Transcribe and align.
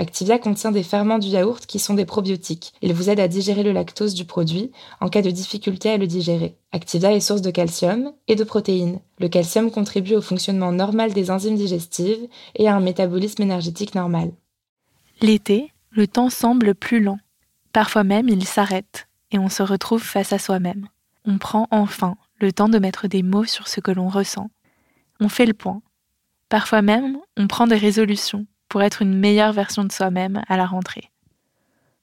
Activia 0.00 0.38
contient 0.38 0.72
des 0.72 0.82
ferments 0.82 1.18
du 1.18 1.28
yaourt 1.28 1.66
qui 1.66 1.78
sont 1.78 1.92
des 1.92 2.06
probiotiques. 2.06 2.72
Ils 2.80 2.94
vous 2.94 3.10
aident 3.10 3.20
à 3.20 3.28
digérer 3.28 3.62
le 3.62 3.72
lactose 3.72 4.14
du 4.14 4.24
produit 4.24 4.72
en 5.02 5.10
cas 5.10 5.20
de 5.20 5.30
difficulté 5.30 5.90
à 5.90 5.98
le 5.98 6.06
digérer. 6.06 6.56
Activia 6.72 7.12
est 7.12 7.20
source 7.20 7.42
de 7.42 7.50
calcium 7.50 8.14
et 8.26 8.34
de 8.34 8.42
protéines. 8.42 9.00
Le 9.18 9.28
calcium 9.28 9.70
contribue 9.70 10.14
au 10.14 10.22
fonctionnement 10.22 10.72
normal 10.72 11.12
des 11.12 11.30
enzymes 11.30 11.56
digestives 11.56 12.26
et 12.54 12.66
à 12.66 12.74
un 12.74 12.80
métabolisme 12.80 13.42
énergétique 13.42 13.94
normal. 13.94 14.32
L'été, 15.20 15.70
le 15.90 16.06
temps 16.06 16.30
semble 16.30 16.74
plus 16.74 17.02
lent. 17.02 17.18
Parfois 17.74 18.02
même, 18.02 18.30
il 18.30 18.46
s'arrête 18.46 19.06
et 19.32 19.38
on 19.38 19.50
se 19.50 19.62
retrouve 19.62 20.02
face 20.02 20.32
à 20.32 20.38
soi-même. 20.38 20.88
On 21.26 21.36
prend 21.36 21.68
enfin 21.70 22.16
le 22.38 22.54
temps 22.54 22.70
de 22.70 22.78
mettre 22.78 23.06
des 23.06 23.22
mots 23.22 23.44
sur 23.44 23.68
ce 23.68 23.80
que 23.80 23.90
l'on 23.90 24.08
ressent. 24.08 24.48
On 25.20 25.28
fait 25.28 25.44
le 25.44 25.52
point. 25.52 25.82
Parfois 26.48 26.80
même, 26.80 27.18
on 27.36 27.46
prend 27.46 27.66
des 27.66 27.76
résolutions 27.76 28.46
pour 28.70 28.82
être 28.82 29.02
une 29.02 29.18
meilleure 29.18 29.52
version 29.52 29.84
de 29.84 29.92
soi-même 29.92 30.42
à 30.48 30.56
la 30.56 30.64
rentrée. 30.64 31.10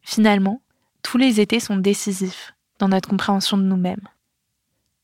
Finalement, 0.02 0.62
tous 1.02 1.18
les 1.18 1.42
étés 1.42 1.60
sont 1.60 1.78
décisifs 1.78 2.54
dans 2.78 2.90
notre 2.90 3.10
compréhension 3.10 3.58
de 3.58 3.64
nous-mêmes. 3.64 4.08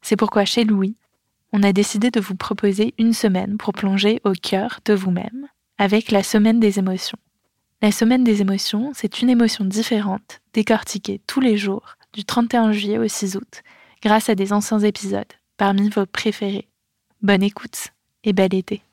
C'est 0.02 0.18
pourquoi 0.18 0.46
chez 0.46 0.66
Louis, 0.66 0.96
on 1.54 1.64
a 1.64 1.72
décidé 1.72 2.12
de 2.12 2.20
vous 2.20 2.36
proposer 2.36 2.94
une 2.98 3.14
semaine 3.14 3.58
pour 3.58 3.74
plonger 3.74 4.20
au 4.26 4.34
cœur 4.34 4.82
de 4.86 4.94
vous-même 4.94 5.48
avec 5.78 6.12
la 6.12 6.22
semaine 6.22 6.60
des 6.60 6.80
émotions. 6.80 7.18
La 7.82 7.92
semaine 7.92 8.24
des 8.24 8.42
émotions, 8.42 8.92
c'est 8.94 9.22
une 9.22 9.30
émotion 9.30 9.66
différente, 9.66 10.42
décortiquée 10.54 11.22
tous 11.28 11.40
les 11.40 11.58
jours, 11.58 11.96
du 12.14 12.26
31 12.26 12.72
juillet 12.72 12.98
au 12.98 13.08
6 13.08 13.36
août, 13.38 13.62
grâce 14.02 14.30
à 14.30 14.36
des 14.36 14.54
anciens 14.54 14.80
épisodes, 14.80 15.34
parmi 15.58 15.90
vos 15.90 16.06
préférés. 16.06 16.68
Bonne 17.22 17.44
écoute 17.44 17.90
et 18.24 18.34
bel 18.34 18.54
été. 18.54 18.84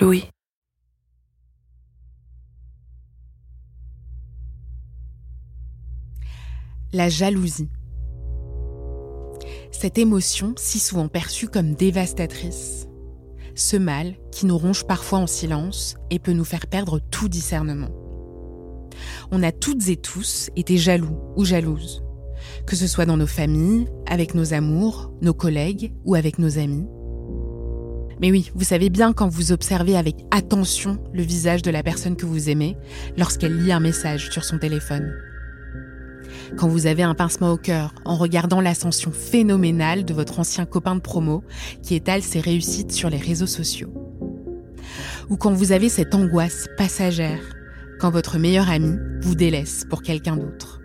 Louis. 0.00 0.24
La 6.92 7.08
jalousie. 7.08 7.68
Cette 9.70 9.98
émotion, 9.98 10.54
si 10.56 10.80
souvent 10.80 11.08
perçue 11.08 11.48
comme 11.48 11.74
dévastatrice. 11.74 12.88
Ce 13.54 13.76
mal 13.76 14.14
qui 14.32 14.46
nous 14.46 14.58
ronge 14.58 14.84
parfois 14.84 15.20
en 15.20 15.26
silence 15.26 15.96
et 16.10 16.18
peut 16.18 16.32
nous 16.32 16.44
faire 16.44 16.66
perdre 16.66 16.98
tout 16.98 17.28
discernement. 17.28 17.90
On 19.30 19.42
a 19.42 19.52
toutes 19.52 19.88
et 19.88 19.96
tous 19.96 20.50
été 20.56 20.76
jaloux 20.76 21.16
ou 21.36 21.44
jalouses, 21.44 22.02
que 22.66 22.74
ce 22.74 22.88
soit 22.88 23.06
dans 23.06 23.16
nos 23.16 23.26
familles, 23.26 23.86
avec 24.06 24.34
nos 24.34 24.52
amours, 24.52 25.12
nos 25.22 25.34
collègues 25.34 25.92
ou 26.04 26.16
avec 26.16 26.38
nos 26.38 26.58
amis. 26.58 26.86
Mais 28.20 28.30
oui, 28.30 28.50
vous 28.54 28.64
savez 28.64 28.90
bien 28.90 29.12
quand 29.12 29.28
vous 29.28 29.52
observez 29.52 29.96
avec 29.96 30.16
attention 30.30 30.98
le 31.12 31.22
visage 31.22 31.62
de 31.62 31.70
la 31.70 31.82
personne 31.82 32.16
que 32.16 32.26
vous 32.26 32.50
aimez 32.50 32.76
lorsqu'elle 33.16 33.56
lit 33.56 33.72
un 33.72 33.80
message 33.80 34.30
sur 34.30 34.44
son 34.44 34.58
téléphone 34.58 35.14
quand 36.56 36.68
vous 36.68 36.86
avez 36.86 37.02
un 37.02 37.14
pincement 37.14 37.52
au 37.52 37.56
cœur 37.56 37.94
en 38.04 38.16
regardant 38.16 38.60
l'ascension 38.60 39.12
phénoménale 39.12 40.04
de 40.04 40.14
votre 40.14 40.40
ancien 40.40 40.66
copain 40.66 40.94
de 40.94 41.00
promo 41.00 41.42
qui 41.82 41.94
étale 41.94 42.22
ses 42.22 42.40
réussites 42.40 42.92
sur 42.92 43.10
les 43.10 43.18
réseaux 43.18 43.46
sociaux. 43.46 43.92
Ou 45.28 45.36
quand 45.36 45.52
vous 45.52 45.72
avez 45.72 45.88
cette 45.88 46.14
angoisse 46.14 46.66
passagère 46.76 47.40
quand 48.00 48.10
votre 48.10 48.38
meilleur 48.38 48.70
ami 48.70 48.96
vous 49.20 49.34
délaisse 49.34 49.84
pour 49.88 50.02
quelqu'un 50.02 50.36
d'autre. 50.36 50.80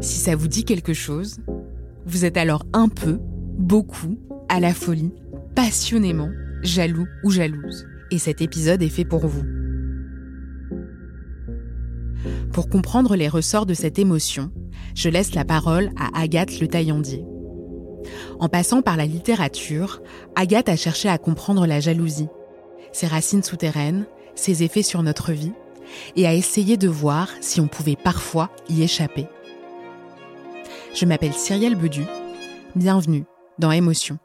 Si 0.00 0.18
ça 0.18 0.36
vous 0.36 0.48
dit 0.48 0.64
quelque 0.64 0.92
chose, 0.92 1.38
vous 2.04 2.26
êtes 2.26 2.36
alors 2.36 2.66
un 2.74 2.88
peu, 2.88 3.18
beaucoup, 3.58 4.18
à 4.50 4.60
la 4.60 4.74
folie, 4.74 5.14
passionnément, 5.54 6.30
jaloux 6.62 7.06
ou 7.22 7.30
jalouse. 7.30 7.86
Et 8.10 8.18
cet 8.18 8.42
épisode 8.42 8.82
est 8.82 8.90
fait 8.90 9.06
pour 9.06 9.26
vous. 9.26 9.63
Pour 12.52 12.68
comprendre 12.68 13.16
les 13.16 13.28
ressorts 13.28 13.66
de 13.66 13.74
cette 13.74 13.98
émotion, 13.98 14.50
je 14.94 15.08
laisse 15.08 15.34
la 15.34 15.44
parole 15.44 15.90
à 15.98 16.20
Agathe 16.20 16.60
Le 16.60 16.68
Taillandier. 16.68 17.24
En 18.38 18.48
passant 18.48 18.82
par 18.82 18.96
la 18.96 19.06
littérature, 19.06 20.00
Agathe 20.36 20.68
a 20.68 20.76
cherché 20.76 21.08
à 21.08 21.18
comprendre 21.18 21.66
la 21.66 21.80
jalousie, 21.80 22.28
ses 22.92 23.06
racines 23.06 23.42
souterraines, 23.42 24.06
ses 24.34 24.62
effets 24.62 24.82
sur 24.82 25.02
notre 25.02 25.32
vie, 25.32 25.52
et 26.16 26.26
a 26.26 26.34
essayé 26.34 26.76
de 26.76 26.88
voir 26.88 27.28
si 27.40 27.60
on 27.60 27.68
pouvait 27.68 27.96
parfois 27.96 28.50
y 28.68 28.82
échapper. 28.82 29.26
Je 30.94 31.06
m'appelle 31.06 31.34
Cyrielle 31.34 31.76
Bedu. 31.76 32.04
Bienvenue 32.76 33.24
dans 33.58 33.70
Émotion. 33.70 34.18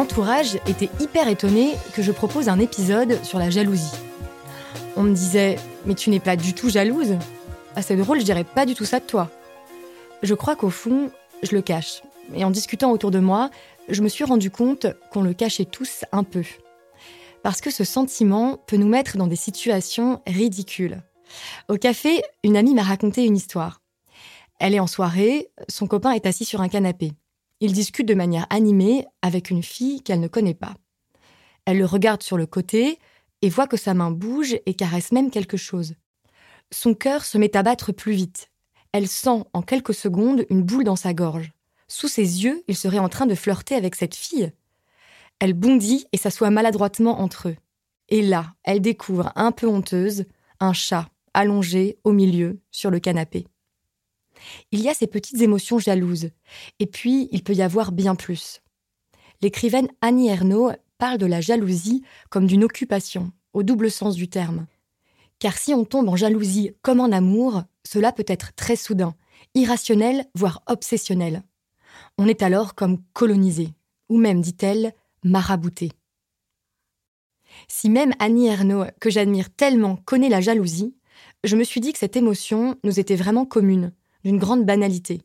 Entourage 0.00 0.54
était 0.66 0.88
hyper 0.98 1.28
étonné 1.28 1.74
que 1.94 2.02
je 2.02 2.10
propose 2.10 2.48
un 2.48 2.58
épisode 2.58 3.22
sur 3.22 3.38
la 3.38 3.50
jalousie. 3.50 3.92
On 4.96 5.02
me 5.02 5.14
disait 5.14 5.58
Mais 5.84 5.94
tu 5.94 6.08
n'es 6.08 6.20
pas 6.20 6.36
du 6.36 6.54
tout 6.54 6.70
jalouse 6.70 7.16
Ah, 7.76 7.82
c'est 7.82 7.96
drôle, 7.96 8.18
je 8.18 8.24
dirais 8.24 8.44
pas 8.44 8.64
du 8.64 8.74
tout 8.74 8.86
ça 8.86 8.98
de 8.98 9.04
toi. 9.04 9.30
Je 10.22 10.34
crois 10.34 10.56
qu'au 10.56 10.70
fond, 10.70 11.10
je 11.42 11.54
le 11.54 11.60
cache. 11.60 12.02
Et 12.34 12.44
en 12.44 12.50
discutant 12.50 12.90
autour 12.92 13.10
de 13.10 13.18
moi, 13.18 13.50
je 13.90 14.02
me 14.02 14.08
suis 14.08 14.24
rendu 14.24 14.50
compte 14.50 14.86
qu'on 15.10 15.22
le 15.22 15.34
cachait 15.34 15.66
tous 15.66 16.04
un 16.12 16.24
peu. 16.24 16.44
Parce 17.42 17.60
que 17.60 17.70
ce 17.70 17.84
sentiment 17.84 18.56
peut 18.66 18.76
nous 18.76 18.88
mettre 18.88 19.18
dans 19.18 19.26
des 19.26 19.36
situations 19.36 20.22
ridicules. 20.26 21.02
Au 21.68 21.76
café, 21.76 22.22
une 22.42 22.56
amie 22.56 22.74
m'a 22.74 22.82
raconté 22.82 23.24
une 23.24 23.36
histoire. 23.36 23.82
Elle 24.58 24.74
est 24.74 24.80
en 24.80 24.86
soirée, 24.86 25.50
son 25.68 25.86
copain 25.86 26.12
est 26.12 26.26
assis 26.26 26.44
sur 26.46 26.62
un 26.62 26.68
canapé. 26.68 27.12
Il 27.60 27.72
discute 27.72 28.08
de 28.08 28.14
manière 28.14 28.46
animée 28.50 29.06
avec 29.22 29.50
une 29.50 29.62
fille 29.62 30.02
qu'elle 30.02 30.20
ne 30.20 30.28
connaît 30.28 30.54
pas. 30.54 30.74
Elle 31.66 31.78
le 31.78 31.84
regarde 31.84 32.22
sur 32.22 32.38
le 32.38 32.46
côté 32.46 32.98
et 33.42 33.48
voit 33.48 33.66
que 33.66 33.76
sa 33.76 33.94
main 33.94 34.10
bouge 34.10 34.56
et 34.64 34.74
caresse 34.74 35.12
même 35.12 35.30
quelque 35.30 35.56
chose. 35.56 35.94
son 36.72 36.94
cœur 36.94 37.24
se 37.24 37.36
met 37.36 37.56
à 37.56 37.62
battre 37.62 37.92
plus 37.92 38.12
vite. 38.12 38.50
Elle 38.92 39.08
sent 39.08 39.44
en 39.52 39.62
quelques 39.62 39.94
secondes 39.94 40.44
une 40.50 40.62
boule 40.62 40.84
dans 40.84 40.96
sa 40.96 41.14
gorge. 41.14 41.52
Sous 41.88 42.08
ses 42.08 42.44
yeux, 42.44 42.62
il 42.68 42.76
serait 42.76 43.00
en 43.00 43.08
train 43.08 43.26
de 43.26 43.34
flirter 43.34 43.74
avec 43.74 43.96
cette 43.96 44.14
fille. 44.14 44.52
Elle 45.40 45.54
bondit 45.54 46.06
et 46.12 46.16
s'assoit 46.16 46.50
maladroitement 46.50 47.20
entre 47.20 47.48
eux. 47.48 47.56
Et 48.08 48.22
là, 48.22 48.54
elle 48.62 48.80
découvre, 48.80 49.32
un 49.34 49.50
peu 49.50 49.66
honteuse, 49.66 50.26
un 50.60 50.72
chat 50.72 51.08
allongé 51.34 51.98
au 52.04 52.12
milieu 52.12 52.60
sur 52.70 52.90
le 52.90 53.00
canapé. 53.00 53.46
Il 54.72 54.80
y 54.80 54.88
a 54.88 54.94
ces 54.94 55.06
petites 55.06 55.40
émotions 55.40 55.78
jalouses, 55.78 56.30
et 56.78 56.86
puis 56.86 57.28
il 57.32 57.42
peut 57.42 57.54
y 57.54 57.62
avoir 57.62 57.92
bien 57.92 58.14
plus. 58.14 58.60
L'écrivaine 59.42 59.88
Annie 60.00 60.28
Ernaux 60.28 60.72
parle 60.98 61.18
de 61.18 61.26
la 61.26 61.40
jalousie 61.40 62.02
comme 62.28 62.46
d'une 62.46 62.64
occupation, 62.64 63.32
au 63.52 63.62
double 63.62 63.90
sens 63.90 64.14
du 64.14 64.28
terme. 64.28 64.66
Car 65.38 65.56
si 65.56 65.72
on 65.72 65.84
tombe 65.84 66.08
en 66.08 66.16
jalousie 66.16 66.72
comme 66.82 67.00
en 67.00 67.10
amour, 67.10 67.62
cela 67.86 68.12
peut 68.12 68.24
être 68.26 68.52
très 68.54 68.76
soudain, 68.76 69.14
irrationnel, 69.54 70.26
voire 70.34 70.62
obsessionnel. 70.66 71.42
On 72.18 72.28
est 72.28 72.42
alors 72.42 72.74
comme 72.74 73.02
colonisé, 73.14 73.70
ou 74.08 74.18
même, 74.18 74.42
dit-elle, 74.42 74.92
marabouté. 75.24 75.92
Si 77.68 77.88
même 77.88 78.12
Annie 78.18 78.48
Ernaux, 78.48 78.84
que 79.00 79.10
j'admire 79.10 79.50
tellement, 79.50 79.96
connaît 79.96 80.28
la 80.28 80.40
jalousie, 80.40 80.94
je 81.44 81.56
me 81.56 81.64
suis 81.64 81.80
dit 81.80 81.92
que 81.92 81.98
cette 81.98 82.16
émotion 82.16 82.76
nous 82.84 83.00
était 83.00 83.16
vraiment 83.16 83.46
commune, 83.46 83.92
d'une 84.24 84.38
grande 84.38 84.64
banalité, 84.64 85.22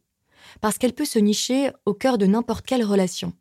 parce 0.62 0.77
qu'elle 0.77 0.94
peut 0.94 1.06
se 1.06 1.19
nicher 1.19 1.71
au 1.86 1.94
cœur 1.94 2.18
de 2.18 2.25
n'importe 2.25 2.65
quelle 2.65 2.83
relation. 2.83 3.33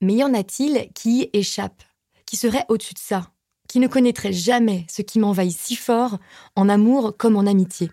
Mais 0.00 0.14
y 0.14 0.24
en 0.24 0.32
a-t-il 0.34 0.88
qui 0.94 1.22
y 1.22 1.30
échappent, 1.32 1.82
qui 2.24 2.36
seraient 2.36 2.64
au-dessus 2.68 2.94
de 2.94 2.98
ça, 2.98 3.30
qui 3.68 3.78
ne 3.78 3.86
connaîtraient 3.86 4.32
jamais 4.32 4.86
ce 4.88 5.02
qui 5.02 5.18
m'envahit 5.18 5.56
si 5.56 5.76
fort, 5.76 6.18
en 6.56 6.68
amour 6.68 7.16
comme 7.16 7.36
en 7.36 7.46
amitié? 7.46 7.90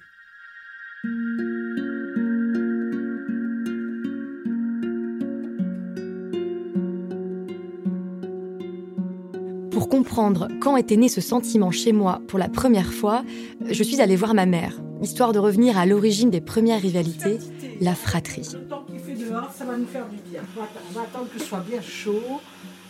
Pour 9.71 9.89
comprendre 9.89 10.47
quand 10.61 10.77
était 10.77 10.97
né 10.97 11.09
ce 11.09 11.21
sentiment 11.21 11.71
chez 11.71 11.91
moi 11.91 12.21
pour 12.27 12.39
la 12.39 12.49
première 12.49 12.91
fois, 12.93 13.23
je 13.69 13.83
suis 13.83 14.01
allée 14.01 14.15
voir 14.15 14.33
ma 14.33 14.45
mère, 14.45 14.81
histoire 15.01 15.31
de 15.33 15.39
revenir 15.39 15.77
à 15.77 15.85
l'origine 15.85 16.29
des 16.29 16.41
premières 16.41 16.81
rivalités, 16.81 17.39
la 17.81 17.95
fratrie. 17.95 18.47
Le 18.53 18.67
temps 18.67 18.85
qu'il 18.89 18.99
fait 18.99 19.13
dehors, 19.23 19.51
ça 19.57 19.65
va 19.65 19.77
nous 19.77 19.87
faire 19.87 20.05
du 20.07 20.17
bien. 20.29 20.41
On 20.57 20.93
va 20.93 21.01
attendre 21.01 21.27
que 21.33 21.39
ce 21.39 21.45
soit 21.45 21.63
bien 21.67 21.81
chaud. 21.81 22.41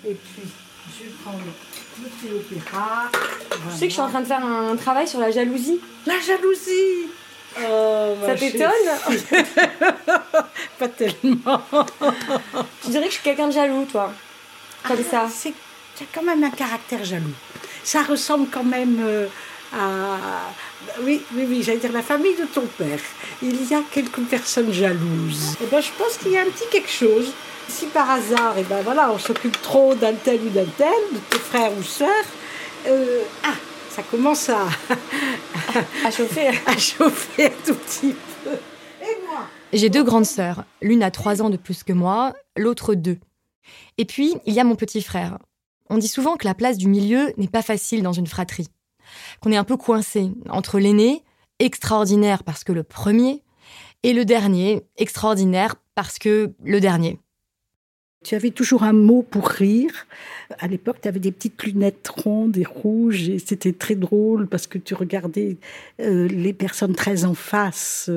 Et 0.07 0.13
puis, 0.13 0.43
je 0.99 1.09
prends 1.23 1.33
le, 1.37 2.03
le 2.03 2.09
thé 2.09 2.33
opéra. 2.35 3.09
Tu 3.11 3.77
sais 3.77 3.85
que 3.85 3.89
je 3.89 3.93
suis 3.93 4.01
en 4.01 4.09
train 4.09 4.21
de 4.21 4.25
faire 4.27 4.45
un 4.45 4.75
travail 4.75 5.07
sur 5.07 5.19
la 5.19 5.31
jalousie. 5.31 5.79
La 6.05 6.19
jalousie 6.19 7.07
oh, 7.59 8.15
Ça 8.25 8.35
t'étonne 8.35 8.69
Pas 10.79 10.87
tellement. 10.89 11.61
Tu 12.83 12.89
dirais 12.91 13.05
que 13.05 13.09
je 13.09 13.15
suis 13.15 13.23
quelqu'un 13.23 13.47
de 13.47 13.53
jaloux, 13.53 13.85
toi 13.91 14.11
Comme 14.87 14.97
Ah, 14.99 15.11
ça. 15.11 15.27
C'est 15.29 15.53
tu 15.97 16.03
as 16.03 16.07
quand 16.13 16.23
même 16.23 16.43
un 16.43 16.51
caractère 16.51 17.03
jaloux. 17.03 17.33
Ça 17.83 18.03
ressemble 18.03 18.47
quand 18.51 18.63
même 18.63 18.99
euh, 19.01 19.25
à. 19.73 20.17
Oui, 21.01 21.21
oui, 21.35 21.45
oui, 21.47 21.63
j'allais 21.63 21.79
dire 21.79 21.91
la 21.91 22.01
famille 22.01 22.35
de 22.35 22.45
ton 22.45 22.65
père. 22.77 22.99
Il 23.41 23.69
y 23.69 23.73
a 23.73 23.81
quelques 23.91 24.21
personnes 24.21 24.71
jalouses. 24.71 25.55
Et 25.61 25.65
ben, 25.65 25.81
je 25.81 25.91
pense 25.97 26.17
qu'il 26.17 26.31
y 26.31 26.37
a 26.37 26.41
un 26.41 26.45
petit 26.45 26.65
quelque 26.71 26.89
chose. 26.89 27.31
Si 27.69 27.87
par 27.87 28.09
hasard, 28.09 28.57
et 28.57 28.63
ben 28.63 28.81
voilà, 28.81 29.11
on 29.11 29.19
s'occupe 29.19 29.61
trop 29.61 29.93
d'un 29.93 30.13
tel 30.13 30.39
ou 30.41 30.49
d'un 30.49 30.65
tel, 30.77 30.87
de 31.11 31.19
tes 31.29 31.37
frères 31.37 31.71
ou 31.77 31.83
sœurs, 31.83 32.07
euh, 32.87 33.23
ah, 33.43 33.55
ça 33.89 34.03
commence 34.03 34.47
à, 34.49 34.67
À 36.05 36.11
chauffer. 36.11 36.47
à 36.65 36.77
chauffer 36.77 37.47
un 37.47 37.65
tout 37.65 37.75
petit 37.75 38.15
peu. 38.43 38.51
Et 39.01 39.17
moi? 39.27 39.47
J'ai 39.73 39.89
deux 39.89 40.03
grandes 40.03 40.25
sœurs. 40.25 40.63
L'une 40.81 41.03
a 41.03 41.11
trois 41.11 41.41
ans 41.41 41.49
de 41.49 41.57
plus 41.57 41.83
que 41.83 41.93
moi, 41.93 42.33
l'autre 42.55 42.95
deux. 42.95 43.17
Et 43.97 44.05
puis, 44.05 44.35
il 44.45 44.53
y 44.53 44.59
a 44.59 44.63
mon 44.63 44.75
petit 44.75 45.01
frère. 45.01 45.37
On 45.89 45.97
dit 45.97 46.07
souvent 46.07 46.35
que 46.35 46.45
la 46.45 46.53
place 46.53 46.77
du 46.77 46.87
milieu 46.87 47.33
n'est 47.37 47.47
pas 47.47 47.61
facile 47.61 48.03
dans 48.03 48.13
une 48.13 48.27
fratrie. 48.27 48.67
Qu'on 49.41 49.51
est 49.51 49.57
un 49.57 49.63
peu 49.63 49.77
coincé 49.77 50.31
entre 50.49 50.79
l'aîné, 50.79 51.23
extraordinaire 51.59 52.43
parce 52.43 52.63
que 52.63 52.71
le 52.71 52.83
premier, 52.83 53.43
et 54.03 54.13
le 54.13 54.25
dernier, 54.25 54.83
extraordinaire 54.97 55.75
parce 55.95 56.19
que 56.19 56.53
le 56.63 56.79
dernier. 56.79 57.19
Tu 58.23 58.35
avais 58.35 58.51
toujours 58.51 58.83
un 58.83 58.93
mot 58.93 59.21
pour 59.21 59.47
rire. 59.47 60.07
À 60.59 60.67
l'époque, 60.67 60.97
tu 61.01 61.07
avais 61.07 61.19
des 61.19 61.31
petites 61.31 61.61
lunettes 61.63 62.07
rondes 62.07 62.57
et 62.57 62.65
rouges 62.65 63.29
et 63.29 63.39
c'était 63.39 63.73
très 63.73 63.95
drôle 63.95 64.47
parce 64.47 64.67
que 64.67 64.77
tu 64.77 64.95
regardais 64.95 65.57
euh, 66.01 66.27
les 66.27 66.53
personnes 66.53 66.95
très 66.95 67.25
en 67.25 67.35
face. 67.35 68.09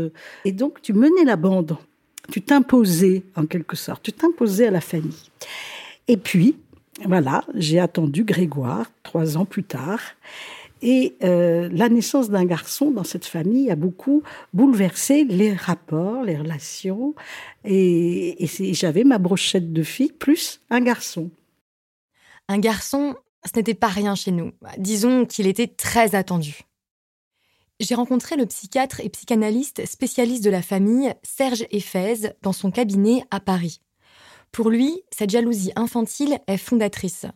Et 0.45 0.53
donc, 0.53 0.81
tu 0.83 0.93
menais 0.93 1.25
la 1.25 1.37
bande. 1.37 1.77
Tu 2.33 2.43
t'imposais, 2.43 3.23
en 3.37 3.47
quelque 3.47 3.77
sorte. 3.77 4.03
Tu 4.03 4.13
t'imposais 4.13 4.69
à 4.69 4.71
la 4.71 4.81
famille. 4.81 5.31
Et 6.09 6.17
puis, 6.17 6.57
voilà, 7.07 7.45
j'ai 7.55 7.79
attendu 7.79 8.25
Grégoire, 8.25 8.91
trois 9.03 9.37
ans 9.37 9.45
plus 9.45 9.65
tard. 9.65 10.01
Et 10.83 11.17
euh, 11.23 11.69
la 11.73 11.89
naissance 11.89 12.31
d'un 12.31 12.45
garçon 12.45 12.91
dans 12.91 13.05
cette 13.05 13.27
famille 13.27 13.71
a 13.71 13.77
beaucoup 13.77 14.23
bouleversé 14.55 15.25
les 15.25 15.53
rapports, 15.53 16.23
les 16.25 16.37
relations. 16.37 17.15
Et, 17.65 18.37
j'avais 18.73 19.05
ma 19.05 19.19
brochette 19.19 19.73
de 19.73 19.83
fille 19.83 20.13
plus 20.13 20.61
un 20.71 20.81
garçon. 20.81 21.31
Un 22.49 22.59
garçon, 22.59 23.15
ce 23.45 23.59
n'était 23.59 23.75
pas 23.75 23.89
rien 23.89 24.15
chez 24.15 24.31
nous. 24.31 24.53
Disons 24.79 25.27
qu'il 25.27 25.47
était 25.47 25.69
très 25.69 26.15
attendu. 26.15 26.63
J'ai 27.79 27.95
rencontré 27.95 28.37
le 28.37 28.47
psychiatre 28.47 29.01
et 29.01 29.09
psychanalyste 29.09 29.87
spécialiste 29.87 30.45
de 30.45 30.51
la 30.51 30.61
famille, 30.61 31.15
Serge 31.23 31.65
Eiffez, 31.71 32.35
dans 32.43 32.53
son 32.53 32.71
cabinet 32.71 33.25
à 33.31 33.41
Paris. 33.41 33.81
Pour 34.53 34.69
lui, 34.69 35.03
cette 35.11 35.31
jalousie 35.31 35.73
infantile 35.77 36.41
est 36.47 36.59
fondatrice. 36.59 37.27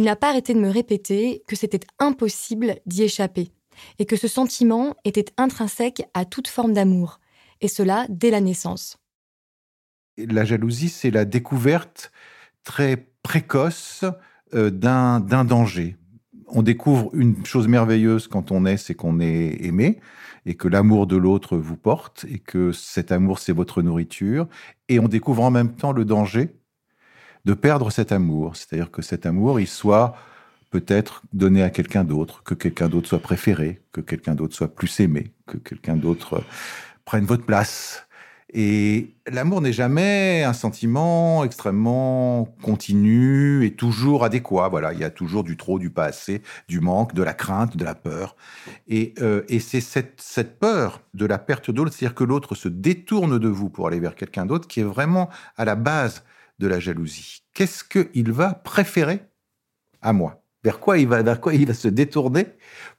Il 0.00 0.04
n'a 0.04 0.16
pas 0.16 0.30
arrêté 0.30 0.54
de 0.54 0.60
me 0.60 0.70
répéter 0.70 1.42
que 1.46 1.54
c'était 1.54 1.86
impossible 1.98 2.76
d'y 2.86 3.02
échapper, 3.02 3.52
et 3.98 4.06
que 4.06 4.16
ce 4.16 4.28
sentiment 4.28 4.94
était 5.04 5.26
intrinsèque 5.36 6.04
à 6.14 6.24
toute 6.24 6.48
forme 6.48 6.72
d'amour, 6.72 7.20
et 7.60 7.68
cela 7.68 8.06
dès 8.08 8.30
la 8.30 8.40
naissance. 8.40 8.96
La 10.16 10.46
jalousie, 10.46 10.88
c'est 10.88 11.10
la 11.10 11.26
découverte 11.26 12.12
très 12.64 13.08
précoce 13.22 14.06
euh, 14.54 14.70
d'un 14.70 15.20
d'un 15.20 15.44
danger. 15.44 15.98
On 16.46 16.62
découvre 16.62 17.10
une 17.12 17.44
chose 17.44 17.68
merveilleuse 17.68 18.26
quand 18.26 18.52
on 18.52 18.64
est, 18.64 18.78
c'est 18.78 18.94
qu'on 18.94 19.20
est 19.20 19.58
aimé 19.66 20.00
et 20.46 20.54
que 20.54 20.66
l'amour 20.66 21.08
de 21.08 21.16
l'autre 21.16 21.58
vous 21.58 21.76
porte 21.76 22.24
et 22.26 22.38
que 22.38 22.72
cet 22.72 23.12
amour, 23.12 23.38
c'est 23.38 23.52
votre 23.52 23.82
nourriture. 23.82 24.48
Et 24.88 24.98
on 24.98 25.08
découvre 25.08 25.42
en 25.42 25.50
même 25.50 25.76
temps 25.76 25.92
le 25.92 26.06
danger 26.06 26.54
de 27.44 27.54
perdre 27.54 27.90
cet 27.90 28.12
amour. 28.12 28.56
C'est-à-dire 28.56 28.90
que 28.90 29.02
cet 29.02 29.26
amour, 29.26 29.60
il 29.60 29.66
soit 29.66 30.14
peut-être 30.70 31.22
donné 31.32 31.62
à 31.62 31.70
quelqu'un 31.70 32.04
d'autre, 32.04 32.42
que 32.44 32.54
quelqu'un 32.54 32.88
d'autre 32.88 33.08
soit 33.08 33.18
préféré, 33.18 33.80
que 33.92 34.00
quelqu'un 34.00 34.34
d'autre 34.34 34.54
soit 34.54 34.74
plus 34.74 35.00
aimé, 35.00 35.32
que 35.46 35.56
quelqu'un 35.56 35.96
d'autre 35.96 36.34
euh, 36.34 36.44
prenne 37.04 37.24
votre 37.24 37.44
place. 37.44 38.06
Et 38.52 39.14
l'amour 39.28 39.60
n'est 39.60 39.72
jamais 39.72 40.42
un 40.42 40.52
sentiment 40.52 41.44
extrêmement 41.44 42.48
continu 42.62 43.64
et 43.64 43.74
toujours 43.74 44.24
adéquat. 44.24 44.68
Voilà, 44.68 44.92
il 44.92 44.98
y 44.98 45.04
a 45.04 45.10
toujours 45.10 45.44
du 45.44 45.56
trop, 45.56 45.78
du 45.78 45.90
pas 45.90 46.06
assez, 46.06 46.42
du 46.68 46.80
manque, 46.80 47.14
de 47.14 47.22
la 47.22 47.32
crainte, 47.32 47.76
de 47.76 47.84
la 47.84 47.94
peur. 47.94 48.34
Et, 48.88 49.14
euh, 49.20 49.42
c'est 49.60 49.80
cette, 49.80 50.20
cette 50.20 50.58
peur 50.58 51.00
de 51.14 51.26
la 51.26 51.38
perte 51.38 51.70
d'autre, 51.70 51.92
c'est-à-dire 51.92 52.16
que 52.16 52.24
l'autre 52.24 52.56
se 52.56 52.68
détourne 52.68 53.38
de 53.38 53.48
vous 53.48 53.68
pour 53.68 53.86
aller 53.86 54.00
vers 54.00 54.16
quelqu'un 54.16 54.46
d'autre, 54.46 54.66
qui 54.66 54.80
est 54.80 54.84
vraiment 54.84 55.30
à 55.56 55.64
la 55.64 55.76
base 55.76 56.24
de 56.60 56.68
la 56.68 56.78
jalousie. 56.78 57.42
Qu'est-ce 57.54 57.82
qu'il 57.82 58.30
va 58.30 58.54
préférer 58.54 59.22
à 60.02 60.12
moi? 60.12 60.42
Vers 60.62 60.78
quoi 60.78 60.98
il 60.98 61.08
va, 61.08 61.22
vers 61.22 61.40
quoi 61.40 61.54
il 61.54 61.66
va 61.66 61.74
se 61.74 61.88
détourner 61.88 62.46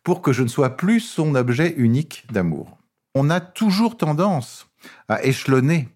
pour 0.03 0.21
que 0.21 0.33
je 0.33 0.41
ne 0.41 0.47
sois 0.47 0.75
plus 0.75 0.99
son 0.99 1.35
objet 1.35 1.73
unique 1.77 2.25
d'amour? 2.33 2.77
On 3.13 3.29
a 3.29 3.39
toujours 3.39 3.97
tendance 3.97 4.67
à 5.07 5.23
échelonner 5.23 5.89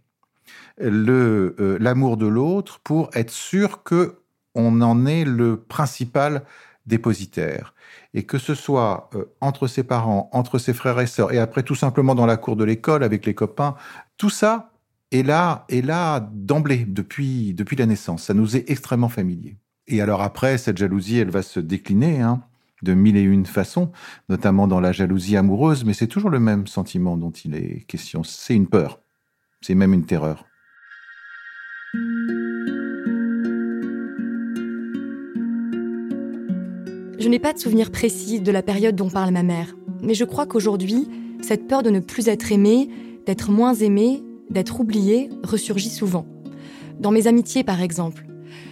euh, 0.79 1.77
l'amour 1.79 2.17
de 2.17 2.27
l'autre 2.27 2.79
pour 2.83 3.09
être 3.13 3.31
sûr 3.31 3.83
que 3.83 4.19
on 4.53 4.81
en 4.81 5.05
est 5.05 5.25
le 5.25 5.57
principal 5.57 6.43
dépositaire. 6.85 7.73
Et 8.13 8.23
que 8.23 8.37
ce 8.37 8.53
soit 8.53 9.09
euh, 9.15 9.25
entre 9.41 9.67
ses 9.67 9.83
parents, 9.83 10.29
entre 10.33 10.59
ses 10.59 10.73
frères 10.73 10.99
et 10.99 11.07
sœurs, 11.07 11.33
et 11.33 11.39
après 11.39 11.63
tout 11.63 11.75
simplement 11.75 12.13
dans 12.13 12.27
la 12.27 12.37
cour 12.37 12.55
de 12.55 12.63
l'école 12.63 13.03
avec 13.03 13.25
les 13.25 13.33
copains, 13.33 13.75
tout 14.17 14.29
ça 14.29 14.71
est 15.19 15.23
là, 15.23 15.65
est 15.69 15.85
là 15.85 16.29
d'emblée, 16.33 16.85
depuis, 16.87 17.53
depuis 17.53 17.75
la 17.75 17.85
naissance. 17.85 18.23
Ça 18.23 18.33
nous 18.33 18.55
est 18.55 18.69
extrêmement 18.69 19.09
familier. 19.09 19.57
Et 19.87 20.01
alors 20.01 20.21
après, 20.21 20.57
cette 20.57 20.77
jalousie, 20.77 21.17
elle 21.17 21.29
va 21.29 21.41
se 21.41 21.59
décliner 21.59 22.21
hein, 22.21 22.41
de 22.81 22.93
mille 22.93 23.17
et 23.17 23.21
une 23.21 23.45
façons, 23.45 23.91
notamment 24.29 24.67
dans 24.67 24.79
la 24.79 24.91
jalousie 24.91 25.37
amoureuse, 25.37 25.85
mais 25.85 25.93
c'est 25.93 26.07
toujours 26.07 26.29
le 26.29 26.39
même 26.39 26.67
sentiment 26.67 27.17
dont 27.17 27.31
il 27.31 27.55
est 27.55 27.85
question. 27.87 28.23
C'est 28.23 28.55
une 28.55 28.67
peur, 28.67 28.99
c'est 29.61 29.75
même 29.75 29.93
une 29.93 30.05
terreur. 30.05 30.45
Je 37.19 37.29
n'ai 37.29 37.39
pas 37.39 37.53
de 37.53 37.59
souvenir 37.59 37.91
précis 37.91 38.39
de 38.39 38.51
la 38.51 38.61
période 38.61 38.95
dont 38.95 39.09
parle 39.09 39.31
ma 39.31 39.43
mère, 39.43 39.75
mais 40.01 40.13
je 40.13 40.25
crois 40.25 40.45
qu'aujourd'hui, 40.45 41.09
cette 41.41 41.67
peur 41.67 41.83
de 41.83 41.89
ne 41.89 41.99
plus 41.99 42.27
être 42.27 42.51
aimé, 42.51 42.89
d'être 43.25 43.51
moins 43.51 43.73
aimé, 43.73 44.23
d'être 44.49 44.79
oublié 44.79 45.29
ressurgit 45.43 45.89
souvent. 45.89 46.25
Dans 46.99 47.11
mes 47.11 47.27
amitiés, 47.27 47.63
par 47.63 47.81
exemple, 47.81 48.25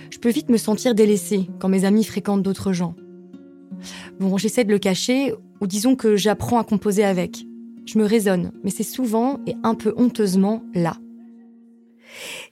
je 0.10 0.20
peux 0.20 0.30
vite 0.30 0.50
me 0.50 0.58
sentir 0.58 0.96
délaissée 0.96 1.48
quand 1.60 1.70
mes 1.70 1.86
amis 1.86 2.04
fréquentent 2.04 2.44
d'autres 2.44 2.74
gens. 2.74 2.96
Bon, 4.20 4.38
j'essaie 4.38 4.64
de 4.64 4.72
le 4.72 4.80
cacher, 4.80 5.34
ou 5.60 5.68
disons 5.68 5.96
que 5.96 6.16
j'apprends 6.16 6.60
à 6.60 6.64
composer 6.64 7.04
avec. 7.04 7.46
Je 7.86 7.98
me 7.98 8.06
raisonne, 8.06 8.52
mais 8.64 8.70
c'est 8.70 8.84
souvent 8.84 9.40
et 9.46 9.56
un 9.64 9.76
peu 9.76 9.94
honteusement 9.98 10.64
là. 10.74 10.98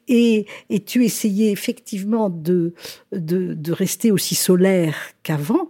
Et, 0.07 0.45
tu 0.85 1.05
essayais 1.05 1.51
effectivement 1.51 2.29
de, 2.29 2.73
de, 3.11 3.71
rester 3.71 4.11
aussi 4.11 4.35
solaire 4.35 4.95
qu'avant, 5.23 5.69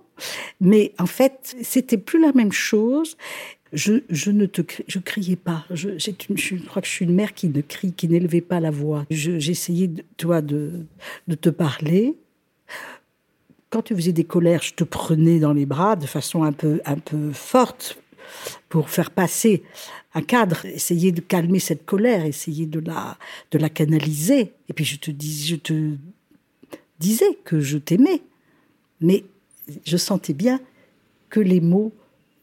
mais 0.60 0.94
en 0.98 1.06
fait, 1.06 1.56
c'était 1.62 1.98
plus 1.98 2.22
la 2.22 2.32
même 2.34 2.52
chose. 2.54 3.18
Je, 3.74 4.32
ne 4.32 4.46
te 4.46 4.62
je 4.88 5.00
criais 5.00 5.36
pas. 5.36 5.66
Je, 5.70 5.90
crois 6.68 6.82
que 6.82 6.88
je 6.88 6.94
suis 6.94 7.06
une 7.06 7.14
mère 7.14 7.34
qui 7.34 7.48
ne 7.48 7.62
crie, 7.62 7.94
qui 7.94 8.08
n'élevait 8.08 8.42
pas 8.42 8.60
la 8.60 8.72
voix. 8.72 9.06
J'essayais, 9.10 9.90
toi, 10.18 10.42
de, 10.42 10.86
de 11.28 11.36
te 11.36 11.50
parler. 11.50 12.16
Quand 13.70 13.82
tu 13.82 13.96
faisais 13.96 14.12
des 14.12 14.26
colères, 14.26 14.62
je 14.62 14.74
te 14.74 14.84
prenais 14.84 15.40
dans 15.40 15.54
les 15.54 15.66
bras 15.66 15.96
de 15.96 16.06
façon 16.06 16.44
un 16.44 16.52
peu, 16.52 16.82
un 16.86 16.98
peu 16.98 17.32
forte 17.32 17.98
pour 18.68 18.90
faire 18.90 19.12
passer 19.12 19.64
un 20.14 20.22
cadre, 20.22 20.66
essayer 20.66 21.12
de 21.12 21.22
calmer 21.22 21.60
cette 21.60 21.86
colère, 21.86 22.26
essayer 22.26 22.66
de 22.66 22.80
la, 22.80 23.18
de 23.52 23.58
la 23.58 23.70
canaliser. 23.70 24.52
Et 24.68 24.74
puis 24.74 24.84
je 24.84 24.98
te, 24.98 25.12
dis, 25.12 25.48
je 25.48 25.56
te 25.56 25.96
disais 27.00 27.38
que 27.46 27.62
je 27.62 27.78
t'aimais, 27.78 28.22
mais 29.00 29.24
je 29.86 29.98
sentais 29.98 30.34
bien 30.34 30.60
que 31.30 31.40
les 31.40 31.62
mots 31.62 31.94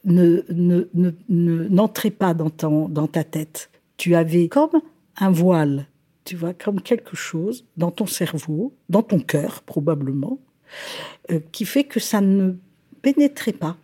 ne, 0.05 0.43
ne, 0.50 0.88
ne, 1.28 2.11
pas 2.11 2.35
dans, 2.35 2.88
dans 2.88 3.07
ta 3.07 3.25
tête. 3.25 3.71
Tu 3.97 4.14
avais 4.14 4.49
comme 4.49 4.81
un 5.17 5.31
voile, 5.31 5.87
tu 6.25 6.37
vois, 6.37 6.55
comme 6.55 6.81
quelque 6.81 7.17
chose 7.17 7.64
dans 7.76 7.90
ton 7.90 8.07
cerveau, 8.07 8.75
dans 8.88 9.02
ton 9.02 9.21
cœur 9.21 9.62
probablement, 9.62 10.38
euh, 11.31 11.40
qui 11.52 11.64
fait 11.64 11.85
que 11.85 12.00
ça 12.00 12.21
ne 12.21 12.55
pénétrait 13.02 13.52
pas. 13.52 13.76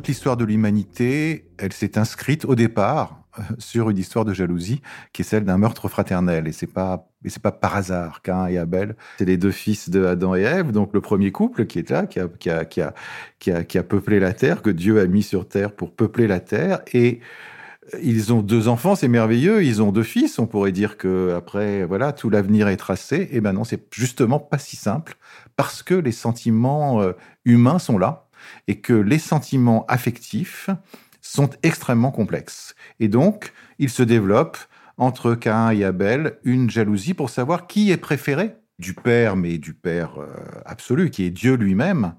Toute 0.00 0.08
l'histoire 0.08 0.38
de 0.38 0.46
l'humanité, 0.46 1.50
elle 1.58 1.74
s'est 1.74 1.98
inscrite 1.98 2.46
au 2.46 2.54
départ 2.54 3.22
euh, 3.38 3.42
sur 3.58 3.90
une 3.90 3.98
histoire 3.98 4.24
de 4.24 4.32
jalousie 4.32 4.80
qui 5.12 5.20
est 5.20 5.26
celle 5.26 5.44
d'un 5.44 5.58
meurtre 5.58 5.88
fraternel. 5.88 6.48
Et 6.48 6.52
c'est 6.52 6.66
pas, 6.66 7.10
et 7.22 7.28
c'est 7.28 7.42
pas 7.42 7.52
par 7.52 7.76
hasard 7.76 8.22
qu'Ain 8.22 8.46
et 8.46 8.56
Abel, 8.56 8.96
c'est 9.18 9.26
les 9.26 9.36
deux 9.36 9.50
fils 9.50 9.90
de 9.90 10.06
Adam 10.06 10.34
et 10.34 10.40
Ève, 10.40 10.72
donc 10.72 10.94
le 10.94 11.02
premier 11.02 11.32
couple 11.32 11.66
qui 11.66 11.80
est 11.80 11.90
là, 11.90 12.06
qui 12.06 12.18
a, 12.18 12.28
qui 12.28 12.48
a, 12.48 12.64
qui 12.64 12.80
a, 12.80 12.94
qui 13.38 13.52
a, 13.52 13.62
qui 13.62 13.76
a 13.76 13.82
peuplé 13.82 14.20
la 14.20 14.32
terre, 14.32 14.62
que 14.62 14.70
Dieu 14.70 14.98
a 15.00 15.06
mis 15.06 15.22
sur 15.22 15.46
terre 15.46 15.72
pour 15.72 15.94
peupler 15.94 16.26
la 16.26 16.40
terre. 16.40 16.80
Et 16.94 17.20
euh, 17.92 17.98
ils 18.02 18.32
ont 18.32 18.40
deux 18.40 18.68
enfants, 18.68 18.94
c'est 18.94 19.06
merveilleux. 19.06 19.62
Ils 19.62 19.82
ont 19.82 19.92
deux 19.92 20.02
fils. 20.02 20.38
On 20.38 20.46
pourrait 20.46 20.72
dire 20.72 20.96
que 20.96 21.34
après, 21.36 21.84
voilà, 21.84 22.14
tout 22.14 22.30
l'avenir 22.30 22.68
est 22.68 22.78
tracé. 22.78 23.28
Et 23.32 23.42
ben 23.42 23.52
non, 23.52 23.64
c'est 23.64 23.84
justement 23.92 24.38
pas 24.38 24.56
si 24.56 24.76
simple 24.76 25.18
parce 25.56 25.82
que 25.82 25.94
les 25.94 26.12
sentiments 26.12 27.02
euh, 27.02 27.12
humains 27.44 27.78
sont 27.78 27.98
là 27.98 28.29
et 28.68 28.80
que 28.80 28.92
les 28.92 29.18
sentiments 29.18 29.84
affectifs 29.86 30.70
sont 31.20 31.50
extrêmement 31.62 32.10
complexes. 32.10 32.74
Et 32.98 33.08
donc, 33.08 33.52
il 33.78 33.90
se 33.90 34.02
développe 34.02 34.58
entre 34.96 35.34
Cain 35.34 35.70
et 35.70 35.84
Abel 35.84 36.38
une 36.44 36.70
jalousie 36.70 37.14
pour 37.14 37.30
savoir 37.30 37.66
qui 37.66 37.90
est 37.90 37.96
préféré 37.96 38.54
du 38.78 38.94
Père, 38.94 39.36
mais 39.36 39.58
du 39.58 39.74
Père 39.74 40.18
euh, 40.18 40.26
absolu, 40.64 41.10
qui 41.10 41.24
est 41.24 41.30
Dieu 41.30 41.54
lui-même. 41.54 42.14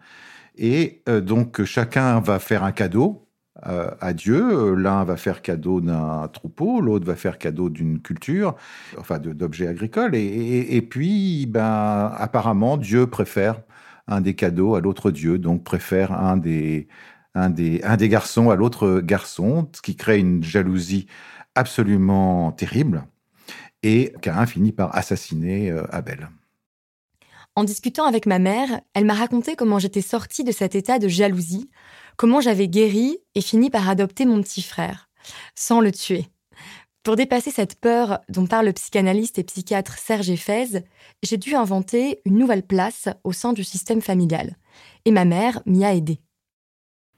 Et 0.55 1.01
euh, 1.09 1.21
donc, 1.21 1.63
chacun 1.63 2.19
va 2.19 2.39
faire 2.39 2.63
un 2.63 2.71
cadeau 2.71 3.27
euh, 3.67 3.91
à 3.99 4.13
Dieu. 4.13 4.73
L'un 4.75 5.03
va 5.03 5.17
faire 5.17 5.41
cadeau 5.41 5.81
d'un 5.81 6.27
troupeau, 6.27 6.81
l'autre 6.81 7.05
va 7.05 7.15
faire 7.15 7.37
cadeau 7.37 7.69
d'une 7.69 7.99
culture, 7.99 8.55
enfin 8.97 9.19
d'objets 9.19 9.67
agricoles. 9.67 10.15
Et, 10.15 10.75
et, 10.75 10.81
puis, 10.81 11.45
ben, 11.47 12.11
apparemment, 12.15 12.77
Dieu 12.77 13.07
préfère 13.07 13.61
un 14.07 14.21
des 14.21 14.35
cadeaux 14.35 14.75
à 14.75 14.81
l'autre 14.81 15.11
dieu, 15.11 15.37
donc 15.37 15.63
préfère 15.63 16.11
un 16.11 16.37
des, 16.37 16.87
un 17.35 17.49
des, 17.49 17.81
un 17.83 17.97
des 17.97 18.09
garçons 18.09 18.49
à 18.49 18.55
l'autre 18.55 19.01
garçon, 19.01 19.69
ce 19.73 19.81
qui 19.81 19.95
crée 19.95 20.19
une 20.19 20.43
jalousie 20.43 21.07
absolument 21.55 22.51
terrible. 22.51 23.03
Et 23.83 24.13
Cain 24.21 24.45
finit 24.45 24.71
par 24.71 24.95
assassiner 24.95 25.71
euh, 25.71 25.83
Abel. 25.91 26.29
En 27.55 27.63
discutant 27.63 28.05
avec 28.05 28.25
ma 28.25 28.39
mère, 28.39 28.81
elle 28.93 29.05
m'a 29.05 29.13
raconté 29.13 29.55
comment 29.55 29.79
j'étais 29.79 30.01
sortie 30.01 30.43
de 30.43 30.51
cet 30.51 30.75
état 30.75 30.99
de 30.99 31.07
jalousie, 31.07 31.69
comment 32.15 32.39
j'avais 32.39 32.69
guéri 32.69 33.17
et 33.35 33.41
fini 33.41 33.69
par 33.69 33.89
adopter 33.89 34.25
mon 34.25 34.41
petit 34.41 34.61
frère, 34.61 35.09
sans 35.55 35.81
le 35.81 35.91
tuer. 35.91 36.27
Pour 37.03 37.15
dépasser 37.15 37.49
cette 37.49 37.75
peur 37.75 38.19
dont 38.29 38.45
parle 38.45 38.67
le 38.67 38.73
psychanalyste 38.73 39.39
et 39.39 39.43
psychiatre 39.43 39.97
Serge 39.97 40.29
Eiffez, 40.29 40.83
j'ai 41.23 41.37
dû 41.37 41.55
inventer 41.55 42.19
une 42.25 42.37
nouvelle 42.37 42.61
place 42.61 43.09
au 43.23 43.31
sein 43.31 43.53
du 43.53 43.63
système 43.63 44.01
familial. 44.01 44.55
Et 45.05 45.11
ma 45.11 45.25
mère 45.25 45.63
m'y 45.65 45.83
a 45.83 45.95
aidé. 45.95 46.19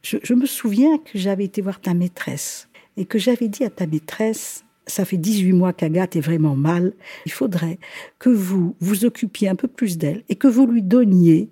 Je, 0.01 0.33
me 0.33 0.45
souviens 0.45 0.97
que 0.97 1.17
j'avais 1.17 1.45
été 1.45 1.61
voir 1.61 1.81
ta 1.81 1.93
maîtresse 1.93 2.69
et 2.95 3.05
que 3.05 3.19
j'avais 3.19 3.47
dit 3.49 3.63
à 3.63 3.69
ta 3.69 3.87
maîtresse 3.87 4.63
ça 4.85 5.05
fait 5.05 5.17
18 5.17 5.53
mois 5.53 5.71
qu'Agathe 5.71 6.17
est 6.17 6.21
vraiment 6.21 6.57
mal. 6.57 6.91
Il 7.25 7.31
faudrait 7.31 7.79
que 8.19 8.29
vous 8.29 8.75
vous 8.81 9.05
occupiez 9.05 9.47
un 9.47 9.55
peu 9.55 9.69
plus 9.69 9.97
d'elle 9.97 10.23
et 10.27 10.35
que 10.35 10.47
vous 10.49 10.67
lui 10.67 10.81
donniez 10.81 11.49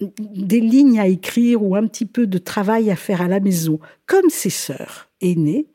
des 0.00 0.60
lignes 0.60 1.00
à 1.00 1.08
écrire 1.08 1.64
ou 1.64 1.74
un 1.74 1.86
petit 1.88 2.06
peu 2.06 2.28
de 2.28 2.38
travail 2.38 2.92
à 2.92 2.96
faire 2.96 3.22
à 3.22 3.28
la 3.28 3.40
maison, 3.40 3.80
comme 4.06 4.30
ses 4.30 4.50
sœurs 4.50 5.10
aînées, 5.20 5.66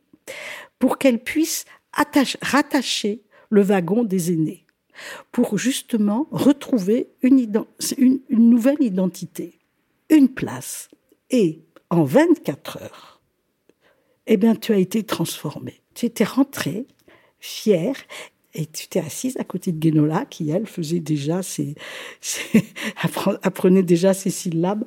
pour 0.82 0.98
qu'elle 0.98 1.20
puisse 1.20 1.66
rattacher 1.94 3.22
le 3.50 3.62
wagon 3.62 4.04
des 4.04 4.34
aînés, 4.34 4.66
pour 5.32 5.58
justement 5.58 6.28
retrouver 6.32 7.10
une, 7.22 7.48
nouvelle 8.30 8.82
identité, 8.82 9.60
une 10.10 10.28
place. 10.28 10.90
Et 11.30 11.62
en 11.92 12.04
24 12.04 12.82
heures, 12.82 13.22
eh 14.26 14.38
bien, 14.38 14.56
tu 14.56 14.74
as 14.74 14.78
été 14.78 15.04
transformée. 15.04 15.82
Tu 15.94 16.08
étais 16.08 16.24
rentrée, 16.24 16.88
fière, 17.40 17.96
et 18.56 18.66
tu 18.66 18.88
t'es 18.88 19.00
assise 19.00 19.38
à 19.38 19.44
côté 19.44 19.72
de 19.72 19.78
Guénola, 19.78 20.26
qui, 20.26 20.50
elle, 20.50 20.66
faisait 20.66 21.00
déjà 21.00 21.44
ses, 21.44 21.76
apprenait 23.44 23.84
déjà 23.84 24.16
ses 24.16 24.32
syllabes. 24.32 24.86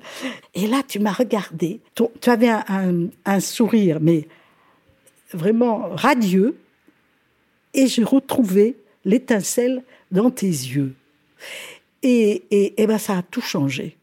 Et 0.55 0.67
là, 0.67 0.83
tu 0.87 0.99
m'as 0.99 1.13
regardé. 1.13 1.81
Tu 1.95 2.31
avais 2.31 2.51
un 2.51 3.41
sourire, 3.41 3.99
mais 4.01 4.27
vraiment 5.35 5.89
radieux, 5.95 6.59
et 7.75 7.87
j'ai 7.87 8.05
retrouvé 8.05 8.77
l'étincelle 9.05 9.85
dans 10.11 10.31
tes 10.31 10.47
yeux. 10.47 10.95
Et, 12.03 12.45
et, 12.81 12.87
ben 12.87 12.99
ça 12.99 13.19
a 13.19 13.23
tout 13.23 13.41
changé. 13.41 13.99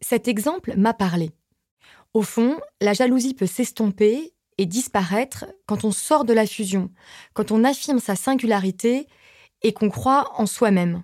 Cet 0.00 0.28
exemple 0.28 0.74
m'a 0.76 0.94
parlé. 0.94 1.30
Au 2.14 2.22
fond, 2.22 2.58
la 2.80 2.92
jalousie 2.92 3.34
peut 3.34 3.46
s'estomper 3.46 4.32
et 4.58 4.66
disparaître 4.66 5.46
quand 5.66 5.84
on 5.84 5.90
sort 5.90 6.24
de 6.24 6.32
la 6.32 6.46
fusion, 6.46 6.90
quand 7.34 7.50
on 7.50 7.64
affirme 7.64 7.98
sa 7.98 8.16
singularité 8.16 9.06
et 9.62 9.72
qu'on 9.72 9.90
croit 9.90 10.32
en 10.36 10.46
soi-même. 10.46 11.02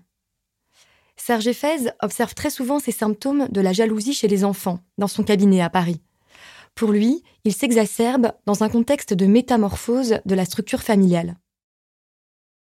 Serge 1.16 1.46
Eiffez 1.46 1.90
observe 2.00 2.34
très 2.34 2.50
souvent 2.50 2.78
ces 2.78 2.92
symptômes 2.92 3.48
de 3.48 3.60
la 3.60 3.72
jalousie 3.72 4.14
chez 4.14 4.28
les 4.28 4.44
enfants 4.44 4.80
dans 4.98 5.08
son 5.08 5.22
cabinet 5.22 5.60
à 5.60 5.70
Paris. 5.70 6.00
Pour 6.74 6.92
lui, 6.92 7.22
il 7.44 7.52
s'exacerbe 7.52 8.32
dans 8.46 8.62
un 8.62 8.68
contexte 8.68 9.14
de 9.14 9.26
métamorphose 9.26 10.20
de 10.24 10.34
la 10.34 10.44
structure 10.44 10.82
familiale. 10.82 11.36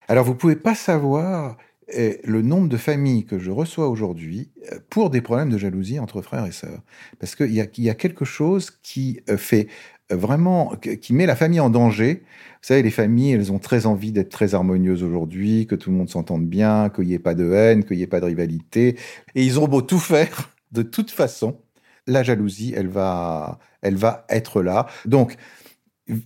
Alors 0.09 0.25
vous 0.25 0.33
ne 0.33 0.39
pouvez 0.39 0.57
pas 0.57 0.75
savoir 0.75 1.57
eh, 1.89 2.21
le 2.25 2.43
nombre 2.43 2.69
de 2.69 2.77
familles 2.77 3.25
que 3.25 3.39
je 3.39 3.51
reçois 3.51 3.89
aujourd'hui 3.89 4.51
euh, 4.73 4.79
pour 4.89 5.11
des 5.11 5.21
problèmes 5.21 5.51
de 5.51 5.59
jalousie 5.59 5.99
entre 5.99 6.23
frères 6.23 6.47
et 6.47 6.53
sœurs. 6.53 6.81
Parce 7.19 7.35
qu'il 7.35 7.51
y, 7.51 7.83
y 7.83 7.91
a, 7.91 7.95
quelque 7.95 8.25
chose 8.25 8.71
qui 8.83 9.21
euh, 9.29 9.37
fait 9.37 9.69
euh, 10.11 10.17
vraiment, 10.17 10.75
qui 10.77 11.13
met 11.13 11.27
la 11.27 11.37
famille 11.37 11.61
en 11.61 11.71
danger. 11.71 12.23
Vous 12.25 12.69
savez, 12.69 12.83
les 12.83 12.91
familles, 12.91 13.33
elles 13.33 13.53
ont 13.53 13.59
très 13.59 13.87
envie 13.87 14.13
d'être 14.13 14.31
très 14.31 14.55
harmonieuses 14.55 15.03
aujourd'hui, 15.03 15.67
que 15.67 15.75
tout 15.75 15.91
le 15.91 15.97
monde 15.97 16.09
s'entende 16.09 16.47
bien, 16.47 16.89
qu'il 16.89 17.07
n'y 17.07 17.15
ait 17.15 17.19
pas 17.19 17.35
de 17.35 17.51
haine, 17.53 17.85
qu'il 17.85 17.97
n'y 17.97 18.03
ait 18.03 18.09
pas 18.09 18.21
de 18.21 18.27
rivalité. 18.27 18.97
Et 19.35 19.45
ils 19.45 19.61
ont 19.61 19.69
beau 19.69 19.83
tout 19.83 19.99
faire, 19.99 20.51
de 20.71 20.83
toute 20.83 21.11
façon, 21.11 21.61
la 22.07 22.23
jalousie, 22.23 22.73
elle 22.77 22.89
va, 22.89 23.59
elle 23.83 23.97
va 23.97 24.25
être 24.29 24.63
là. 24.63 24.87
Donc, 25.05 25.37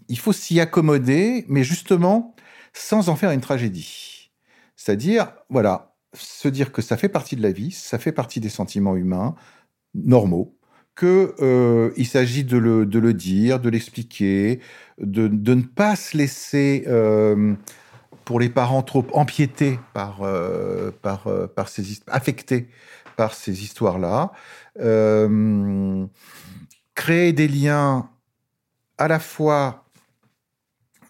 il 0.08 0.18
faut 0.18 0.32
s'y 0.32 0.60
accommoder, 0.60 1.44
mais 1.48 1.64
justement, 1.64 2.34
sans 2.72 3.08
en 3.08 3.16
faire 3.16 3.30
une 3.30 3.40
tragédie. 3.40 4.30
C'est-à-dire, 4.76 5.32
voilà, 5.48 5.96
se 6.14 6.48
dire 6.48 6.72
que 6.72 6.82
ça 6.82 6.96
fait 6.96 7.08
partie 7.08 7.36
de 7.36 7.42
la 7.42 7.50
vie, 7.50 7.70
ça 7.72 7.98
fait 7.98 8.12
partie 8.12 8.40
des 8.40 8.48
sentiments 8.48 8.96
humains 8.96 9.34
normaux, 9.94 10.56
qu'il 10.98 11.08
euh, 11.08 12.04
s'agit 12.04 12.44
de 12.44 12.56
le, 12.56 12.86
de 12.86 12.98
le, 12.98 13.12
dire, 13.12 13.60
de 13.60 13.68
l'expliquer, 13.68 14.60
de, 14.98 15.28
de, 15.28 15.54
ne 15.54 15.62
pas 15.62 15.96
se 15.96 16.16
laisser, 16.16 16.84
euh, 16.86 17.54
pour 18.24 18.40
les 18.40 18.48
parents, 18.48 18.82
trop 18.82 19.06
empiétés 19.12 19.78
par, 19.92 20.22
euh, 20.22 20.90
par, 21.02 21.26
euh, 21.26 21.46
par 21.46 21.68
ces 21.68 22.00
affectés 22.06 22.68
par 23.16 23.32
ces 23.32 23.62
histoires-là. 23.62 24.30
Créer 26.96 27.32
des 27.32 27.46
liens 27.46 28.10
à 28.98 29.06
la 29.06 29.20
fois, 29.20 29.84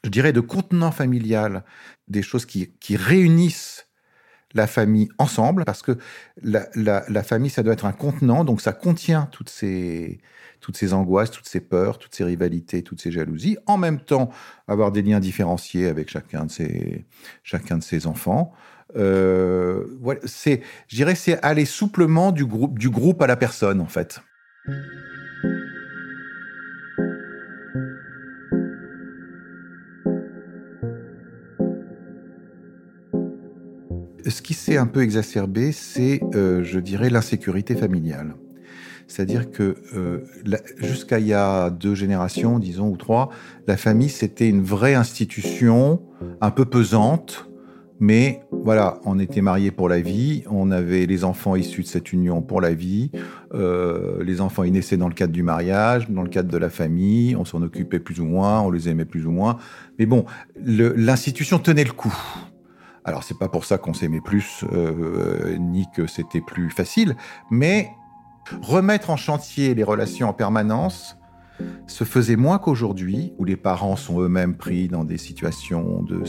je 0.05 0.11
dirais, 0.11 0.33
de 0.33 0.41
contenant 0.41 0.91
familial, 0.91 1.65
des 2.09 2.23
choses 2.23 2.45
qui, 2.45 2.71
réunissent 2.91 3.87
la 4.55 4.67
famille 4.67 5.09
ensemble, 5.19 5.65
parce 5.65 5.83
que 5.83 5.99
la, 6.43 6.69
la, 6.75 7.23
famille, 7.23 7.51
ça 7.51 7.63
doit 7.63 7.73
être 7.75 7.87
un 7.87 7.93
contenant, 7.93 8.45
donc 8.45 8.61
ça 8.61 8.73
contient 8.73 9.29
toutes 9.31 9.51
ces, 9.51 10.21
toutes 10.61 10.77
ces 10.77 10.93
angoisses, 10.93 11.31
toutes 11.31 11.49
ces 11.49 11.61
peurs, 11.61 11.99
toutes 11.99 12.15
ces 12.15 12.25
rivalités, 12.25 12.83
toutes 12.83 13.01
ces 13.01 13.13
jalousies. 13.13 13.57
En 13.67 13.77
même 13.77 14.01
temps, 14.01 14.31
avoir 14.67 14.93
des 14.93 15.03
liens 15.03 15.21
différenciés 15.21 15.87
avec 15.87 16.11
chacun 16.11 16.47
de 16.47 16.51
ses, 16.51 17.07
chacun 17.43 17.79
de 17.79 17.83
ses 17.83 18.07
enfants. 18.07 18.53
Euh, 18.97 19.85
c'est, 20.25 20.63
je 20.89 20.97
dirais, 20.97 21.15
c'est 21.15 21.41
aller 21.45 21.65
souplement 21.65 22.33
du 22.33 22.47
groupe, 22.47 22.79
du 22.79 22.91
groupe 22.91 23.23
à 23.23 23.27
la 23.27 23.37
personne, 23.37 23.81
en 23.81 23.87
fait. 23.87 24.21
Ce 34.31 34.43
qui 34.43 34.55
s'est 34.55 34.77
un 34.77 34.87
peu 34.87 35.03
exacerbé, 35.03 35.73
c'est, 35.73 36.21
euh, 36.35 36.63
je 36.65 36.81
dirais, 36.81 37.11
l'insécurité 37.11 37.75
familiale. 37.75 38.35
C'est-à-dire 39.09 39.51
que 39.53 39.77
euh, 39.95 40.19
jusqu'à 40.79 41.21
il 41.21 41.27
y 41.29 41.33
a 41.33 41.71
deux 41.71 41.95
générations, 41.95 42.59
disons, 42.59 42.89
ou 42.89 42.97
trois, 42.97 43.31
la 43.67 43.77
famille, 43.77 44.09
c'était 44.09 44.49
une 44.49 44.63
vraie 44.63 44.95
institution, 44.95 46.03
un 46.41 46.51
peu 46.51 46.65
pesante, 46.65 47.49
mais 48.01 48.41
voilà, 48.51 49.01
on 49.05 49.19
était 49.19 49.41
mariés 49.41 49.71
pour 49.71 49.89
la 49.89 50.01
vie, 50.01 50.43
on 50.51 50.71
avait 50.71 51.07
les 51.07 51.25
enfants 51.25 51.57
issus 51.57 51.83
de 51.83 51.87
cette 51.87 52.13
union 52.13 52.43
pour 52.43 52.61
la 52.61 52.75
vie, 52.75 53.11
euh, 53.55 54.23
les 54.23 54.41
enfants 54.41 54.65
ils 54.65 54.73
naissaient 54.73 54.97
dans 54.97 55.09
le 55.09 55.15
cadre 55.15 55.33
du 55.33 55.43
mariage, 55.43 56.11
dans 56.11 56.23
le 56.23 56.29
cadre 56.29 56.51
de 56.51 56.59
la 56.59 56.69
famille, 56.69 57.37
on 57.37 57.45
s'en 57.45 57.63
occupait 57.63 58.01
plus 58.01 58.21
ou 58.21 58.25
moins, 58.25 58.61
on 58.61 58.71
les 58.71 58.89
aimait 58.89 59.05
plus 59.05 59.27
ou 59.27 59.31
moins, 59.31 59.57
mais 59.99 60.07
bon, 60.07 60.27
l'institution 60.57 61.59
tenait 61.59 61.85
le 61.85 61.93
coup. 61.93 62.15
Alors 63.07 63.23
c'est 63.23 63.39
pas 63.39 63.49
pour 63.49 63.65
ça 63.65 63.79
qu'on 63.79 63.95
s'aimait 63.95 64.21
plus 64.21 64.65
euh, 64.73 65.57
ni 65.59 65.87
que 65.95 66.09
c'était 66.09 66.41
plus 66.41 66.71
facile, 66.71 67.17
mais 67.51 67.93
remettre 68.63 69.11
en 69.11 69.17
chantier 69.17 69.75
les 69.75 69.85
relations 69.85 70.29
en 70.29 70.33
permanence 70.33 71.17
se 71.87 72.05
faisait 72.05 72.37
moins 72.37 72.59
qu'aujourd'hui, 72.59 73.33
où 73.39 73.45
les 73.45 73.57
parents 73.57 73.97
sont 73.97 74.21
eux-mêmes 74.21 74.57
pris 74.57 74.89
dans 74.89 75.05
des 75.05 75.17
situations 75.19 76.03
de, 76.03 76.23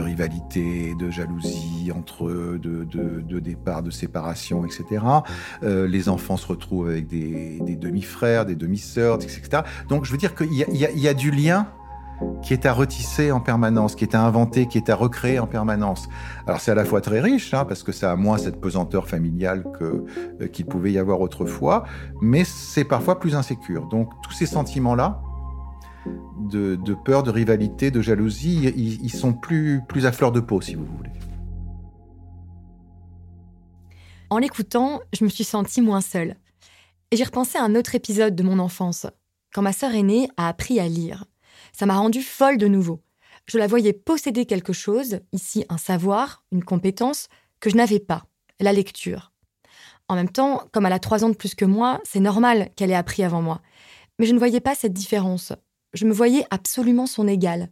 rivalité, 0.00 0.94
de 0.98 1.08
jalousie 1.08 1.90
entre 1.96 2.26
eux, 2.26 2.60
de, 2.60 3.40
départ, 3.40 3.82
de 3.82 3.90
séparation, 3.90 4.66
etc. 4.66 5.04
Euh, 5.62 5.86
les 5.86 6.10
enfants 6.10 6.36
se 6.36 6.48
retrouvent 6.48 6.88
avec 6.88 7.06
des, 7.06 7.58
demi-frères, 7.80 8.44
des 8.44 8.56
demi-sœurs, 8.56 9.22
etc. 9.22 9.62
Donc 9.88 10.04
je 10.04 10.12
veux 10.12 10.18
dire 10.18 10.34
qu'il 10.34 10.52
y 10.52 11.08
a 11.08 11.14
du 11.14 11.30
lien 11.30 11.68
qui 12.42 12.52
est 12.52 12.66
à 12.66 12.72
retisser 12.72 13.32
en 13.32 13.40
permanence, 13.40 13.94
qui 13.94 14.04
est 14.04 14.14
à 14.14 14.22
inventer, 14.22 14.66
qui 14.66 14.78
est 14.78 14.90
à 14.90 14.96
recréer 14.96 15.38
en 15.38 15.46
permanence. 15.46 16.08
Alors 16.46 16.60
c'est 16.60 16.70
à 16.70 16.74
la 16.74 16.84
fois 16.84 17.00
très 17.00 17.20
riche, 17.20 17.54
hein, 17.54 17.64
parce 17.64 17.82
que 17.82 17.92
ça 17.92 18.12
a 18.12 18.16
moins 18.16 18.38
cette 18.38 18.60
pesanteur 18.60 19.08
familiale 19.08 19.64
euh, 19.80 20.48
qu'il 20.52 20.66
pouvait 20.66 20.92
y 20.92 20.98
avoir 20.98 21.20
autrefois, 21.20 21.84
mais 22.20 22.44
c'est 22.44 22.84
parfois 22.84 23.18
plus 23.20 23.34
insécure. 23.34 23.86
Donc 23.88 24.10
tous 24.22 24.32
ces 24.32 24.46
sentiments-là, 24.46 25.22
de, 26.50 26.94
peur, 27.04 27.22
de 27.22 27.30
rivalité, 27.30 27.90
de 27.90 28.00
jalousie, 28.00 28.72
ils, 28.76 29.04
ils, 29.04 29.12
sont 29.12 29.32
plus, 29.32 29.80
plus 29.88 30.06
à 30.06 30.12
fleur 30.12 30.32
de 30.32 30.40
peau, 30.40 30.60
si 30.60 30.74
vous 30.74 30.84
voulez. 30.84 31.10
En 34.30 34.38
l'écoutant, 34.38 35.00
je 35.12 35.24
me 35.24 35.28
suis 35.28 35.44
sentie 35.44 35.80
moins 35.80 36.00
seule. 36.00 36.36
Et 37.10 37.16
j'ai 37.16 37.24
repensé 37.24 37.58
à 37.58 37.64
un 37.64 37.74
autre 37.74 37.94
épisode 37.94 38.34
de 38.34 38.42
mon 38.42 38.58
enfance, 38.58 39.06
quand 39.54 39.62
ma 39.62 39.72
sœur 39.72 39.94
aînée 39.94 40.28
a 40.36 40.48
appris 40.48 40.80
à 40.80 40.88
lire. 40.88 41.26
Ça 41.82 41.86
m'a 41.86 41.96
rendue 41.96 42.22
folle 42.22 42.58
de 42.58 42.68
nouveau. 42.68 43.02
Je 43.46 43.58
la 43.58 43.66
voyais 43.66 43.92
posséder 43.92 44.46
quelque 44.46 44.72
chose, 44.72 45.18
ici 45.32 45.64
un 45.68 45.78
savoir, 45.78 46.44
une 46.52 46.62
compétence, 46.62 47.26
que 47.58 47.70
je 47.70 47.74
n'avais 47.74 47.98
pas, 47.98 48.24
la 48.60 48.72
lecture. 48.72 49.32
En 50.06 50.14
même 50.14 50.28
temps, 50.28 50.62
comme 50.70 50.86
elle 50.86 50.92
a 50.92 51.00
trois 51.00 51.24
ans 51.24 51.28
de 51.28 51.34
plus 51.34 51.56
que 51.56 51.64
moi, 51.64 52.00
c'est 52.04 52.20
normal 52.20 52.70
qu'elle 52.76 52.92
ait 52.92 52.94
appris 52.94 53.24
avant 53.24 53.42
moi. 53.42 53.62
Mais 54.20 54.26
je 54.26 54.32
ne 54.32 54.38
voyais 54.38 54.60
pas 54.60 54.76
cette 54.76 54.92
différence. 54.92 55.54
Je 55.92 56.06
me 56.06 56.12
voyais 56.12 56.46
absolument 56.50 57.08
son 57.08 57.26
égale. 57.26 57.68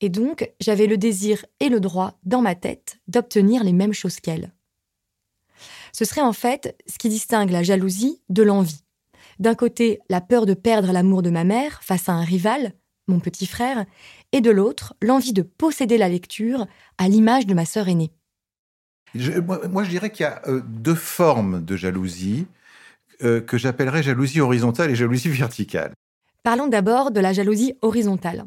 Et 0.00 0.08
donc, 0.08 0.50
j'avais 0.58 0.88
le 0.88 0.98
désir 0.98 1.46
et 1.60 1.68
le 1.68 1.78
droit, 1.78 2.18
dans 2.24 2.42
ma 2.42 2.56
tête, 2.56 2.98
d'obtenir 3.06 3.62
les 3.62 3.72
mêmes 3.72 3.94
choses 3.94 4.18
qu'elle. 4.18 4.52
Ce 5.92 6.04
serait 6.04 6.22
en 6.22 6.32
fait 6.32 6.76
ce 6.88 6.98
qui 6.98 7.08
distingue 7.08 7.50
la 7.50 7.62
jalousie 7.62 8.20
de 8.30 8.42
l'envie. 8.42 8.82
D'un 9.38 9.54
côté, 9.54 10.00
la 10.08 10.20
peur 10.20 10.44
de 10.44 10.54
perdre 10.54 10.90
l'amour 10.90 11.22
de 11.22 11.30
ma 11.30 11.44
mère 11.44 11.84
face 11.84 12.08
à 12.08 12.14
un 12.14 12.24
rival, 12.24 12.74
mon 13.08 13.20
petit 13.20 13.46
frère, 13.46 13.84
et 14.32 14.40
de 14.40 14.50
l'autre, 14.50 14.94
l'envie 15.02 15.32
de 15.32 15.42
posséder 15.42 15.98
la 15.98 16.08
lecture 16.08 16.66
à 16.98 17.08
l'image 17.08 17.46
de 17.46 17.54
ma 17.54 17.64
sœur 17.64 17.88
aînée. 17.88 18.12
moi, 19.14 19.84
je 19.84 19.90
dirais 19.90 20.10
qu'il 20.10 20.24
y 20.24 20.26
a 20.26 20.42
euh, 20.46 20.62
deux 20.66 20.94
formes 20.94 21.64
de 21.64 21.76
jalousie 21.76 22.46
euh, 23.22 23.40
que 23.40 23.58
j'appellerais 23.58 24.02
jalousie 24.02 24.40
horizontale 24.40 24.90
et 24.90 24.96
jalousie 24.96 25.28
verticale. 25.28 25.92
Parlons 26.42 26.66
d'abord 26.66 27.10
de 27.10 27.20
la 27.20 27.32
jalousie 27.32 27.74
horizontale. 27.80 28.46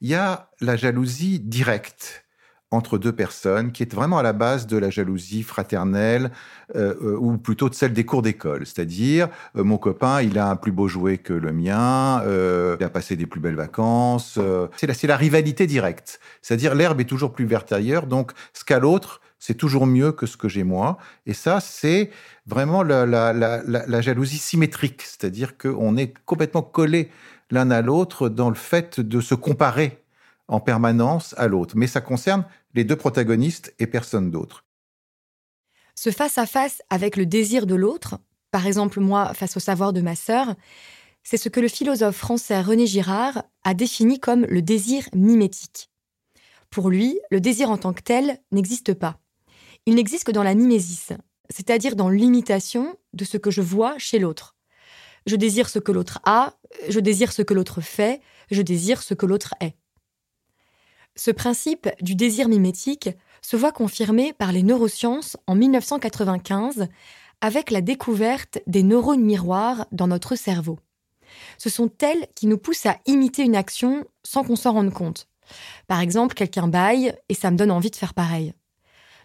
Il 0.00 0.08
y 0.08 0.14
a 0.14 0.50
la 0.60 0.76
jalousie 0.76 1.38
directe 1.38 2.24
entre 2.72 2.98
deux 2.98 3.12
personnes, 3.12 3.70
qui 3.70 3.82
est 3.82 3.94
vraiment 3.94 4.18
à 4.18 4.22
la 4.22 4.32
base 4.32 4.66
de 4.66 4.76
la 4.78 4.90
jalousie 4.90 5.42
fraternelle, 5.42 6.32
euh, 6.74 6.94
euh, 7.02 7.16
ou 7.18 7.36
plutôt 7.36 7.68
de 7.68 7.74
celle 7.74 7.92
des 7.92 8.04
cours 8.04 8.22
d'école. 8.22 8.66
C'est-à-dire, 8.66 9.28
euh, 9.56 9.62
mon 9.62 9.76
copain, 9.76 10.22
il 10.22 10.38
a 10.38 10.48
un 10.48 10.56
plus 10.56 10.72
beau 10.72 10.88
jouet 10.88 11.18
que 11.18 11.34
le 11.34 11.52
mien, 11.52 12.22
il 12.24 12.84
a 12.84 12.88
passé 12.88 13.14
des 13.14 13.26
plus 13.26 13.40
belles 13.40 13.56
vacances. 13.56 14.38
c'est 14.76 14.86
la, 14.86 14.94
la, 15.02 15.16
rivalité 15.16 15.66
directe. 15.66 16.18
C'est-à-dire, 16.40 16.74
l'herbe 16.74 17.00
est 17.00 17.04
toujours 17.04 17.32
plus 17.32 17.44
verte 17.44 17.72
ailleurs, 17.72 18.06
donc 18.06 18.32
ce 18.54 18.64
qu'a 18.64 18.78
l'autre, 18.78 19.20
c'est 19.38 19.54
toujours 19.54 19.86
mieux 19.86 20.12
que 20.12 20.26
ce 20.26 20.36
que 20.36 20.48
j'ai 20.48 20.64
moi. 20.64 20.98
Et 21.26 21.34
ça, 21.34 21.60
c'est 21.60 22.10
vraiment 22.46 22.82
la, 22.82 23.04
la, 23.04 23.32
la 23.32 24.00
jalousie 24.00 24.38
symétrique. 24.38 25.02
C'est-à-dire 25.02 25.58
qu'on 25.58 25.96
est 25.96 26.14
complètement 26.24 26.62
collé 26.62 27.10
l'un 27.50 27.70
à 27.70 27.82
l'autre 27.82 28.28
dans 28.28 28.48
le 28.48 28.56
fait 28.56 29.00
de 29.00 29.20
se 29.20 29.34
comparer 29.34 30.01
en 30.52 30.60
permanence 30.60 31.34
à 31.38 31.48
l'autre. 31.48 31.76
Mais 31.76 31.86
ça 31.86 32.00
concerne 32.00 32.44
les 32.74 32.84
deux 32.84 32.96
protagonistes 32.96 33.74
et 33.78 33.86
personne 33.86 34.30
d'autre. 34.30 34.64
Ce 35.94 36.10
face-à-face 36.10 36.82
avec 36.90 37.16
le 37.16 37.26
désir 37.26 37.66
de 37.66 37.74
l'autre, 37.74 38.18
par 38.50 38.66
exemple 38.66 39.00
moi 39.00 39.32
face 39.34 39.56
au 39.56 39.60
savoir 39.60 39.92
de 39.92 40.02
ma 40.02 40.14
sœur, 40.14 40.54
c'est 41.22 41.36
ce 41.38 41.48
que 41.48 41.60
le 41.60 41.68
philosophe 41.68 42.16
français 42.16 42.60
René 42.60 42.86
Girard 42.86 43.44
a 43.64 43.74
défini 43.74 44.20
comme 44.20 44.44
le 44.44 44.60
désir 44.60 45.08
mimétique. 45.14 45.90
Pour 46.70 46.90
lui, 46.90 47.18
le 47.30 47.40
désir 47.40 47.70
en 47.70 47.78
tant 47.78 47.92
que 47.92 48.02
tel 48.02 48.38
n'existe 48.50 48.94
pas. 48.94 49.18
Il 49.86 49.94
n'existe 49.94 50.24
que 50.24 50.32
dans 50.32 50.42
la 50.42 50.54
mimésis, 50.54 51.12
c'est-à-dire 51.48 51.96
dans 51.96 52.08
l'imitation 52.08 52.96
de 53.14 53.24
ce 53.24 53.36
que 53.36 53.50
je 53.50 53.60
vois 53.62 53.96
chez 53.98 54.18
l'autre. 54.18 54.56
Je 55.26 55.36
désire 55.36 55.68
ce 55.68 55.78
que 55.78 55.92
l'autre 55.92 56.20
a, 56.24 56.54
je 56.88 57.00
désire 57.00 57.32
ce 57.32 57.42
que 57.42 57.54
l'autre 57.54 57.80
fait, 57.80 58.20
je 58.50 58.62
désire 58.62 59.02
ce 59.02 59.14
que 59.14 59.26
l'autre 59.26 59.54
est. 59.60 59.76
Ce 61.14 61.30
principe 61.30 61.88
du 62.00 62.14
désir 62.14 62.48
mimétique 62.48 63.10
se 63.42 63.56
voit 63.56 63.72
confirmé 63.72 64.32
par 64.32 64.52
les 64.52 64.62
neurosciences 64.62 65.36
en 65.46 65.54
1995 65.54 66.88
avec 67.40 67.70
la 67.70 67.80
découverte 67.80 68.60
des 68.66 68.82
neurones 68.82 69.22
miroirs 69.22 69.86
dans 69.92 70.06
notre 70.06 70.36
cerveau. 70.36 70.78
Ce 71.58 71.70
sont 71.70 71.90
elles 72.00 72.26
qui 72.34 72.46
nous 72.46 72.58
poussent 72.58 72.86
à 72.86 72.98
imiter 73.06 73.42
une 73.42 73.56
action 73.56 74.04
sans 74.22 74.44
qu'on 74.44 74.56
s'en 74.56 74.72
rende 74.72 74.92
compte. 74.92 75.28
Par 75.86 76.00
exemple, 76.00 76.34
quelqu'un 76.34 76.68
baille 76.68 77.14
et 77.28 77.34
ça 77.34 77.50
me 77.50 77.56
donne 77.56 77.70
envie 77.70 77.90
de 77.90 77.96
faire 77.96 78.14
pareil. 78.14 78.54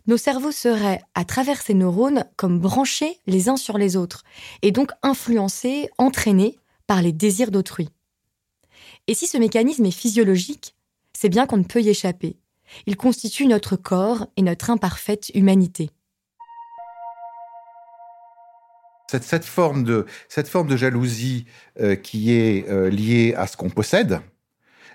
Nos 0.07 0.17
cerveaux 0.17 0.53
seraient, 0.53 1.01
à 1.15 1.25
travers 1.25 1.61
ces 1.61 1.73
neurones, 1.73 2.25
comme 2.37 2.59
branchés 2.59 3.19
les 3.27 3.49
uns 3.49 3.57
sur 3.57 3.77
les 3.77 3.97
autres, 3.97 4.23
et 4.61 4.71
donc 4.71 4.91
influencés, 5.03 5.89
entraînés 5.97 6.57
par 6.87 7.01
les 7.01 7.11
désirs 7.11 7.51
d'autrui. 7.51 7.89
Et 9.07 9.13
si 9.13 9.27
ce 9.27 9.37
mécanisme 9.37 9.85
est 9.85 9.91
physiologique, 9.91 10.76
c'est 11.19 11.29
bien 11.29 11.47
qu'on 11.47 11.57
ne 11.57 11.63
peut 11.63 11.81
y 11.81 11.89
échapper. 11.89 12.37
Il 12.85 12.95
constitue 12.95 13.47
notre 13.47 13.75
corps 13.75 14.27
et 14.37 14.43
notre 14.43 14.69
imparfaite 14.69 15.31
humanité. 15.33 15.89
Cette, 19.09 19.45
forme, 19.45 19.83
de, 19.83 20.05
cette 20.29 20.47
forme 20.47 20.67
de 20.67 20.77
jalousie 20.77 21.45
euh, 21.79 21.95
qui 21.95 22.33
est 22.33 22.69
euh, 22.69 22.91
liée 22.91 23.33
à 23.35 23.47
ce 23.47 23.57
qu'on 23.57 23.71
possède, 23.71 24.19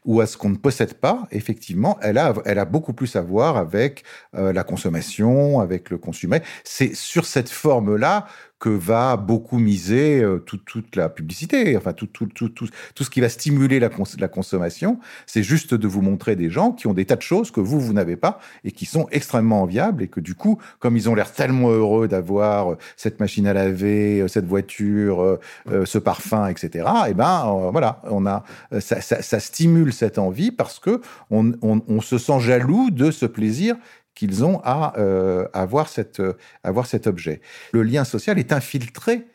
ou 0.05 0.21
à 0.21 0.27
ce 0.27 0.37
qu'on 0.37 0.51
ne 0.51 0.57
possède 0.57 0.95
pas, 0.95 1.27
effectivement, 1.31 1.99
elle 2.03 2.19
a, 2.19 2.35
elle 2.45 2.59
a 2.59 2.65
beaucoup 2.65 2.93
plus 2.93 3.15
à 3.17 3.21
voir 3.21 3.57
avec 3.57 4.05
euh, 4.35 4.53
la 4.53 4.65
consommation, 4.65 5.61
avec 5.61 5.91
le 5.91 5.99
consommer. 5.99 6.43
C'est 6.65 6.95
sur 6.95 7.25
cette 7.25 7.49
forme-là 7.49 8.27
que 8.63 8.69
va 8.69 9.17
beaucoup 9.17 9.59
miser 9.59 10.23
euh, 10.23 10.39
toute 10.39 10.95
la 10.95 11.09
publicité, 11.09 11.77
enfin 11.77 11.93
tout, 11.93 12.07
tout, 12.07 12.27
tout, 12.27 12.49
tout, 12.49 12.69
ce 13.03 13.11
qui 13.11 13.21
va 13.21 13.29
stimuler 13.29 13.81
la, 13.81 13.89
consommation. 14.29 15.01
C'est 15.27 15.43
juste 15.43 15.75
de 15.75 15.89
vous 15.89 16.01
montrer 16.01 16.37
des 16.37 16.49
gens 16.49 16.71
qui 16.71 16.87
ont 16.87 16.95
des 16.95 17.05
tas 17.05 17.17
de 17.17 17.23
choses 17.23 17.51
que 17.51 17.59
vous, 17.59 17.81
vous 17.81 17.93
n'avez 17.93 18.15
pas 18.15 18.39
et 18.63 18.71
qui 18.71 18.87
sont 18.87 19.09
extrêmement 19.11 19.63
enviables 19.63 20.05
et 20.05 20.07
que 20.07 20.21
du 20.21 20.37
coup, 20.37 20.61
comme 20.79 20.97
ils 20.97 21.11
ont 21.11 21.17
l'air 21.17 21.33
tellement 21.33 21.71
heureux 21.71 22.07
d'avoir 22.07 22.75
euh, 22.75 22.79
cette 22.97 23.19
machine 23.19 23.49
à 23.49 23.53
laver, 23.53 24.21
euh, 24.21 24.29
cette 24.29 24.47
voiture, 24.47 25.39
ce 25.85 25.99
parfum, 25.99 26.47
etc., 26.47 26.71
et 27.07 27.11
eh 27.11 27.15
ben 27.15 27.69
voilà, 27.73 28.01
on 28.05 28.27
a, 28.27 28.45
ça, 28.79 29.41
stimule 29.41 29.93
cette 29.93 30.19
envie 30.19 30.53
parce 30.53 30.79
que 30.79 31.01
on, 31.31 31.53
on, 31.63 31.83
on 31.89 32.01
se 32.01 32.17
sent 32.17 32.39
jaloux 32.39 32.91
de 32.91 33.11
ce 33.11 33.27
plaisir 33.27 33.75
qu'ils 34.15 34.45
ont 34.45 34.61
à 34.65 34.95
euh, 34.99 35.47
euh, 35.49 36.33
avoir 36.63 36.87
cet 36.87 37.07
objet. 37.07 37.41
Le 37.73 37.83
lien 37.83 38.05
social 38.05 38.39
est 38.39 38.53
infiltré 38.53 39.27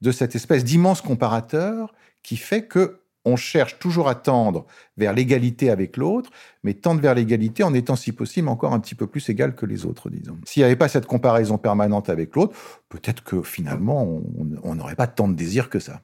de 0.00 0.12
cette 0.12 0.34
espèce 0.34 0.64
d'immense 0.64 1.00
comparateur 1.00 1.94
qui 2.22 2.36
fait 2.36 2.66
que 2.66 3.00
on 3.26 3.36
cherche 3.36 3.78
toujours 3.78 4.08
à 4.08 4.14
tendre 4.14 4.66
vers 4.98 5.14
l'égalité 5.14 5.70
avec 5.70 5.96
l'autre, 5.96 6.30
mais 6.62 6.74
tendre 6.74 7.00
vers 7.00 7.14
l'égalité 7.14 7.62
en 7.62 7.72
étant 7.72 7.96
si 7.96 8.12
possible 8.12 8.48
encore 8.48 8.74
un 8.74 8.80
petit 8.80 8.94
peu 8.94 9.06
plus 9.06 9.26
égal 9.30 9.54
que 9.54 9.64
les 9.64 9.86
autres, 9.86 10.10
disons. 10.10 10.36
S'il 10.44 10.60
n'y 10.60 10.66
avait 10.66 10.76
pas 10.76 10.88
cette 10.88 11.06
comparaison 11.06 11.56
permanente 11.56 12.10
avec 12.10 12.36
l'autre, 12.36 12.54
peut-être 12.90 13.24
que 13.24 13.42
finalement, 13.42 14.20
on 14.62 14.74
n'aurait 14.74 14.94
pas 14.94 15.06
tant 15.06 15.26
de 15.26 15.34
désir 15.34 15.70
que 15.70 15.78
ça. 15.78 16.02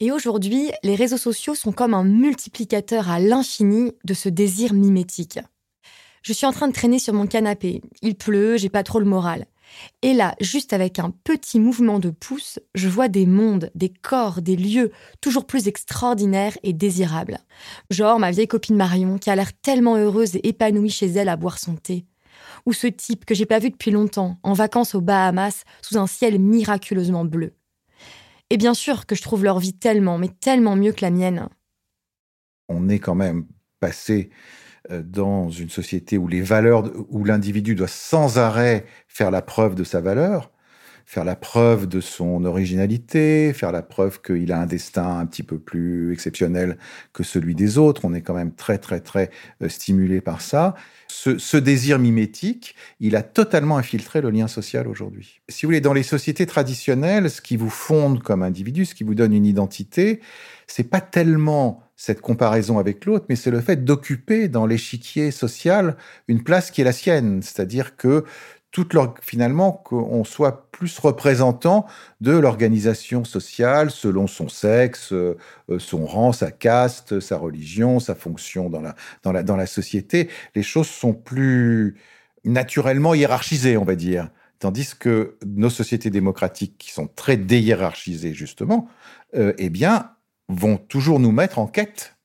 Et 0.00 0.12
aujourd'hui, 0.12 0.70
les 0.84 0.94
réseaux 0.94 1.18
sociaux 1.18 1.54
sont 1.54 1.72
comme 1.72 1.92
un 1.92 2.04
multiplicateur 2.04 3.10
à 3.10 3.18
l'infini 3.18 3.92
de 4.04 4.14
ce 4.14 4.28
désir 4.28 4.72
mimétique. 4.72 5.40
Je 6.22 6.32
suis 6.32 6.46
en 6.46 6.52
train 6.52 6.68
de 6.68 6.72
traîner 6.72 6.98
sur 6.98 7.14
mon 7.14 7.26
canapé. 7.26 7.80
Il 8.02 8.16
pleut, 8.16 8.56
j'ai 8.56 8.68
pas 8.68 8.82
trop 8.82 8.98
le 8.98 9.06
moral. 9.06 9.46
Et 10.02 10.14
là, 10.14 10.34
juste 10.40 10.72
avec 10.72 10.98
un 10.98 11.10
petit 11.10 11.60
mouvement 11.60 11.98
de 11.98 12.10
pouce, 12.10 12.58
je 12.74 12.88
vois 12.88 13.08
des 13.08 13.26
mondes, 13.26 13.70
des 13.74 13.90
corps, 13.90 14.40
des 14.42 14.56
lieux 14.56 14.92
toujours 15.20 15.46
plus 15.46 15.68
extraordinaires 15.68 16.56
et 16.62 16.72
désirables. 16.72 17.38
Genre 17.90 18.18
ma 18.18 18.30
vieille 18.30 18.48
copine 18.48 18.76
Marion 18.76 19.18
qui 19.18 19.30
a 19.30 19.36
l'air 19.36 19.52
tellement 19.52 19.96
heureuse 19.96 20.36
et 20.36 20.48
épanouie 20.48 20.90
chez 20.90 21.06
elle 21.06 21.28
à 21.28 21.36
boire 21.36 21.58
son 21.58 21.74
thé. 21.74 22.06
Ou 22.66 22.72
ce 22.72 22.86
type 22.86 23.24
que 23.24 23.34
j'ai 23.34 23.46
pas 23.46 23.58
vu 23.58 23.70
depuis 23.70 23.90
longtemps, 23.90 24.38
en 24.42 24.52
vacances 24.52 24.94
aux 24.94 25.00
Bahamas, 25.00 25.64
sous 25.82 25.98
un 25.98 26.06
ciel 26.06 26.38
miraculeusement 26.38 27.24
bleu. 27.24 27.54
Et 28.50 28.56
bien 28.56 28.74
sûr 28.74 29.06
que 29.06 29.14
je 29.14 29.22
trouve 29.22 29.44
leur 29.44 29.58
vie 29.58 29.74
tellement, 29.74 30.18
mais 30.18 30.28
tellement 30.28 30.76
mieux 30.76 30.92
que 30.92 31.02
la 31.02 31.10
mienne. 31.10 31.48
On 32.68 32.88
est 32.88 32.98
quand 32.98 33.14
même 33.14 33.46
passé 33.80 34.30
dans 34.90 35.50
une 35.50 35.70
société 35.70 36.18
où 36.18 36.28
les 36.28 36.40
valeurs, 36.40 36.90
où 37.10 37.24
l'individu 37.24 37.74
doit 37.74 37.88
sans 37.88 38.38
arrêt 38.38 38.86
faire 39.06 39.30
la 39.30 39.42
preuve 39.42 39.74
de 39.74 39.84
sa 39.84 40.00
valeur, 40.00 40.50
faire 41.08 41.24
la 41.24 41.36
preuve 41.36 41.86
de 41.86 42.02
son 42.02 42.44
originalité, 42.44 43.54
faire 43.54 43.72
la 43.72 43.80
preuve 43.80 44.20
qu'il 44.20 44.52
a 44.52 44.60
un 44.60 44.66
destin 44.66 45.18
un 45.18 45.24
petit 45.24 45.42
peu 45.42 45.58
plus 45.58 46.12
exceptionnel 46.12 46.76
que 47.14 47.22
celui 47.22 47.54
des 47.54 47.78
autres. 47.78 48.04
On 48.04 48.12
est 48.12 48.20
quand 48.20 48.34
même 48.34 48.52
très, 48.52 48.76
très, 48.76 49.00
très 49.00 49.30
euh, 49.62 49.70
stimulé 49.70 50.20
par 50.20 50.42
ça. 50.42 50.74
Ce, 51.06 51.38
ce, 51.38 51.56
désir 51.56 51.98
mimétique, 51.98 52.74
il 53.00 53.16
a 53.16 53.22
totalement 53.22 53.78
infiltré 53.78 54.20
le 54.20 54.28
lien 54.28 54.48
social 54.48 54.86
aujourd'hui. 54.86 55.40
Si 55.48 55.64
vous 55.64 55.68
voulez, 55.68 55.80
dans 55.80 55.94
les 55.94 56.02
sociétés 56.02 56.44
traditionnelles, 56.44 57.30
ce 57.30 57.40
qui 57.40 57.56
vous 57.56 57.70
fonde 57.70 58.22
comme 58.22 58.42
individu, 58.42 58.84
ce 58.84 58.94
qui 58.94 59.02
vous 59.02 59.14
donne 59.14 59.32
une 59.32 59.46
identité, 59.46 60.20
c'est 60.66 60.90
pas 60.90 61.00
tellement 61.00 61.87
cette 61.98 62.20
comparaison 62.20 62.78
avec 62.78 63.04
l'autre, 63.04 63.26
mais 63.28 63.34
c'est 63.36 63.50
le 63.50 63.60
fait 63.60 63.84
d'occuper 63.84 64.46
dans 64.48 64.66
l'échiquier 64.66 65.32
social 65.32 65.96
une 66.28 66.44
place 66.44 66.70
qui 66.70 66.80
est 66.80 66.84
la 66.84 66.92
sienne. 66.92 67.42
C'est-à-dire 67.42 67.96
que 67.96 68.24
toute 68.70 68.94
finalement, 69.20 69.72
qu'on 69.72 70.22
soit 70.22 70.70
plus 70.70 70.98
représentant 71.00 71.86
de 72.20 72.32
l'organisation 72.32 73.24
sociale 73.24 73.90
selon 73.90 74.28
son 74.28 74.48
sexe, 74.48 75.12
euh, 75.12 75.36
son 75.78 76.06
rang, 76.06 76.32
sa 76.32 76.52
caste, 76.52 77.18
sa 77.18 77.36
religion, 77.36 77.98
sa 77.98 78.14
fonction 78.14 78.70
dans 78.70 78.80
la, 78.80 78.94
dans 79.24 79.32
la, 79.32 79.42
dans 79.42 79.56
la 79.56 79.66
société. 79.66 80.28
Les 80.54 80.62
choses 80.62 80.86
sont 80.86 81.14
plus 81.14 81.96
naturellement 82.44 83.14
hiérarchisées, 83.14 83.76
on 83.76 83.84
va 83.84 83.96
dire. 83.96 84.28
Tandis 84.60 84.94
que 84.96 85.36
nos 85.44 85.70
sociétés 85.70 86.10
démocratiques, 86.10 86.76
qui 86.78 86.92
sont 86.92 87.08
très 87.08 87.36
déhiérarchisées 87.36 88.34
justement, 88.34 88.88
euh, 89.34 89.52
eh 89.58 89.70
bien, 89.70 90.10
vont 90.48 90.76
toujours 90.76 91.20
nous 91.20 91.32
mettre 91.32 91.58
en 91.58 91.66
quête 91.66 92.16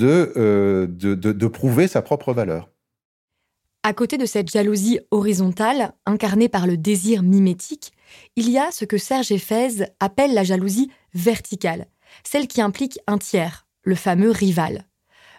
euh, 0.00 0.86
de, 0.86 1.14
de, 1.14 1.46
prouver 1.48 1.86
sa 1.86 2.00
propre 2.00 2.32
valeur. 2.32 2.70
À 3.82 3.92
côté 3.92 4.16
de 4.16 4.26
cette 4.26 4.50
jalousie 4.50 5.00
horizontale, 5.10 5.92
incarnée 6.06 6.48
par 6.48 6.66
le 6.66 6.76
désir 6.76 7.22
mimétique, 7.22 7.92
il 8.36 8.48
y 8.48 8.58
a 8.58 8.70
ce 8.70 8.84
que 8.84 8.96
Serge 8.96 9.32
Effez 9.32 9.84
appelle 10.00 10.34
la 10.34 10.44
jalousie 10.44 10.90
verticale, 11.14 11.88
celle 12.24 12.46
qui 12.46 12.62
implique 12.62 13.00
un 13.06 13.18
tiers, 13.18 13.66
le 13.82 13.96
fameux 13.96 14.30
rival. 14.30 14.86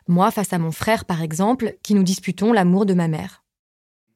Moi 0.08 0.30
face 0.30 0.54
à 0.54 0.60
mon 0.60 0.72
frère, 0.72 1.06
par 1.06 1.22
exemple, 1.22 1.76
qui 1.82 1.96
nous 1.96 2.04
disputons 2.04 2.54
l'amour 2.54 2.86
de 2.86 2.94
ma 2.94 3.08
mère. 3.08 3.44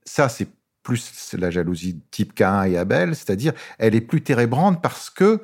Ça, 0.06 0.30
c'est 0.30 0.50
plus 0.84 1.36
la 1.38 1.50
jalousie 1.50 2.00
type 2.12 2.34
Cain 2.36 2.63
et 2.63 2.78
Abel, 2.78 3.15
c'est-à-dire 3.15 3.54
elle 3.80 3.95
est 3.95 4.02
plus 4.02 4.21
térébrante 4.21 4.82
parce 4.82 5.10
que 5.10 5.41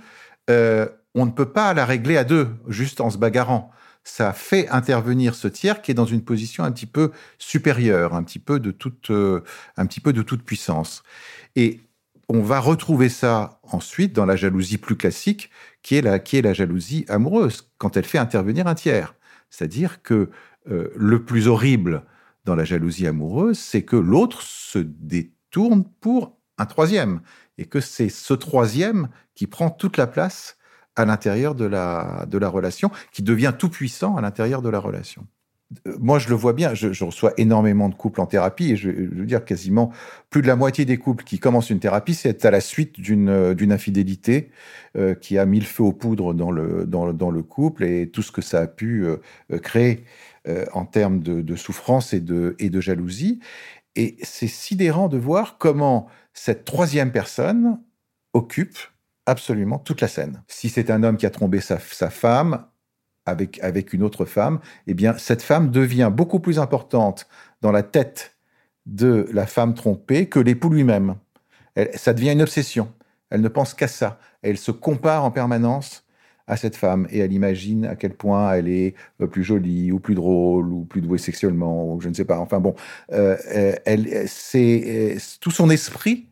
euh, 0.50 0.88
on 1.16 1.26
ne 1.26 1.32
peut 1.32 1.52
pas 1.52 1.74
la 1.74 1.86
régler 1.86 2.18
à 2.18 2.24
deux, 2.24 2.50
juste 2.68 3.02
en 3.02 3.10
se 3.10 3.18
bagarrant. 3.18 3.72
Ça 4.04 4.34
fait 4.34 4.68
intervenir 4.70 5.36
ce 5.36 5.48
tiers 5.48 5.82
qui 5.82 5.92
est 5.92 5.94
dans 5.94 6.06
une 6.06 6.24
position 6.24 6.64
un 6.64 6.72
petit 6.72 6.86
peu 6.86 7.12
supérieure, 7.38 8.14
un 8.14 8.24
petit 8.24 8.40
peu 8.40 8.60
de 8.60 8.72
toute, 8.72 9.12
euh, 9.12 9.44
un 9.78 9.86
petit 9.86 10.02
peu 10.02 10.12
de 10.12 10.22
toute 10.22 10.44
puissance. 10.44 11.04
Et 11.56 11.82
on 12.30 12.42
va 12.42 12.60
retrouver 12.60 13.10
ça 13.10 13.60
ensuite 13.64 14.14
dans 14.14 14.26
la 14.26 14.36
jalousie 14.36 14.78
plus 14.78 14.96
classique, 14.98 15.50
qui 15.82 15.96
est 15.96 16.02
la, 16.02 16.20
qui 16.20 16.38
est 16.38 16.42
la 16.42 16.54
jalousie 16.54 17.06
amoureuse, 17.08 17.70
quand 17.78 17.96
elle 17.96 18.06
fait 18.06 18.18
intervenir 18.18 18.68
un 18.68 18.76
tiers. 18.76 19.16
C'est-à-dire 19.50 20.02
que 20.02 20.30
euh, 20.70 20.90
le 20.96 21.24
plus 21.24 21.48
horrible 21.48 22.04
dans 22.46 22.56
la 22.56 22.66
jalousie 22.66 23.08
amoureuse, 23.08 23.60
c'est 23.60 23.84
que 23.84 23.96
l'autre 23.96 24.42
se 24.42 24.80
détourne 24.80 25.86
pour 26.02 26.38
un 26.58 26.66
troisième, 26.66 27.22
et 27.58 27.66
que 27.66 27.80
c'est 27.80 28.10
ce 28.10 28.34
troisième 28.34 29.10
qui 29.36 29.48
prend 29.48 29.70
toute 29.70 29.98
la 29.98 30.08
place 30.08 30.58
à 30.96 31.06
l'intérieur 31.06 31.56
de 31.56 31.66
la, 31.66 32.26
de 32.28 32.38
la 32.38 32.50
relation, 32.50 32.92
qui 33.12 33.24
devient 33.24 33.54
tout 33.58 33.70
puissant 33.70 34.16
à 34.16 34.22
l'intérieur 34.22 34.62
de 34.62 34.70
la 34.70 34.80
relation. 34.80 35.26
Euh, 35.88 35.96
moi, 36.00 36.20
je 36.20 36.30
le 36.30 36.36
vois 36.36 36.54
bien, 36.54 36.74
je, 36.74 37.04
reçois 37.04 37.34
énormément 37.38 37.90
de 37.90 37.96
couples 37.96 38.22
en 38.22 38.26
thérapie 38.26 38.72
et 38.72 38.76
je, 38.76 38.90
veux 38.90 39.26
dire 39.26 39.46
quasiment 39.46 39.92
plus 40.30 40.42
de 40.42 40.48
la 40.48 40.56
moitié 40.56 40.86
des 40.86 40.98
couples 40.98 41.24
qui 41.24 41.40
commencent 41.40 41.70
une 41.70 41.80
thérapie, 41.80 42.14
c'est 42.14 42.46
à 42.46 42.52
la 42.52 42.62
suite 42.62 43.00
d'une 43.00 43.30
euh, 43.30 43.56
infidélité 43.70 44.50
euh, 44.98 45.16
qui 45.16 45.38
a 45.38 45.46
mis 45.46 45.60
le 45.60 45.66
feu 45.66 45.84
aux 45.84 45.94
poudres 45.94 46.34
dans 46.34 46.52
le, 46.52 46.86
dans, 46.86 47.14
dans, 47.14 47.32
le 47.32 47.44
couple 47.44 47.84
et 47.84 48.10
tout 48.10 48.22
ce 48.22 48.32
que 48.32 48.42
ça 48.42 48.62
a 48.62 48.68
pu 48.68 49.06
créer 49.62 50.04
en 50.74 50.86
termes 50.86 51.22
de, 51.22 51.42
de, 51.42 51.56
souffrance 51.56 52.14
et 52.14 52.20
de, 52.20 52.56
et 52.60 52.70
de 52.70 52.82
jalousie. 52.82 53.40
Et 53.96 54.18
c'est 54.22 54.48
sidérant 54.48 55.08
de 55.08 55.18
voir 55.18 55.58
comment 55.58 56.08
cette 56.34 56.66
troisième 56.66 57.12
personne 57.12 57.80
occupe 58.34 58.78
absolument 59.26 59.80
toute 59.80 60.02
la 60.02 60.08
scène. 60.08 60.44
Si 60.48 60.70
c'est 60.70 60.90
un 60.90 61.04
homme 61.04 61.18
qui 61.18 61.26
a 61.26 61.30
trompé 61.30 61.60
sa, 61.62 61.78
femme 61.80 62.66
avec, 63.26 63.62
avec 63.64 63.94
une 63.94 64.04
autre 64.04 64.26
femme, 64.26 64.60
eh 64.88 64.94
bien, 64.94 65.18
cette 65.18 65.42
femme 65.42 65.72
devient 65.72 66.12
beaucoup 66.14 66.40
plus 66.40 66.60
importante 66.60 67.28
dans 67.62 67.72
la 67.72 67.84
tête 67.84 68.36
de 68.86 69.28
la 69.32 69.46
femme 69.46 69.74
trompée 69.74 70.28
que 70.28 70.40
l'époux 70.40 70.70
lui-même. 70.70 71.16
Ça 71.96 72.14
devient 72.14 72.32
une 72.32 72.42
obsession. 72.42 72.92
Elle 73.30 73.42
ne 73.42 73.48
pense 73.48 73.74
qu'à 73.74 73.88
ça. 73.88 74.20
Elle 74.42 74.58
se 74.58 74.72
compare 74.72 75.24
en 75.24 75.32
permanence 75.32 76.04
à 76.48 76.58
cette 76.58 76.76
femme 76.76 77.08
et 77.10 77.20
elle 77.20 77.32
imagine 77.32 77.86
à 77.86 77.96
quel 77.96 78.14
point 78.14 78.54
elle 78.54 78.68
est 78.68 78.96
euh, 79.22 79.28
plus 79.28 79.44
jolie 79.44 79.92
ou 79.92 80.00
plus 80.00 80.16
drôle 80.16 80.74
ou 80.74 80.84
plus 80.84 81.02
douée 81.02 81.18
sexuellement 81.18 81.94
ou 81.94 82.02
je 82.02 82.10
ne 82.10 82.14
sais 82.14 82.26
pas. 82.26 82.38
Enfin 82.40 82.60
bon, 82.60 82.76
euh, 83.14 83.38
elle, 83.86 84.28
c'est 84.28 85.18
tout 85.40 85.52
son 85.52 85.70
esprit 85.70 86.28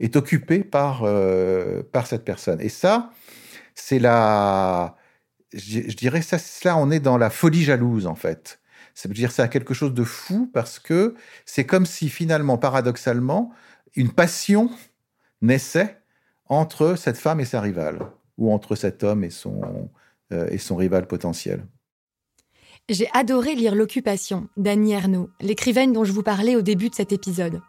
est 0.00 0.16
occupé 0.16 0.64
par, 0.64 1.02
euh, 1.04 1.82
par 1.82 2.06
cette 2.06 2.24
personne. 2.24 2.60
Et 2.60 2.68
ça, 2.68 3.10
c'est 3.74 3.98
la. 3.98 4.96
Je, 5.52 5.80
dirais, 5.94 6.22
ça, 6.22 6.36
là, 6.64 6.76
on 6.76 6.90
est 6.90 7.00
dans 7.00 7.16
la 7.16 7.30
folie 7.30 7.62
jalouse, 7.62 8.06
en 8.06 8.16
fait. 8.16 8.60
Ça 8.94 9.08
veut 9.08 9.14
dire 9.14 9.32
c'est 9.32 9.48
quelque 9.48 9.74
chose 9.74 9.92
de 9.92 10.04
fou 10.04 10.48
parce 10.52 10.78
que 10.78 11.14
c'est 11.46 11.64
comme 11.64 11.86
si 11.86 12.08
finalement, 12.08 12.58
paradoxalement, 12.58 13.52
une 13.96 14.12
passion 14.12 14.70
naissait 15.42 16.00
entre 16.46 16.96
cette 16.96 17.16
femme 17.16 17.40
et 17.40 17.44
sa 17.44 17.60
rivale, 17.60 17.98
ou 18.38 18.52
entre 18.52 18.76
cet 18.76 19.02
homme 19.02 19.24
et 19.24 19.30
son, 19.30 19.90
euh, 20.32 20.48
et 20.50 20.58
son 20.58 20.76
rival 20.76 21.06
potentiel. 21.06 21.66
J'ai 22.88 23.08
adoré 23.14 23.54
lire 23.54 23.74
L'Occupation 23.74 24.48
d'Annie 24.56 24.92
Ernaux, 24.92 25.30
l'écrivaine 25.40 25.92
dont 25.92 26.04
je 26.04 26.12
vous 26.12 26.22
parlais 26.22 26.54
au 26.54 26.62
début 26.62 26.90
de 26.90 26.94
cet 26.94 27.12
épisode. 27.12 27.60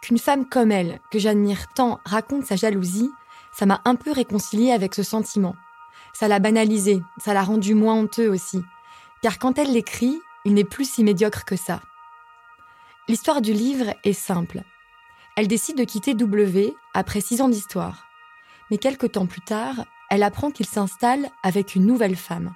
Qu'une 0.00 0.18
femme 0.18 0.46
comme 0.46 0.72
elle, 0.72 1.00
que 1.10 1.18
j'admire 1.18 1.68
tant, 1.74 2.00
raconte 2.04 2.44
sa 2.44 2.56
jalousie, 2.56 3.10
ça 3.52 3.66
m'a 3.66 3.80
un 3.84 3.94
peu 3.94 4.12
réconciliée 4.12 4.72
avec 4.72 4.94
ce 4.94 5.02
sentiment. 5.02 5.56
Ça 6.12 6.28
l'a 6.28 6.38
banalisé, 6.38 7.02
ça 7.18 7.34
l'a 7.34 7.42
rendu 7.42 7.74
moins 7.74 7.94
honteux 7.94 8.28
aussi. 8.28 8.62
Car 9.22 9.38
quand 9.38 9.58
elle 9.58 9.72
l'écrit, 9.72 10.18
il 10.44 10.54
n'est 10.54 10.64
plus 10.64 10.88
si 10.88 11.04
médiocre 11.04 11.44
que 11.44 11.56
ça. 11.56 11.80
L'histoire 13.08 13.40
du 13.40 13.52
livre 13.52 13.94
est 14.04 14.12
simple. 14.12 14.62
Elle 15.36 15.48
décide 15.48 15.78
de 15.78 15.84
quitter 15.84 16.14
W 16.14 16.74
après 16.94 17.20
six 17.20 17.40
ans 17.40 17.48
d'histoire. 17.48 18.06
Mais 18.70 18.78
quelque 18.78 19.06
temps 19.06 19.26
plus 19.26 19.40
tard, 19.40 19.84
elle 20.10 20.22
apprend 20.22 20.50
qu'il 20.50 20.66
s'installe 20.66 21.28
avec 21.42 21.74
une 21.74 21.86
nouvelle 21.86 22.16
femme. 22.16 22.54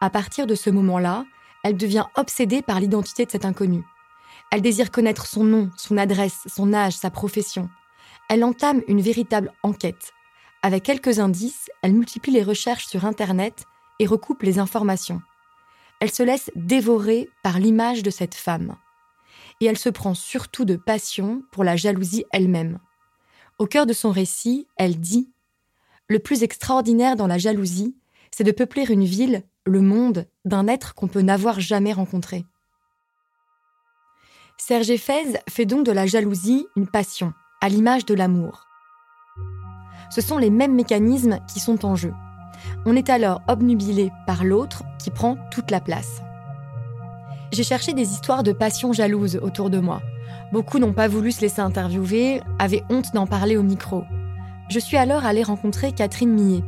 À 0.00 0.10
partir 0.10 0.46
de 0.46 0.54
ce 0.54 0.70
moment-là, 0.70 1.24
elle 1.62 1.76
devient 1.76 2.06
obsédée 2.16 2.62
par 2.62 2.80
l'identité 2.80 3.24
de 3.24 3.30
cet 3.30 3.44
inconnu. 3.44 3.84
Elle 4.52 4.60
désire 4.60 4.90
connaître 4.90 5.24
son 5.24 5.44
nom, 5.44 5.70
son 5.78 5.96
adresse, 5.96 6.40
son 6.46 6.74
âge, 6.74 6.92
sa 6.92 7.10
profession. 7.10 7.70
Elle 8.28 8.44
entame 8.44 8.82
une 8.86 9.00
véritable 9.00 9.50
enquête. 9.62 10.12
Avec 10.60 10.82
quelques 10.82 11.20
indices, 11.20 11.70
elle 11.82 11.94
multiplie 11.94 12.34
les 12.34 12.42
recherches 12.42 12.86
sur 12.86 13.06
Internet 13.06 13.64
et 13.98 14.04
recoupe 14.04 14.42
les 14.42 14.58
informations. 14.58 15.22
Elle 16.00 16.10
se 16.10 16.22
laisse 16.22 16.50
dévorer 16.54 17.30
par 17.42 17.58
l'image 17.58 18.02
de 18.02 18.10
cette 18.10 18.34
femme. 18.34 18.76
Et 19.62 19.64
elle 19.64 19.78
se 19.78 19.88
prend 19.88 20.12
surtout 20.12 20.66
de 20.66 20.76
passion 20.76 21.42
pour 21.50 21.64
la 21.64 21.76
jalousie 21.76 22.26
elle-même. 22.30 22.78
Au 23.58 23.64
cœur 23.66 23.86
de 23.86 23.94
son 23.94 24.10
récit, 24.10 24.66
elle 24.76 25.00
dit 25.00 25.32
Le 26.08 26.18
plus 26.18 26.42
extraordinaire 26.42 27.16
dans 27.16 27.26
la 27.26 27.38
jalousie, 27.38 27.96
c'est 28.30 28.44
de 28.44 28.52
peupler 28.52 28.84
une 28.90 29.04
ville, 29.04 29.44
le 29.64 29.80
monde, 29.80 30.26
d'un 30.44 30.68
être 30.68 30.94
qu'on 30.94 31.08
peut 31.08 31.22
n'avoir 31.22 31.58
jamais 31.58 31.94
rencontré. 31.94 32.44
Serge 34.64 34.90
Eiffez 34.90 35.40
fait 35.48 35.66
donc 35.66 35.84
de 35.84 35.90
la 35.90 36.06
jalousie 36.06 36.68
une 36.76 36.86
passion, 36.86 37.32
à 37.60 37.68
l'image 37.68 38.06
de 38.06 38.14
l'amour. 38.14 38.68
Ce 40.08 40.20
sont 40.20 40.38
les 40.38 40.50
mêmes 40.50 40.76
mécanismes 40.76 41.40
qui 41.52 41.58
sont 41.58 41.84
en 41.84 41.96
jeu. 41.96 42.14
On 42.86 42.94
est 42.94 43.10
alors 43.10 43.42
obnubilé 43.48 44.12
par 44.24 44.44
l'autre 44.44 44.84
qui 45.00 45.10
prend 45.10 45.36
toute 45.50 45.72
la 45.72 45.80
place. 45.80 46.22
J'ai 47.50 47.64
cherché 47.64 47.92
des 47.92 48.12
histoires 48.12 48.44
de 48.44 48.52
passion 48.52 48.92
jalouse 48.92 49.40
autour 49.42 49.68
de 49.68 49.80
moi. 49.80 50.00
Beaucoup 50.52 50.78
n'ont 50.78 50.92
pas 50.92 51.08
voulu 51.08 51.32
se 51.32 51.40
laisser 51.40 51.60
interviewer, 51.60 52.40
avaient 52.60 52.84
honte 52.88 53.12
d'en 53.14 53.26
parler 53.26 53.56
au 53.56 53.64
micro. 53.64 54.04
Je 54.70 54.78
suis 54.78 54.96
alors 54.96 55.24
allée 55.24 55.42
rencontrer 55.42 55.90
Catherine 55.90 56.30
Millet. 56.30 56.62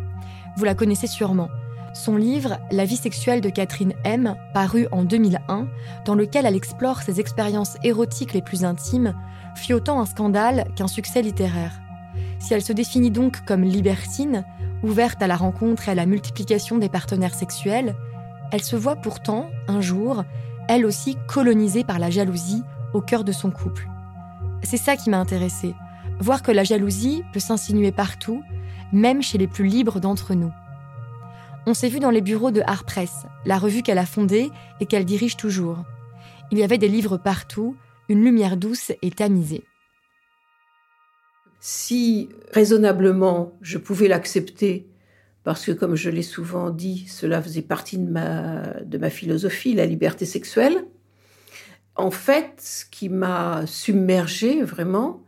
Vous 0.56 0.64
la 0.64 0.74
connaissez 0.74 1.06
sûrement. 1.06 1.48
Son 1.94 2.16
livre 2.16 2.58
La 2.72 2.84
vie 2.84 2.96
sexuelle 2.96 3.40
de 3.40 3.48
Catherine 3.48 3.94
M, 4.02 4.34
paru 4.52 4.88
en 4.90 5.04
2001, 5.04 5.68
dans 6.04 6.16
lequel 6.16 6.44
elle 6.44 6.56
explore 6.56 7.02
ses 7.02 7.20
expériences 7.20 7.78
érotiques 7.84 8.32
les 8.32 8.42
plus 8.42 8.64
intimes, 8.64 9.14
fut 9.54 9.74
autant 9.74 10.00
un 10.00 10.04
scandale 10.04 10.66
qu'un 10.74 10.88
succès 10.88 11.22
littéraire. 11.22 11.80
Si 12.40 12.52
elle 12.52 12.64
se 12.64 12.72
définit 12.72 13.12
donc 13.12 13.44
comme 13.44 13.62
libertine, 13.62 14.44
ouverte 14.82 15.22
à 15.22 15.28
la 15.28 15.36
rencontre 15.36 15.88
et 15.88 15.92
à 15.92 15.94
la 15.94 16.04
multiplication 16.04 16.78
des 16.78 16.88
partenaires 16.88 17.34
sexuels, 17.34 17.94
elle 18.50 18.64
se 18.64 18.74
voit 18.74 18.96
pourtant, 18.96 19.48
un 19.68 19.80
jour, 19.80 20.24
elle 20.68 20.86
aussi 20.86 21.16
colonisée 21.28 21.84
par 21.84 22.00
la 22.00 22.10
jalousie 22.10 22.64
au 22.92 23.02
cœur 23.02 23.22
de 23.22 23.32
son 23.32 23.52
couple. 23.52 23.88
C'est 24.64 24.78
ça 24.78 24.96
qui 24.96 25.10
m'a 25.10 25.20
intéressée, 25.20 25.76
voir 26.18 26.42
que 26.42 26.50
la 26.50 26.64
jalousie 26.64 27.22
peut 27.32 27.38
s'insinuer 27.38 27.92
partout, 27.92 28.42
même 28.92 29.22
chez 29.22 29.38
les 29.38 29.46
plus 29.46 29.66
libres 29.66 30.00
d'entre 30.00 30.34
nous. 30.34 30.50
On 31.66 31.72
s'est 31.72 31.88
vu 31.88 31.98
dans 31.98 32.10
les 32.10 32.20
bureaux 32.20 32.50
de 32.50 32.60
Art 32.66 32.84
Press, 32.84 33.24
la 33.46 33.58
revue 33.58 33.82
qu'elle 33.82 33.98
a 33.98 34.04
fondée 34.04 34.50
et 34.80 34.86
qu'elle 34.86 35.06
dirige 35.06 35.38
toujours. 35.38 35.78
Il 36.52 36.58
y 36.58 36.62
avait 36.62 36.76
des 36.76 36.88
livres 36.88 37.16
partout, 37.16 37.74
une 38.10 38.22
lumière 38.22 38.58
douce 38.58 38.92
et 39.00 39.10
tamisée. 39.10 39.64
Si 41.60 42.28
raisonnablement 42.52 43.54
je 43.62 43.78
pouvais 43.78 44.08
l'accepter, 44.08 44.86
parce 45.42 45.64
que 45.64 45.72
comme 45.72 45.96
je 45.96 46.10
l'ai 46.10 46.22
souvent 46.22 46.68
dit, 46.68 47.06
cela 47.08 47.40
faisait 47.40 47.62
partie 47.62 47.96
de 47.96 48.10
ma, 48.10 48.66
de 48.84 48.98
ma 48.98 49.08
philosophie, 49.08 49.72
la 49.72 49.86
liberté 49.86 50.26
sexuelle, 50.26 50.84
en 51.96 52.10
fait, 52.10 52.60
ce 52.60 52.84
qui 52.84 53.08
m'a 53.08 53.66
submergée 53.66 54.62
vraiment, 54.62 55.23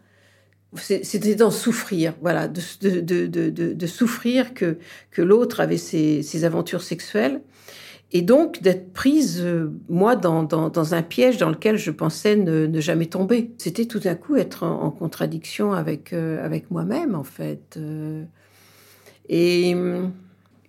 c'était 0.80 1.34
d'en 1.34 1.50
souffrir, 1.50 2.14
voilà, 2.20 2.48
de, 2.48 2.60
de, 2.80 3.26
de, 3.26 3.48
de, 3.50 3.86
souffrir 3.86 4.54
que, 4.54 4.78
que 5.10 5.22
l'autre 5.22 5.60
avait 5.60 5.76
ses, 5.76 6.22
ses, 6.22 6.44
aventures 6.44 6.82
sexuelles, 6.82 7.40
et 8.12 8.22
donc 8.22 8.62
d'être 8.62 8.92
prise, 8.92 9.40
euh, 9.42 9.72
moi, 9.88 10.16
dans, 10.16 10.42
dans, 10.44 10.94
un 10.94 11.02
piège 11.02 11.38
dans 11.38 11.50
lequel 11.50 11.76
je 11.76 11.90
pensais 11.90 12.36
ne, 12.36 12.80
jamais 12.80 13.06
tomber. 13.06 13.50
C'était 13.58 13.86
tout 13.86 14.00
à 14.04 14.14
coup 14.14 14.36
être 14.36 14.62
en, 14.62 14.90
contradiction 14.90 15.72
avec, 15.72 16.12
euh, 16.12 16.44
avec 16.44 16.70
moi-même, 16.70 17.14
en 17.14 17.24
fait. 17.24 17.76
Euh. 17.76 18.24
et 19.28 19.74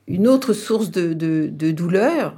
une 0.07 0.27
autre 0.27 0.53
source 0.53 0.89
de, 0.89 1.47
douleur, 1.71 2.35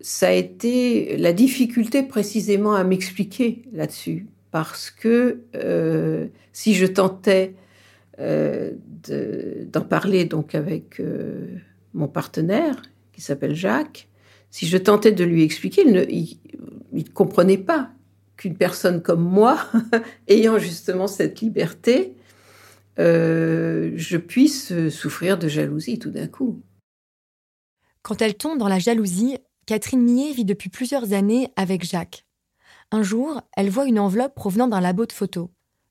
ça 0.00 0.28
a 0.28 0.32
été 0.32 1.16
la 1.16 1.32
difficulté 1.32 2.02
précisément 2.02 2.74
à 2.74 2.82
m'expliquer 2.84 3.62
là-dessus. 3.72 4.26
Parce 4.52 4.90
que 4.90 5.40
euh, 5.54 6.26
si 6.52 6.74
je 6.74 6.84
tentais 6.84 7.54
euh, 8.20 8.72
d'en 9.72 9.80
parler 9.80 10.26
donc 10.26 10.54
avec 10.54 11.00
euh, 11.00 11.56
mon 11.94 12.06
partenaire, 12.06 12.82
qui 13.12 13.22
s'appelle 13.22 13.54
Jacques, 13.54 14.08
si 14.50 14.66
je 14.66 14.76
tentais 14.76 15.12
de 15.12 15.24
lui 15.24 15.42
expliquer, 15.42 15.82
il 16.10 16.36
ne 16.92 17.02
comprenait 17.14 17.56
pas 17.56 17.90
qu'une 18.36 18.54
personne 18.54 19.00
comme 19.02 19.22
moi, 19.22 19.58
ayant 20.28 20.58
justement 20.58 21.06
cette 21.06 21.40
liberté, 21.40 22.14
je 22.98 24.16
puisse 24.18 24.88
souffrir 24.90 25.38
de 25.38 25.48
jalousie 25.48 25.98
tout 25.98 26.10
d'un 26.10 26.26
coup. 26.26 26.60
Quand 28.02 28.20
elle 28.20 28.34
tombe 28.34 28.58
dans 28.58 28.68
la 28.68 28.78
jalousie, 28.78 29.38
Catherine 29.64 30.02
Millet 30.02 30.32
vit 30.32 30.44
depuis 30.44 30.68
plusieurs 30.68 31.14
années 31.14 31.48
avec 31.56 31.84
Jacques. 31.84 32.26
Un 32.94 33.02
jour, 33.02 33.40
elle 33.56 33.70
voit 33.70 33.86
une 33.86 33.98
enveloppe 33.98 34.34
provenant 34.34 34.68
d'un 34.68 34.82
labo 34.82 35.06
de 35.06 35.12
photos. 35.12 35.48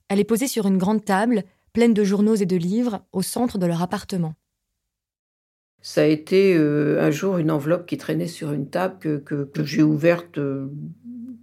Elle 0.07 0.19
est 0.19 0.23
posée 0.23 0.47
sur 0.47 0.67
une 0.67 0.77
grande 0.77 1.03
table, 1.03 1.43
pleine 1.73 1.95
de 1.95 2.03
journaux 2.03 2.35
et 2.35 2.45
de 2.45 2.55
livres, 2.55 3.03
au 3.11 3.23
centre 3.23 3.57
de 3.57 3.65
leur 3.65 3.81
appartement. 3.81 4.35
Ça 5.81 6.01
a 6.01 6.05
été 6.05 6.55
euh, 6.55 7.01
un 7.01 7.09
jour 7.09 7.39
une 7.39 7.49
enveloppe 7.49 7.87
qui 7.87 7.97
traînait 7.97 8.27
sur 8.27 8.51
une 8.51 8.69
table 8.69 8.99
que, 9.23 9.49
j'ai 9.63 9.81
ouverte 9.81 10.37
euh, 10.37 10.67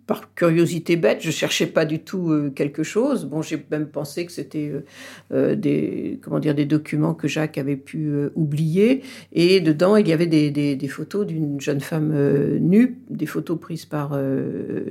par 0.08 0.34
curiosité 0.34 0.96
bête, 0.96 1.18
je 1.20 1.30
cherchais 1.30 1.66
pas 1.66 1.84
du 1.84 1.98
tout 1.98 2.32
euh, 2.32 2.50
quelque 2.50 2.82
chose. 2.82 3.26
Bon, 3.26 3.42
j'ai 3.42 3.62
même 3.70 3.86
pensé 3.86 4.24
que 4.24 4.32
c'était 4.32 4.70
euh, 4.72 4.86
euh, 5.32 5.54
des 5.54 6.18
comment 6.22 6.38
dire 6.38 6.54
des 6.54 6.64
documents 6.64 7.12
que 7.12 7.28
Jacques 7.28 7.58
avait 7.58 7.76
pu 7.76 8.10
oublier. 8.34 9.02
Et 9.32 9.60
dedans, 9.60 9.96
il 9.96 10.08
y 10.08 10.14
avait 10.14 10.26
des, 10.26 10.88
photos 10.88 11.26
d'une 11.26 11.60
jeune 11.60 11.80
femme 11.80 12.10
nue, 12.58 12.98
des 13.10 13.26
photos 13.26 13.60
prises 13.60 13.84
par 13.84 14.18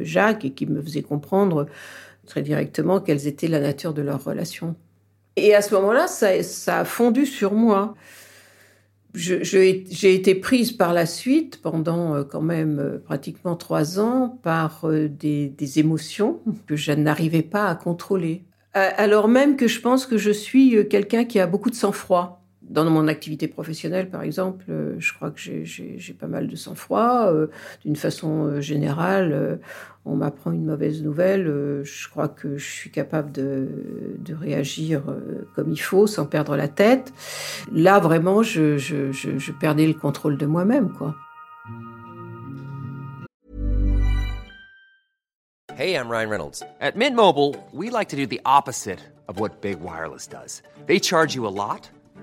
Jacques 0.02 0.46
et 0.46 0.52
qui 0.52 0.68
me 0.68 0.82
faisaient 0.82 1.02
comprendre 1.02 1.66
très 2.28 2.44
directement 2.44 3.02
quelles 3.02 3.26
étaient 3.28 3.48
la 3.48 3.60
nature 3.60 3.96
de 3.96 4.04
leur 4.04 4.24
relation. 4.24 4.76
Et 5.36 5.56
à 5.56 5.64
ce 5.64 5.74
moment-là, 5.74 6.06
ça, 6.08 6.44
ça 6.44 6.80
a 6.82 6.86
fondu 6.86 7.26
sur 7.26 7.54
moi 7.54 7.96
j'ai 9.14 10.14
été 10.14 10.36
prise 10.36 10.72
par 10.72 10.94
la 10.94 11.06
suite, 11.06 11.62
pendant 11.62 12.16
euh, 12.16 12.24
quand 12.24 12.42
même 12.42 12.80
euh, 12.80 12.98
pratiquement 13.00 13.56
trois 13.56 14.00
ans, 14.00 14.40
par 14.44 14.86
euh, 14.86 15.08
des, 15.08 15.50
des 15.50 15.80
émotions 15.80 16.40
que 16.68 16.76
je 16.76 16.92
n'arrivais 16.92 17.42
pas 17.42 17.68
à 17.68 17.76
contrôler. 17.76 18.44
Alors 18.74 19.28
même 19.28 19.56
que 19.56 19.68
je 19.68 19.82
pense 19.82 20.06
que 20.06 20.20
je 20.20 20.30
suis 20.30 20.88
quelqu'un 20.88 21.26
qui 21.26 21.40
a 21.40 21.48
beaucoup 21.48 21.72
de 21.72 21.76
sang-froid. 21.76 22.47
Dans 22.70 22.90
mon 22.90 23.08
activité 23.08 23.48
professionnelle, 23.48 24.10
par 24.10 24.24
exemple, 24.24 24.66
je 24.98 25.14
crois 25.14 25.32
que 25.32 25.40
j'ai 25.40 26.14
pas 26.20 26.28
mal 26.28 26.48
de 26.48 26.56
sang-froid. 26.56 27.32
D'une 27.84 27.96
façon 27.96 28.60
générale, 28.60 29.60
on 30.08 30.16
m'apprend 30.16 30.52
une 30.52 30.66
mauvaise 30.66 31.04
nouvelle, 31.04 31.48
euh, 31.48 31.84
je 31.84 32.08
crois 32.08 32.30
que 32.30 32.58
je 32.58 32.66
suis 32.66 32.92
capable 32.92 33.32
de, 33.32 33.68
réagir 34.30 35.04
euh, 35.08 35.48
comme 35.56 35.72
il 35.72 35.82
faut, 35.82 36.08
sans 36.08 36.26
perdre 36.26 36.56
la 36.56 36.68
tête. 36.68 37.12
Là, 37.72 38.00
vraiment, 38.00 38.44
je, 38.44 39.52
perdais 39.60 39.88
le 39.88 39.94
contrôle 39.94 40.38
de 40.38 40.46
moi-même, 40.46 40.94
quoi. 40.94 41.16
Hey, 45.78 45.94
I'm 45.94 46.10
Ryan 46.10 46.30
Reynolds. 46.30 46.64
At 46.82 46.96
Mint 46.96 47.16
Mobile, 47.16 47.56
we 47.72 47.92
like 47.92 48.10
to 48.10 48.16
do 48.16 48.26
the 48.26 48.42
opposite 48.46 49.00
of 49.28 49.40
what 49.40 49.62
Big 49.62 49.80
Wireless 49.80 50.28
does. 50.28 50.64
They 50.88 51.00
charge 51.00 51.36
you 51.36 51.46
a 51.46 51.54
lot. 51.54 51.90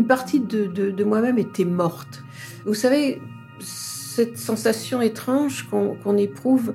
une 0.00 0.06
partie 0.06 0.40
de, 0.40 1.04
moi-même 1.04 1.38
était 1.38 1.66
morte. 1.66 2.24
Vous 2.64 2.72
savez, 2.72 3.20
cette 3.58 4.38
sensation 4.38 5.02
étrange 5.02 5.68
qu'on 5.68 6.16
éprouve 6.16 6.72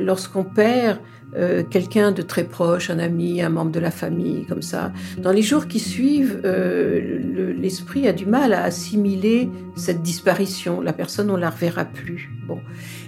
lorsqu'on 0.00 0.42
perd 0.42 0.98
euh, 1.36 1.62
quelqu'un 1.62 2.10
de 2.10 2.22
très 2.22 2.42
proche, 2.42 2.90
un 2.90 2.98
ami, 2.98 3.40
un 3.42 3.48
membre 3.48 3.70
de 3.70 3.78
la 3.78 3.92
famille, 3.92 4.44
comme 4.46 4.62
ça. 4.62 4.92
Dans 5.18 5.30
les 5.30 5.42
jours 5.42 5.68
qui 5.68 5.78
suivent, 5.78 6.40
euh, 6.44 7.54
l'esprit 7.56 8.08
a 8.08 8.12
du 8.12 8.26
mal 8.26 8.52
à 8.52 8.64
assimiler 8.64 9.48
cette 9.76 10.02
disparition. 10.02 10.80
La 10.80 10.92
personne, 10.92 11.30
on 11.30 11.36
la 11.36 11.50
reverra 11.50 11.84
plus. 11.84 12.28
Bon. 12.48 12.58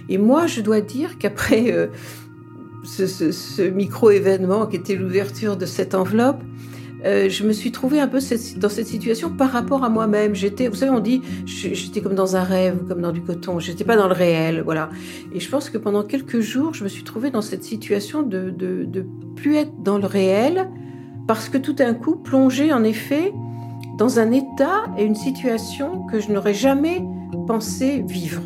Et 0.07 0.17
moi, 0.17 0.47
je 0.47 0.61
dois 0.61 0.79
dire 0.79 1.17
qu'après 1.17 1.73
euh, 1.73 1.87
ce 2.85 3.69
micro-événement 3.69 4.65
qui 4.67 4.77
était 4.77 4.95
l'ouverture 4.95 5.57
de 5.57 5.65
cette 5.65 5.93
enveloppe, 5.93 6.41
euh, 7.05 7.29
je 7.29 7.43
me 7.43 7.51
suis 7.51 7.71
trouvée 7.71 7.99
un 7.99 8.07
peu 8.07 8.19
dans 8.57 8.69
cette 8.69 8.87
situation 8.87 9.29
par 9.29 9.51
rapport 9.51 9.83
à 9.83 9.89
moi-même. 9.89 10.33
J'étais, 10.35 10.67
vous 10.67 10.75
savez, 10.75 10.91
on 10.91 10.99
dit, 10.99 11.21
j'étais 11.45 12.01
comme 12.01 12.15
dans 12.15 12.35
un 12.35 12.43
rêve, 12.43 12.79
comme 12.87 13.01
dans 13.01 13.11
du 13.11 13.21
coton. 13.21 13.59
J'étais 13.59 13.83
pas 13.83 13.95
dans 13.95 14.07
le 14.07 14.13
réel, 14.13 14.61
voilà. 14.63 14.89
Et 15.33 15.39
je 15.39 15.49
pense 15.49 15.69
que 15.69 15.77
pendant 15.77 16.03
quelques 16.03 16.39
jours, 16.39 16.73
je 16.73 16.83
me 16.83 16.89
suis 16.89 17.03
trouvée 17.03 17.29
dans 17.29 17.41
cette 17.41 17.63
situation 17.63 18.23
de, 18.23 18.49
de, 18.49 18.85
de 18.85 19.05
plus 19.35 19.55
être 19.55 19.83
dans 19.83 19.97
le 19.97 20.07
réel, 20.07 20.69
parce 21.27 21.49
que 21.49 21.57
tout 21.57 21.73
d'un 21.73 21.93
coup, 21.93 22.15
plongée 22.15 22.73
en 22.73 22.83
effet 22.83 23.33
dans 23.97 24.19
un 24.19 24.31
état 24.31 24.85
et 24.97 25.03
une 25.03 25.15
situation 25.15 26.05
que 26.05 26.19
je 26.19 26.31
n'aurais 26.31 26.53
jamais 26.53 27.03
pensé 27.47 28.03
vivre 28.07 28.41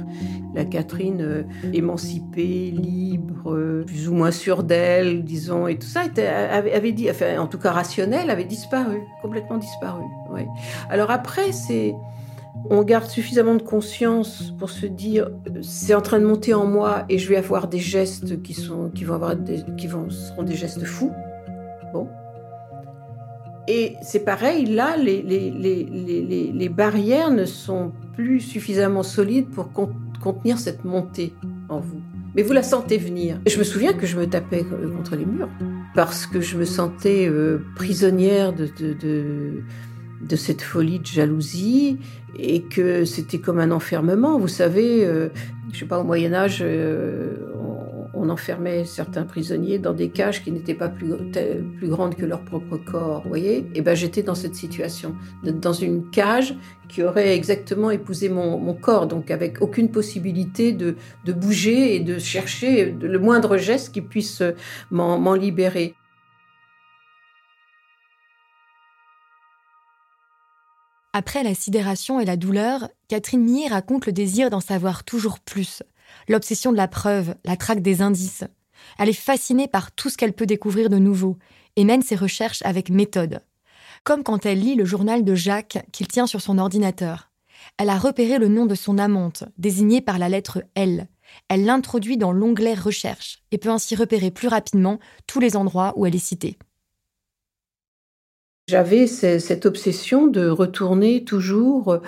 la 0.54 0.66
Catherine 0.66 1.22
euh, 1.22 1.44
émancipée, 1.74 2.72
libre, 2.72 3.54
euh, 3.54 3.84
plus 3.86 4.10
ou 4.10 4.14
moins 4.14 4.32
sûre 4.32 4.64
d'elle, 4.64 5.24
disons, 5.24 5.68
et 5.68 5.78
tout 5.78 5.88
ça 5.88 6.02
avait, 6.52 6.92
dit, 6.92 7.10
enfin, 7.10 7.40
en 7.40 7.48
tout 7.48 7.58
cas 7.58 7.72
rationnel, 7.72 8.30
avait 8.30 8.46
disparu, 8.46 9.02
complètement 9.22 9.58
disparu. 9.58 10.04
Alors 10.90 11.12
après, 11.12 11.52
c'est 11.52 11.94
on 12.70 12.84
garde 12.84 13.10
suffisamment 13.10 13.56
de 13.56 13.62
conscience 13.62 14.54
pour 14.60 14.70
se 14.70 14.86
dire 14.86 15.30
c'est 15.62 15.96
en 15.96 16.02
train 16.02 16.20
de 16.20 16.26
monter 16.26 16.54
en 16.54 16.66
moi 16.66 17.06
et 17.10 17.18
je 17.18 17.30
vais 17.30 17.38
avoir 17.38 17.68
des 17.68 17.80
gestes 17.80 18.42
qui 18.44 18.54
sont 18.54 18.90
qui 18.90 19.06
vont 19.06 19.16
avoir 19.16 19.36
des, 19.36 19.64
qui 19.78 19.88
vont 19.88 20.10
seront 20.10 20.44
des 20.44 20.56
gestes 20.56 20.84
fous. 20.84 21.12
Bon. 21.94 22.08
Et 23.68 23.96
c'est 24.02 24.26
pareil, 24.26 24.66
là, 24.66 24.98
les, 24.98 25.22
les, 25.22 26.70
barrières 26.70 27.32
ne 27.32 27.46
sont 27.46 27.92
plus 28.14 28.40
suffisamment 28.40 29.04
solides 29.04 29.50
pour 29.50 29.72
contenir 30.22 30.58
cette 30.60 30.86
montée 30.86 31.34
en 31.70 31.80
vous. 31.80 32.02
Mais 32.36 32.44
vous 32.44 32.54
la 32.54 32.64
sentez 32.64 32.98
venir. 32.98 33.40
Je 33.46 33.58
me 33.58 33.64
souviens 33.64 33.94
que 33.94 34.06
je 34.06 34.18
me 34.18 34.26
tapais 34.26 34.64
contre 34.64 35.16
les 35.16 35.26
murs 35.26 35.50
parce 35.96 36.26
que 36.26 36.40
je 36.40 36.58
me 36.58 36.64
sentais 36.64 37.28
euh, 37.28 37.60
prisonnière 37.76 38.54
de, 38.54 38.68
de, 38.68 39.64
de, 40.22 40.36
cette 40.38 40.62
folie 40.62 41.00
de 41.00 41.06
jalousie 41.06 41.98
et 42.40 42.62
que 42.62 43.04
c'était 43.04 43.40
comme 43.40 43.60
un 43.60 43.72
enfermement. 43.72 44.40
Vous 44.40 44.48
savez, 44.48 45.06
euh, 45.06 45.28
je 45.74 45.80
sais 45.80 45.86
pas, 45.86 46.00
au 46.00 46.06
Moyen 46.06 46.34
Âge, 46.34 46.60
euh, 46.62 47.36
on 48.22 48.30
enfermait 48.30 48.86
certains 48.86 49.24
prisonniers 49.24 49.80
dans 49.80 49.94
des 49.94 50.10
cages 50.10 50.44
qui 50.44 50.52
n'étaient 50.52 50.76
pas 50.76 50.90
plus, 50.90 51.14
grandes 51.82 52.16
que 52.16 52.26
leur 52.26 52.46
propre 52.46 52.78
corps, 52.78 53.24
Et 53.36 53.82
ben 53.82 53.96
j'étais 53.96 54.22
dans 54.22 54.36
cette 54.36 54.56
situation, 54.56 55.16
dans 55.44 55.74
une 55.74 56.10
cage 56.12 56.56
qui 56.88 57.02
aurait 57.02 57.36
exactement 57.36 57.90
épousé 57.90 58.30
mon, 58.30 58.74
corps, 58.76 59.08
donc 59.08 59.32
avec 59.32 59.62
aucune 59.62 59.90
possibilité 59.90 60.72
de, 60.72 60.96
de, 61.26 61.34
bouger 61.34 61.96
et 61.96 62.00
de 62.00 62.20
chercher 62.20 62.92
le 62.92 63.20
moindre 63.20 63.58
geste 63.58 63.94
qui 63.94 64.02
puisse 64.02 64.44
m'en 64.92 65.34
libérer. 65.34 65.96
Après 71.14 71.44
la 71.44 71.54
sidération 71.54 72.20
et 72.20 72.26
la 72.26 72.38
douleur, 72.38 72.88
Catherine 73.10 73.44
Millet 73.44 73.68
raconte 73.68 74.06
le 74.06 74.14
désir 74.14 74.50
d'en 74.50 74.62
savoir 74.62 75.04
toujours 75.04 75.40
plus 75.40 75.84
l'obsession 76.32 76.72
de 76.72 76.78
la 76.78 76.88
preuve, 76.88 77.36
la 77.46 77.58
traque 77.58 77.82
des 77.82 78.02
indices. 78.02 78.44
Elle 78.98 79.10
est 79.10 79.14
fascinée 79.14 79.68
par 79.68 79.92
tout 79.92 80.10
ce 80.10 80.18
qu'elle 80.18 80.34
peut 80.34 80.46
découvrir 80.46 80.90
de 80.90 80.98
nouveau 80.98 81.38
et 81.76 81.84
mène 81.84 82.02
ses 82.02 82.16
recherches 82.16 82.64
avec 82.64 82.90
méthode. 82.90 83.42
Comme 84.04 84.24
quand 84.24 84.46
elle 84.46 84.60
lit 84.60 84.76
le 84.76 84.86
journal 84.86 85.24
de 85.24 85.36
Jacques 85.36 85.86
qu'il 85.92 86.08
tient 86.08 86.28
sur 86.28 86.42
son 86.42 86.58
ordinateur. 86.58 87.30
Elle 87.78 87.90
a 87.90 87.98
repéré 87.98 88.40
le 88.40 88.48
nom 88.48 88.66
de 88.66 88.74
son 88.74 88.98
amante, 88.98 89.44
désigné 89.58 90.02
par 90.02 90.18
la 90.18 90.30
lettre 90.30 90.64
L. 90.74 91.08
Elle 91.48 91.66
l'introduit 91.66 92.18
dans 92.18 92.32
l'onglet 92.32 92.74
Recherche 92.74 93.44
et 93.52 93.58
peut 93.58 93.70
ainsi 93.70 93.96
repérer 93.96 94.32
plus 94.32 94.48
rapidement 94.48 95.00
tous 95.28 95.40
les 95.40 95.56
endroits 95.56 95.94
où 95.96 96.06
elle 96.06 96.16
est 96.16 96.20
citée. 96.20 96.58
J'avais 98.72 99.06
cette 99.06 99.66
obsession 99.66 100.28
de 100.28 100.48
retourner 100.48 101.26
toujours 101.26 102.00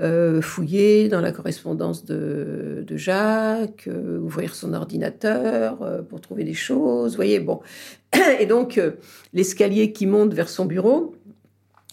euh, 0.00 0.40
fouiller 0.40 1.08
dans 1.08 1.20
la 1.20 1.32
correspondance 1.32 2.04
de, 2.04 2.86
Jacques, 2.92 3.88
euh, 3.88 4.20
ouvrir 4.20 4.54
son 4.54 4.72
ordinateur 4.72 5.82
euh, 5.82 6.00
pour 6.00 6.20
trouver 6.20 6.44
des 6.44 6.54
choses. 6.54 7.16
Voyez, 7.16 7.40
bon. 7.40 7.60
Et 8.38 8.46
donc, 8.46 8.80
l'escalier 9.32 9.92
qui 9.92 10.06
monte 10.06 10.32
vers 10.32 10.48
son 10.48 10.64
bureau, 10.64 11.16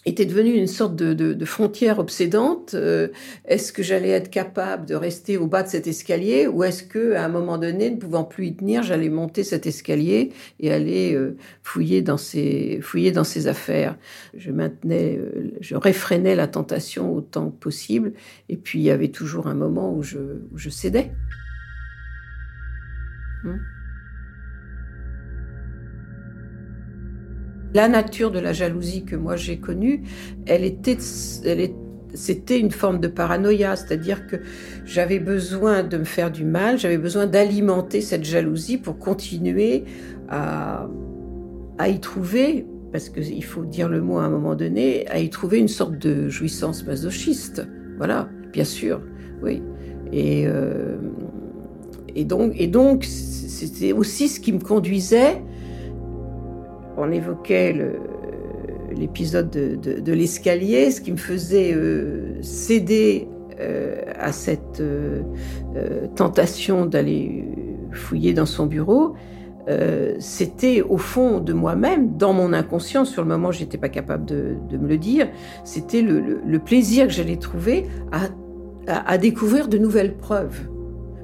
était 0.06 0.24
devenue 0.24 0.54
une 0.54 0.66
sorte 0.66 0.96
de, 0.96 1.44
frontière 1.44 1.98
obsédante. 1.98 2.74
Euh, 2.74 3.08
est-ce 3.44 3.72
que 3.72 3.82
j'allais 3.82 4.10
être 4.10 4.30
capable 4.30 4.86
de 4.86 4.94
rester 4.94 5.36
au 5.36 5.46
bas 5.46 5.62
de 5.62 5.68
cet 5.68 5.86
escalier 5.86 6.46
ou 6.46 6.64
est-ce 6.64 6.82
que 6.82 7.14
à 7.14 7.24
un 7.24 7.28
moment 7.28 7.58
donné, 7.58 7.90
ne 7.90 7.96
pouvant 7.96 8.24
plus 8.24 8.46
y 8.46 8.54
tenir, 8.54 8.82
j'allais 8.82 9.10
monter 9.10 9.44
cet 9.44 9.66
escalier 9.66 10.32
et 10.58 10.72
aller 10.72 11.14
euh, 11.14 11.36
fouiller 11.62 12.02
dans 12.02 12.16
ses 12.16 12.80
fouiller 12.82 13.12
dans 13.12 13.24
ses 13.24 13.46
affaires? 13.46 13.96
Je 14.34 14.50
maintenais, 14.50 15.18
euh, 15.18 15.52
je 15.60 15.76
réfrénais 15.76 16.34
la 16.34 16.46
tentation 16.46 17.14
autant 17.14 17.50
que 17.50 17.58
possible. 17.58 18.12
Et 18.48 18.56
puis 18.56 18.78
il 18.78 18.84
y 18.84 18.90
avait 18.90 19.08
toujours 19.08 19.48
un 19.48 19.54
moment 19.54 19.92
où 19.94 20.02
je, 20.02 20.18
je 20.54 20.70
cédais. 20.70 21.12
Hmm. 23.44 23.58
La 27.72 27.88
nature 27.88 28.30
de 28.30 28.40
la 28.40 28.52
jalousie 28.52 29.04
que 29.04 29.16
moi 29.16 29.36
j'ai 29.36 29.58
connue, 29.58 30.02
elle 30.46 30.64
était, 30.64 30.96
c'était 30.98 32.58
une 32.58 32.72
forme 32.72 32.98
de 33.00 33.06
paranoïa, 33.06 33.76
c'est-à-dire 33.76 34.26
que 34.26 34.36
j'avais 34.84 35.20
besoin 35.20 35.84
de 35.84 35.98
me 35.98 36.04
faire 36.04 36.32
du 36.32 36.44
mal, 36.44 36.78
j'avais 36.78 36.98
besoin 36.98 37.26
d'alimenter 37.26 38.00
cette 38.00 38.24
jalousie 38.24 38.76
pour 38.76 38.98
continuer 38.98 39.84
à, 40.28 40.88
à 41.78 41.88
y 41.88 42.00
trouver, 42.00 42.66
parce 42.92 43.08
qu'il 43.08 43.44
faut 43.44 43.64
dire 43.64 43.88
le 43.88 44.00
mot 44.00 44.18
à 44.18 44.24
un 44.24 44.30
moment 44.30 44.56
donné, 44.56 45.06
à 45.08 45.20
y 45.20 45.30
trouver 45.30 45.58
une 45.58 45.68
sorte 45.68 45.96
de 45.96 46.28
jouissance 46.28 46.84
masochiste. 46.84 47.64
Voilà, 47.98 48.28
bien 48.52 48.64
sûr, 48.64 49.00
oui. 49.42 49.62
Et, 50.12 50.44
euh, 50.48 50.96
et 52.16 52.24
donc, 52.24 52.52
et 52.56 52.66
donc 52.66 53.04
c'était 53.04 53.92
aussi 53.92 54.28
ce 54.28 54.40
qui 54.40 54.52
me 54.52 54.58
conduisait 54.58 55.40
on 57.00 57.10
évoquait 57.10 57.74
l'épisode 58.92 59.50
de, 59.50 60.12
l'escalier, 60.12 60.90
ce 60.90 61.00
qui 61.00 61.12
me 61.12 61.16
faisait 61.16 61.72
euh, 61.74 62.40
céder 62.42 63.28
euh, 63.58 64.02
à 64.18 64.32
cette 64.32 64.80
euh, 64.80 65.22
tentation 66.16 66.86
d'aller 66.86 67.44
fouiller 67.92 68.32
dans 68.32 68.46
son 68.46 68.66
bureau, 68.66 69.14
c'était 70.18 70.82
au 70.82 70.96
fond 70.96 71.38
de 71.38 71.52
moi-même, 71.52 72.16
dans 72.16 72.32
mon 72.32 72.52
inconscient, 72.52 73.04
sur 73.04 73.22
le 73.22 73.28
moment 73.28 73.52
j'étais 73.52 73.78
pas 73.78 73.88
capable 73.88 74.24
de, 74.24 74.56
me 74.76 74.88
le 74.88 74.98
dire, 74.98 75.28
c'était 75.62 76.02
le, 76.02 76.58
plaisir 76.58 77.06
que 77.06 77.12
j'allais 77.12 77.36
trouver 77.36 77.86
à 78.88 79.16
découvrir 79.16 79.68
de 79.68 79.78
nouvelles 79.78 80.16
preuves 80.16 80.68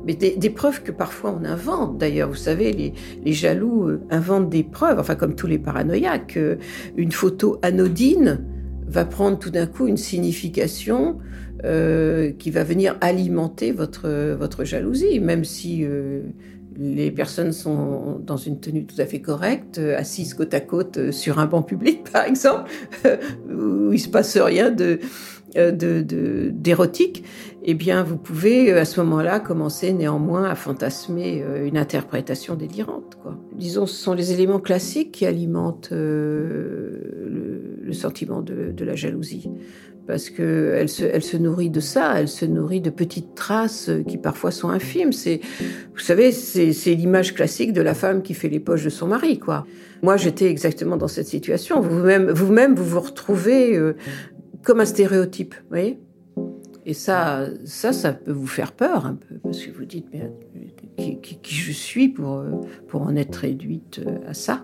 mais 0.07 0.15
des, 0.15 0.51
preuves 0.51 0.83
que 0.83 0.93
parfois 0.93 1.37
on 1.39 1.45
invente. 1.45 1.99
D'ailleurs, 1.99 2.29
vous 2.29 2.37
savez, 2.37 2.95
les, 3.25 3.33
jaloux 3.33 3.89
euh, 3.89 4.01
inventent 4.09 4.49
des 4.49 4.63
preuves, 4.63 5.01
enfin 5.01 5.17
comme 5.17 5.35
tous 5.35 5.49
les 5.49 5.59
paranoïaques. 5.59 6.37
Euh, 6.37 6.57
une 6.97 7.11
photo 7.11 7.59
anodine 7.63 8.45
va 8.87 9.05
prendre 9.05 9.39
tout 9.39 9.51
d'un 9.51 9.67
coup 9.67 9.89
une 9.89 9.97
signification 9.97 11.19
euh, 11.65 12.31
qui 12.31 12.53
va 12.53 12.63
venir 12.63 12.97
alimenter 13.01 13.73
votre, 13.73 14.35
votre 14.35 14.65
jalousie, 14.65 15.19
même 15.19 15.43
si 15.43 15.85
les 16.79 17.11
personnes 17.11 17.53
sont 17.53 18.21
dans 18.25 18.37
une 18.37 18.61
tenue 18.61 18.87
tout 18.87 19.01
à 19.01 19.07
fait 19.07 19.21
correcte, 19.21 19.79
assises 19.79 20.35
côte 20.35 20.55
à 20.55 20.61
côte 20.61 21.11
sur 21.11 21.41
un 21.41 21.47
banc 21.47 21.63
public, 21.63 22.05
par 22.13 22.27
exemple, 22.27 22.71
où 23.51 23.93
il 23.93 23.99
se 23.99 24.09
passe 24.09 24.37
rien 24.37 24.71
de 24.71 25.01
d'érotique 25.57 27.25
eh 27.69 27.75
bien, 27.75 28.05
vous 28.05 28.17
pouvez 28.17 28.73
euh, 28.73 28.81
à 28.81 28.85
ce 28.85 29.01
moment-là 29.01 29.41
commencer 29.41 29.93
néanmoins 29.93 30.45
à 30.45 30.55
fantasmer 30.55 31.43
euh, 31.43 31.67
une 31.67 31.77
interprétation 31.77 32.55
délirante. 32.55 33.19
Disons, 33.53 33.87
ce 33.87 33.97
sont 33.97 34.15
les 34.15 34.33
éléments 34.33 34.61
classiques 34.61 35.11
qui 35.11 35.27
alimentent 35.27 35.89
euh, 35.91 37.81
le, 37.83 37.93
sentiment 37.93 38.41
de, 38.41 38.85
la 38.85 38.95
jalousie, 38.95 39.51
parce 40.07 40.31
que 40.31 40.75
elle 40.77 40.89
se, 40.89 41.37
nourrit 41.37 41.71
de 41.71 41.81
ça, 41.81 42.21
elle 42.21 42.29
se 42.29 42.45
nourrit 42.45 42.81
de 42.81 42.91
petites 42.91 43.35
traces 43.35 43.91
qui 44.07 44.19
parfois 44.19 44.53
sont 44.53 44.69
infimes. 44.69 45.11
Vous 45.13 46.01
savez, 46.01 46.31
c'est 46.31 46.95
l'image 46.95 47.35
classique 47.35 47.73
de 47.73 47.81
la 47.81 47.95
femme 47.95 48.23
qui 48.23 48.35
fait 48.35 48.49
les 48.49 48.61
poches 48.61 48.85
de 48.85 48.91
son 48.91 49.07
mari. 49.07 49.41
Moi, 50.03 50.17
j'étais 50.17 50.51
exactement 50.51 50.97
dans 50.97 51.09
cette 51.09 51.29
situation. 51.29 51.81
Vous-même, 51.81 52.31
vous-même, 52.31 52.75
vous 52.75 52.85
vous 52.85 53.01
retrouvez 53.01 53.81
comme 54.63 54.81
un 54.81 54.85
stéréotype, 54.85 55.55
vous 55.55 55.69
voyez? 55.71 55.99
Et 56.89 56.95
ça, 56.95 57.49
ça, 57.65 57.93
ça 57.93 58.13
peut 58.13 58.31
vous 58.31 58.47
faire 58.47 58.71
peur 58.71 59.07
un 59.07 59.17
peu, 59.17 59.35
parce 59.43 59.67
que 59.67 59.73
vous 59.73 59.85
dites, 59.85 60.07
mais 60.13 60.31
qui, 61.17 61.55
je 61.57 61.73
suis 61.73 62.09
pour, 62.09 62.45
pour 62.87 63.03
en 63.03 63.17
être 63.17 63.35
réduite 63.35 64.01
à 64.27 64.35
ça? 64.35 64.63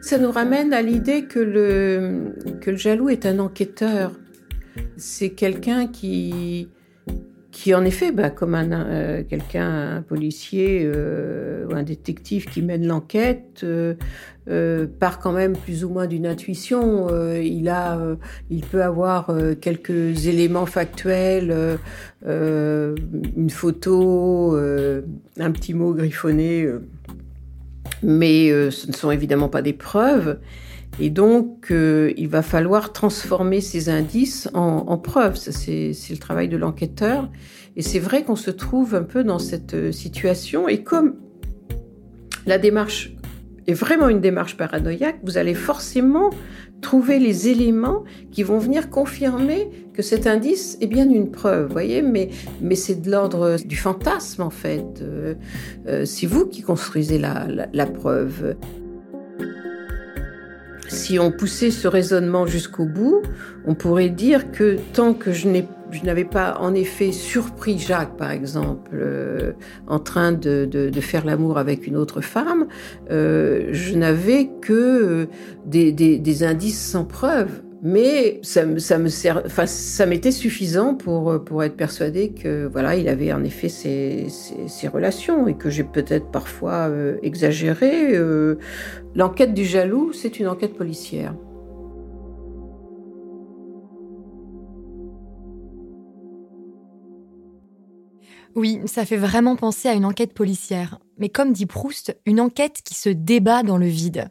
Ça 0.00 0.16
nous 0.18 0.30
ramène 0.30 0.72
à 0.72 0.80
l'idée 0.80 1.24
que 1.24 1.40
le, 1.40 2.34
que 2.60 2.70
le 2.70 2.76
jaloux 2.76 3.08
est 3.08 3.26
un 3.26 3.40
enquêteur. 3.40 4.12
C'est 4.96 5.30
quelqu'un 5.30 5.88
qui, 5.88 6.68
qui 7.52 7.74
en 7.74 7.84
effet, 7.84 8.12
bah, 8.12 8.30
comme 8.30 8.54
un, 8.54 8.70
euh, 8.72 9.22
quelqu'un, 9.28 9.96
un 9.96 10.02
policier 10.02 10.82
euh, 10.84 11.66
ou 11.66 11.74
un 11.74 11.82
détective 11.82 12.46
qui 12.46 12.62
mène 12.62 12.86
l'enquête, 12.86 13.64
euh, 13.64 14.86
part 14.98 15.18
quand 15.18 15.32
même 15.32 15.56
plus 15.56 15.84
ou 15.84 15.90
moins 15.90 16.06
d'une 16.06 16.26
intuition. 16.26 17.08
il 17.40 17.68
a, 17.68 17.98
il 18.50 18.62
peut 18.62 18.82
avoir 18.82 19.32
quelques 19.60 20.26
éléments 20.26 20.66
factuels, 20.66 21.78
une 22.26 23.50
photo, 23.50 24.56
un 24.56 25.50
petit 25.52 25.74
mot 25.74 25.94
griffonné 25.94 26.66
mais 28.02 28.48
ce 28.70 28.86
ne 28.88 28.92
sont 28.92 29.10
évidemment 29.10 29.48
pas 29.48 29.62
des 29.62 29.74
preuves. 29.74 30.38
Et 30.98 31.10
donc, 31.10 31.70
euh, 31.70 32.12
il 32.16 32.28
va 32.28 32.42
falloir 32.42 32.92
transformer 32.92 33.60
ces 33.60 33.88
indices 33.88 34.48
en, 34.54 34.98
preuves. 34.98 35.36
C'est 35.36 35.92
le 36.10 36.18
travail 36.18 36.48
de 36.48 36.56
l'enquêteur. 36.56 37.30
Et 37.76 37.82
c'est 37.82 37.98
vrai 37.98 38.24
qu'on 38.24 38.36
se 38.36 38.50
trouve 38.50 38.94
un 38.94 39.02
peu 39.02 39.22
dans 39.24 39.38
cette 39.38 39.74
euh, 39.74 39.92
situation. 39.92 40.68
Et 40.68 40.82
comme 40.82 41.14
la 42.46 42.58
démarche 42.58 43.14
est 43.66 43.72
vraiment 43.74 44.08
une 44.08 44.20
démarche 44.20 44.56
paranoïaque, 44.56 45.20
vous 45.22 45.38
allez 45.38 45.54
forcément 45.54 46.30
trouver 46.80 47.18
les 47.18 47.48
éléments 47.48 48.04
qui 48.32 48.42
vont 48.42 48.58
venir 48.58 48.90
confirmer 48.90 49.68
que 49.92 50.02
cet 50.02 50.26
indice 50.26 50.78
est 50.80 50.86
bien 50.86 51.08
une 51.08 51.30
preuve, 51.30 51.70
voyez, 51.70 52.00
mais, 52.00 52.30
c'est 52.74 53.02
de 53.02 53.10
l'ordre 53.10 53.58
du 53.62 53.76
fantasme 53.76 54.42
en 54.42 54.50
fait. 54.50 55.02
Euh, 55.02 55.34
c'est 56.06 56.26
vous 56.26 56.46
qui 56.46 56.62
construisez 56.62 57.18
la 57.18 57.86
preuve. 57.86 58.56
Si 60.90 61.18
on 61.18 61.30
poussait 61.30 61.70
ce 61.70 61.88
raisonnement 61.88 62.46
jusqu'au 62.46 62.84
bout, 62.84 63.22
on 63.64 63.74
pourrait 63.74 64.08
dire 64.08 64.50
que 64.50 64.78
tant 64.92 65.14
que 65.14 65.32
je 65.32 65.48
n'ai 65.48 65.66
je 65.92 66.04
n'avais 66.04 66.24
pas 66.24 66.56
en 66.60 66.74
effet 66.74 67.12
surpris 67.12 67.78
Jacques, 67.78 68.16
par 68.16 68.30
exemple, 68.30 68.90
euh, 68.94 69.52
en 69.86 69.98
train 69.98 70.32
de, 70.32 70.64
de, 70.64 71.00
faire 71.00 71.24
l'amour 71.24 71.58
avec 71.58 71.86
une 71.86 71.96
autre 71.96 72.20
femme. 72.20 72.68
Euh, 73.10 73.70
je 73.72 73.96
n'avais 73.96 74.50
que 74.60 74.72
euh, 74.72 75.26
des, 75.66 75.92
des, 75.92 76.18
des, 76.18 76.42
indices 76.44 76.80
sans 76.80 77.04
preuve. 77.04 77.62
Mais 77.82 78.40
ça, 78.42 78.66
m'était 80.06 80.30
suffisant 80.30 80.94
pour 80.94 81.64
être 81.64 81.76
persuadé 81.76 82.32
que 82.32 82.66
voilà, 82.66 82.96
il 82.96 83.08
avait 83.08 83.32
en 83.32 83.42
effet 83.42 83.68
ces 83.68 84.88
relations 84.88 85.48
et 85.48 85.54
que 85.54 85.70
j'ai 85.70 85.84
peut-être 85.84 86.30
parfois 86.30 86.90
exagéré. 87.22 88.18
L'enquête 89.14 89.54
du 89.54 89.64
jaloux, 89.64 90.12
c'est 90.12 90.40
une 90.40 90.48
enquête 90.48 90.74
policière. 90.74 91.34
Oui, 98.56 98.80
ça 98.86 99.04
fait 99.04 99.16
vraiment 99.16 99.56
penser 99.56 99.88
à 99.88 99.94
une 99.94 100.04
enquête 100.04 100.34
policière. 100.34 100.98
Mais 101.18 101.28
comme 101.28 101.52
dit 101.52 101.66
Proust, 101.66 102.16
une 102.26 102.40
enquête 102.40 102.82
qui 102.84 102.94
se 102.94 103.08
débat 103.08 103.62
dans 103.62 103.78
le 103.78 103.86
vide. 103.86 104.28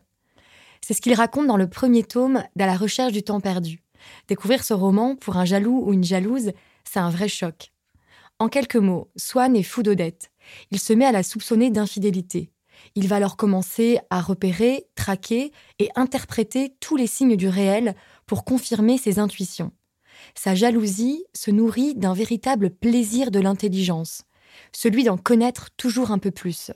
C'est 0.82 0.94
ce 0.94 1.02
qu'il 1.02 1.14
raconte 1.14 1.48
dans 1.48 1.58
le 1.58 1.70
premier 1.70 2.04
tome 2.04 2.44
d'À 2.56 2.66
la 2.66 2.78
recherche 2.78 3.14
du 3.14 3.24
temps 3.24 3.42
perdu. 3.42 3.84
Découvrir 4.28 4.64
ce 4.64 4.74
roman 4.74 5.16
pour 5.16 5.38
un 5.38 5.46
jaloux 5.46 5.84
ou 5.86 5.94
une 5.94 6.04
jalouse, 6.04 6.52
c'est 6.84 7.00
un 7.00 7.10
vrai 7.10 7.28
choc. 7.28 7.72
En 8.40 8.48
quelques 8.48 8.78
mots, 8.78 9.12
Swann 9.18 9.56
est 9.56 9.64
fou 9.64 9.84
d'Odette. 9.84 10.32
Il 10.72 10.80
se 10.80 10.94
met 10.94 11.06
à 11.06 11.12
la 11.12 11.24
soupçonner 11.24 11.70
d'infidélité. 11.70 12.52
Il 12.96 13.08
va 13.08 13.18
alors 13.18 13.36
commencer 13.36 14.00
à 14.10 14.22
repérer, 14.22 14.88
traquer 14.96 15.52
et 15.80 15.90
interpréter 15.96 16.74
tous 16.80 16.96
les 16.96 17.08
signes 17.08 17.36
du 17.36 17.50
réel 17.50 17.96
pour 18.26 18.46
confirmer 18.46 18.98
ses 18.98 19.20
intuitions. 19.20 19.74
Sa 20.36 20.56
jalousie 20.56 21.24
se 21.34 21.52
nourrit 21.52 21.96
d'un 21.96 22.14
véritable 22.14 22.70
plaisir 22.70 23.32
de 23.32 23.40
l'intelligence, 23.40 24.24
celui 24.72 25.04
d'en 25.04 25.18
connaître 25.18 25.70
toujours 25.76 26.12
un 26.12 26.20
peu 26.20 26.32
plus. 26.32 26.72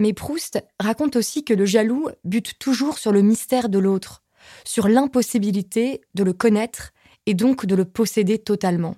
Mais 0.00 0.12
Proust 0.12 0.62
raconte 0.78 1.16
aussi 1.16 1.44
que 1.44 1.54
le 1.54 1.66
jaloux 1.66 2.08
bute 2.24 2.58
toujours 2.58 2.98
sur 2.98 3.12
le 3.12 3.22
mystère 3.22 3.68
de 3.68 3.78
l'autre, 3.78 4.22
sur 4.64 4.88
l'impossibilité 4.88 6.00
de 6.14 6.22
le 6.22 6.32
connaître 6.32 6.92
et 7.26 7.34
donc 7.34 7.66
de 7.66 7.74
le 7.74 7.84
posséder 7.84 8.38
totalement. 8.38 8.96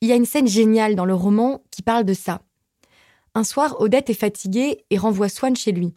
Il 0.00 0.08
y 0.08 0.12
a 0.12 0.16
une 0.16 0.26
scène 0.26 0.48
géniale 0.48 0.94
dans 0.94 1.04
le 1.04 1.14
roman 1.14 1.62
qui 1.70 1.82
parle 1.82 2.04
de 2.04 2.14
ça. 2.14 2.42
Un 3.34 3.44
soir, 3.44 3.80
Odette 3.80 4.10
est 4.10 4.14
fatiguée 4.14 4.84
et 4.90 4.98
renvoie 4.98 5.28
Swann 5.28 5.56
chez 5.56 5.72
lui. 5.72 5.94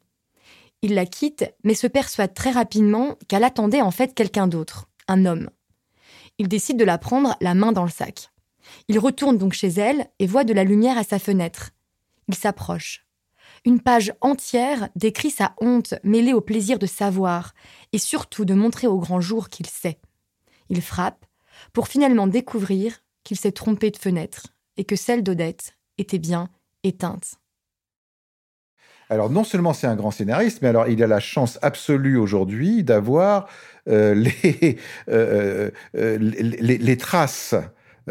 Il 0.81 0.93
la 0.93 1.05
quitte, 1.05 1.45
mais 1.63 1.73
se 1.73 1.87
persuade 1.87 2.33
très 2.33 2.51
rapidement 2.51 3.17
qu'elle 3.27 3.43
attendait 3.43 3.81
en 3.81 3.91
fait 3.91 4.13
quelqu'un 4.13 4.47
d'autre, 4.47 4.89
un 5.07 5.25
homme 5.25 5.49
il 6.37 6.47
décide 6.47 6.77
de 6.77 6.85
la 6.85 6.97
prendre 6.97 7.35
la 7.41 7.53
main 7.53 7.71
dans 7.71 7.83
le 7.83 7.89
sac. 7.89 8.29
Il 8.87 8.99
retourne 8.99 9.37
donc 9.37 9.53
chez 9.53 9.69
elle 9.69 10.07
et 10.19 10.27
voit 10.27 10.43
de 10.43 10.53
la 10.53 10.63
lumière 10.63 10.97
à 10.97 11.03
sa 11.03 11.19
fenêtre. 11.19 11.71
Il 12.27 12.35
s'approche. 12.35 13.06
Une 13.65 13.81
page 13.81 14.13
entière 14.21 14.89
décrit 14.95 15.31
sa 15.31 15.53
honte 15.61 15.95
mêlée 16.03 16.33
au 16.33 16.41
plaisir 16.41 16.79
de 16.79 16.85
savoir 16.85 17.53
et 17.93 17.97
surtout 17.97 18.45
de 18.45 18.53
montrer 18.53 18.87
au 18.87 18.99
grand 18.99 19.21
jour 19.21 19.49
qu'il 19.49 19.67
sait. 19.67 19.99
Il 20.69 20.81
frappe 20.81 21.25
pour 21.73 21.87
finalement 21.87 22.27
découvrir 22.27 22.99
qu'il 23.23 23.37
s'est 23.37 23.51
trompé 23.51 23.91
de 23.91 23.97
fenêtre 23.97 24.47
et 24.77 24.83
que 24.83 24.95
celle 24.95 25.23
d'Odette 25.23 25.75
était 25.97 26.19
bien 26.19 26.49
éteinte. 26.83 27.39
Alors 29.09 29.29
non 29.29 29.43
seulement 29.43 29.73
c'est 29.73 29.87
un 29.87 29.95
grand 29.95 30.11
scénariste, 30.11 30.61
mais 30.61 30.67
alors 30.67 30.87
il 30.87 31.01
a 31.01 31.07
la 31.07 31.19
chance 31.19 31.57
absolue 31.61 32.17
aujourd'hui 32.17 32.83
d'avoir 32.83 33.47
euh, 33.87 34.25
euh, 35.09 35.71
euh, 35.95 36.17
les, 36.19 36.77
les, 36.77 36.97
traces 36.97 37.55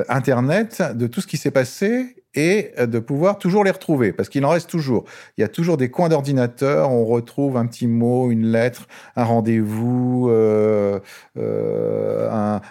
Internet 0.09 0.83
de 0.95 1.07
tout 1.07 1.21
ce 1.21 1.27
qui 1.27 1.37
s'est 1.37 1.51
passé 1.51 2.25
et 2.37 2.73
de 2.79 2.99
pouvoir 2.99 3.39
toujours 3.39 3.65
les 3.65 3.71
retrouver, 3.71 4.13
parce 4.13 4.29
qu'il 4.29 4.45
en 4.45 4.51
reste 4.51 4.71
toujours. 4.71 5.05
Il 5.37 5.41
y 5.41 5.45
a 5.45 5.49
toujours 5.49 5.77
des 5.77 5.91
coins 5.91 6.09
d'ordinateur, 6.09 6.91
on 6.91 7.05
retrouve 7.05 7.57
un 7.57 7.67
petit 7.67 7.87
mot, 7.87 8.31
une 8.31 8.47
lettre, 8.47 8.87
un 9.17 9.25
rendez-vous, 9.25 10.31
un, 10.31 11.01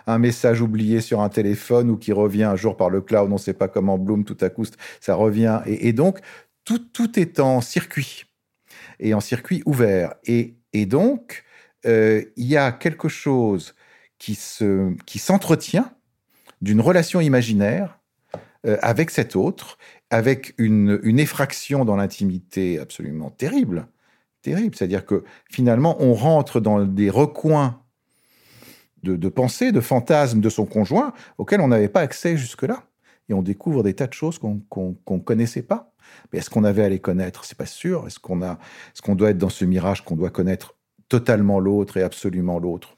un, 0.08 0.18
message 0.20 0.62
oublié 0.62 1.02
sur 1.02 1.22
un 1.22 1.30
téléphone 1.30 1.90
ou 1.90 1.98
qui 1.98 2.14
revient 2.14 2.44
un 2.44 2.56
jour 2.56 2.78
par 2.78 2.90
le 2.90 3.02
cloud, 3.02 3.30
on 3.30 3.34
ne 3.34 3.40
sait 3.40 3.54
pas 3.54 3.68
comment, 3.68 3.98
Bloom, 3.98 4.24
tout 4.24 4.38
à 4.42 4.50
coup, 4.50 4.66
ça 5.02 5.16
revient. 5.16 5.62
Et, 5.66 5.94
donc, 5.94 6.20
tout, 6.64 6.80
tout 6.80 7.20
est 7.20 7.40
en 7.40 7.62
circuit 7.62 8.26
et 9.00 9.14
en 9.14 9.20
circuit 9.20 9.62
ouvert. 9.66 10.14
Et, 10.26 10.56
et 10.74 10.86
donc, 10.86 11.44
euh, 11.86 12.24
il 12.36 12.46
y 12.46 12.58
a 12.58 12.72
quelque 12.72 13.10
chose 13.10 13.76
qui 14.18 14.36
se 14.36 14.94
qui 15.06 15.20
s'entretient 15.20 15.92
d'une 16.62 16.82
relation 16.82 17.20
imaginaire 17.20 17.95
euh, 18.66 18.78
avec 18.82 19.12
cet 19.12 19.36
autre, 19.36 19.78
avec 20.10 20.54
une, 20.58 21.00
effraction 21.20 21.86
dans 21.86 21.96
l'intimité 21.96 22.80
absolument 22.80 23.30
terrible, 23.30 23.88
terrible. 24.42 24.76
C'est-à-dire 24.76 25.06
que 25.06 25.24
finalement, 25.50 25.98
on 26.00 26.14
rentre 26.14 26.60
dans 26.60 26.84
des 26.84 27.10
recoins 27.10 27.82
de, 29.04 29.16
de 29.16 29.30
pensée, 29.30 29.72
de 29.72 29.82
fantasmes 29.82 30.42
de 30.42 30.50
son 30.50 30.66
conjoint 30.66 31.14
auxquels 31.38 31.62
on 31.62 31.68
n'avait 31.68 31.90
pas 31.90 32.02
accès 32.02 32.38
jusque-là. 32.38 32.84
Et 33.30 33.34
on 33.34 33.42
découvre 33.42 33.84
des 33.84 33.94
tas 33.94 34.08
de 34.08 34.14
choses 34.14 34.38
qu'on 34.38 34.62
ne 35.10 35.20
connaissait 35.20 35.64
pas. 35.64 35.94
Mais 36.32 36.40
est-ce 36.40 36.50
qu'on 36.50 36.64
avait 36.64 36.84
à 36.84 36.90
les 36.90 37.00
connaître? 37.00 37.46
C'est 37.46 37.58
pas 37.58 37.66
sûr. 37.66 38.06
Est-ce 38.06 38.20
qu'on 38.20 38.42
a, 38.42 38.54
est-ce 38.94 39.02
qu'on 39.02 39.16
doit 39.16 39.32
être 39.32 39.38
dans 39.38 39.50
ce 39.50 39.66
mirage 39.66 40.04
qu'on 40.04 40.16
doit 40.16 40.30
connaître 40.30 40.76
totalement 41.10 41.60
l'autre 41.60 41.98
et 41.98 42.04
absolument 42.04 42.60
l'autre? 42.60 42.98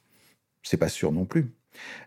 C'est 0.64 0.78
pas 0.78 0.90
sûr 0.90 1.14
non 1.14 1.26
plus. 1.26 1.57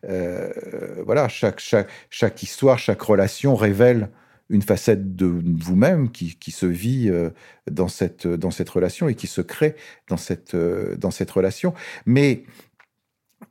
Euh, 0.05 1.03
voilà, 1.05 1.29
chaque, 1.29 2.43
histoire, 2.43 2.79
chaque 2.79 3.01
relation 3.01 3.55
révèle 3.55 4.11
une 4.49 4.62
facette 4.62 5.14
de 5.14 5.27
vous-même 5.27 6.11
qui, 6.11 6.51
se 6.51 6.66
vit 6.66 7.09
euh, 7.09 7.31
dans, 7.71 7.89
cette, 7.89 8.27
dans 8.27 8.51
cette 8.51 8.68
relation 8.68 9.09
et 9.09 9.14
qui 9.14 9.27
se 9.27 9.41
crée 9.41 9.77
dans 10.09 10.16
cette, 10.16 10.55
euh, 10.55 10.97
dans 10.97 11.11
cette 11.11 11.31
relation. 11.31 11.73
Mais 12.05 12.45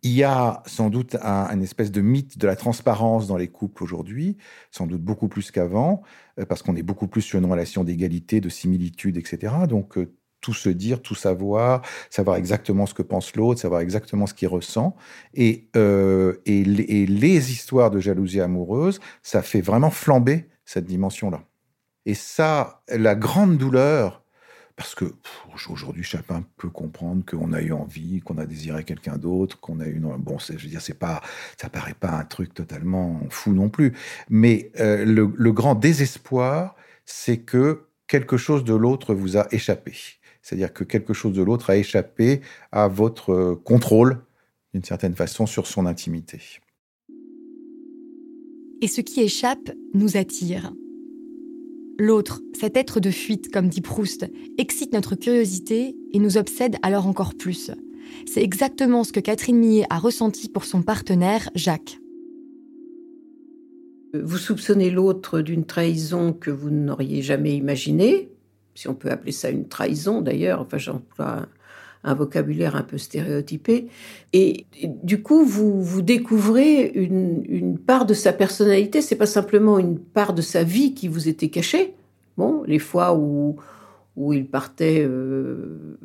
il 0.04 0.12
y 0.12 0.24
a 0.24 0.62
sans 0.66 0.90
doute 0.90 1.16
un, 1.22 1.60
espèce 1.62 1.92
de 1.92 2.02
mythe 2.02 2.38
de 2.38 2.48
la 2.48 2.56
transparence 2.56 3.28
dans 3.28 3.38
les 3.38 3.48
couples 3.48 3.84
aujourd'hui, 3.84 4.38
sans 4.72 4.88
doute 4.88 5.02
beaucoup 5.02 5.28
plus 5.28 5.52
qu'avant, 5.52 6.04
parce 6.48 6.62
qu'on 6.62 6.76
est 6.76 6.84
beaucoup 6.84 7.08
plus 7.08 7.22
sur 7.22 7.40
une 7.40 7.46
relation 7.46 7.84
d'égalité, 7.84 8.40
de 8.40 8.50
similitude, 8.50 9.18
etc. 9.18 9.54
Donc 9.68 9.98
tout 10.42 10.54
se 10.54 10.70
dire, 10.70 11.02
tout 11.02 11.16
savoir, 11.16 11.82
savoir 12.10 12.38
exactement 12.38 12.86
ce 12.86 12.94
que 12.94 13.02
pense 13.02 13.36
l'autre, 13.36 13.60
savoir 13.60 13.82
exactement 13.82 14.26
ce 14.26 14.34
qu'il 14.34 14.48
ressent. 14.48 14.96
Et, 15.34 15.68
euh, 15.76 16.36
et, 16.46 16.64
les 16.64 17.52
histoires 17.52 17.92
de 17.92 18.00
jalousie 18.00 18.42
amoureuse, 18.42 19.00
ça 19.22 19.42
fait 19.42 19.62
vraiment 19.62 19.92
flamber 19.92 20.48
cette 20.66 20.86
dimension-là. 20.86 21.44
Et 22.06 22.14
ça, 22.14 22.84
la 22.90 23.16
grande 23.16 23.58
douleur 23.58 24.24
parce 24.80 24.96
que 24.96 25.14
aujourd'hui, 25.70 26.04
chacun 26.04 26.46
peut 26.56 26.70
comprendre 26.70 27.26
qu'on 27.30 27.52
a 27.52 27.62
eu 27.62 27.74
envie, 27.74 28.22
qu'on 28.22 28.38
a 28.38 28.46
désiré 28.46 28.86
quelqu'un 28.86 29.18
d'autre, 29.18 29.60
qu'on 29.60 29.82
a 29.82 29.86
eu 29.86 30.00
bon, 30.00 30.38
je 30.40 30.54
veux 30.54 30.70
dire, 30.70 30.80
c'est 30.80 30.98
pas, 30.98 31.22
ça 31.58 31.70
paraît 31.70 31.96
pas 32.00 32.12
un 32.12 32.24
truc 32.24 32.54
totalement 32.54 33.20
fou 33.30 33.52
non 33.52 33.68
plus, 33.68 33.92
mais 34.30 34.72
euh, 34.80 35.04
le, 35.04 35.52
grand 35.52 35.76
désespoir, 35.76 36.78
c'est 37.04 37.40
que 37.40 37.88
quelque 38.08 38.38
chose 38.38 38.64
de 38.64 38.74
l'autre 38.74 39.14
vous 39.14 39.36
a 39.36 39.48
échappé. 39.52 39.92
C'est-à-dire 40.42 40.74
que 40.74 40.84
quelque 40.84 41.14
chose 41.14 41.34
de 41.34 41.44
l'autre 41.44 41.70
a 41.70 41.78
échappé 41.78 42.42
à 42.72 42.88
votre 42.88 43.60
contrôle, 43.64 44.22
d'une 44.74 44.84
certaine 44.84 45.16
façon, 45.16 45.46
sur 45.46 45.68
son 45.68 45.86
intimité. 45.86 46.40
Et 48.82 48.88
ce 48.88 49.02
qui 49.02 49.22
échappe 49.22 49.72
nous 49.94 50.16
attire. 50.16 50.74
L'autre, 51.98 52.42
cet 52.58 52.78
être 52.78 53.02
de 53.02 53.12
fuite, 53.12 53.52
comme 53.52 53.68
dit 53.68 53.82
Proust, 53.82 54.26
excite 54.58 54.94
notre 54.94 55.16
curiosité 55.16 55.98
et 56.14 56.20
nous 56.20 56.38
obsède 56.38 56.78
alors 56.82 57.08
encore 57.08 57.36
plus. 57.36 57.72
C'est 58.26 58.42
exactement 58.42 59.04
ce 59.04 59.12
que 59.12 59.20
Catherine 59.20 59.58
Millet 59.58 59.86
a 59.90 60.00
ressenti 60.00 60.48
pour 60.48 60.64
son 60.64 60.82
partenaire, 60.82 61.50
Jacques. 61.56 62.00
Vous 64.14 64.38
soupçonnez 64.38 64.90
l'autre 64.90 65.42
d'une 65.42 65.66
trahison 65.66 66.34
que 66.34 66.50
vous 66.50 66.70
n'auriez 66.70 67.22
jamais 67.22 67.56
imaginée, 67.56 68.32
si 68.80 68.88
on 68.88 68.94
peut 68.94 69.12
appeler 69.12 69.34
ça 69.34 69.50
une 69.50 69.68
trahison 69.68 70.22
d'ailleurs, 70.22 70.62
enfin 70.62 70.78
j'emploie 70.78 71.48
un 72.06 72.14
vocabulaire 72.14 72.78
un 72.78 72.84
peu 72.84 72.98
stéréotypé. 72.98 73.90
Et, 74.32 74.68
du 75.04 75.22
coup, 75.22 75.44
vous, 75.44 75.84
vous 75.84 76.02
découvrez 76.02 76.90
une, 76.96 77.44
une 77.50 77.78
part 77.78 78.06
de 78.06 78.14
sa 78.14 78.32
personnalité. 78.32 79.02
C'est 79.02 79.18
pas 79.18 79.26
simplement 79.26 79.80
une 79.80 80.00
part 80.00 80.34
de 80.34 80.42
sa 80.42 80.64
vie 80.64 80.94
qui 80.94 81.10
vous 81.10 81.28
était 81.28 81.50
cachée. 81.50 81.94
Bon, 82.38 82.64
les 82.66 82.80
fois 82.80 83.18
où, 83.18 83.58
où 84.20 84.34
il 84.34 84.46
partait 84.46 85.02
euh, 85.02 85.98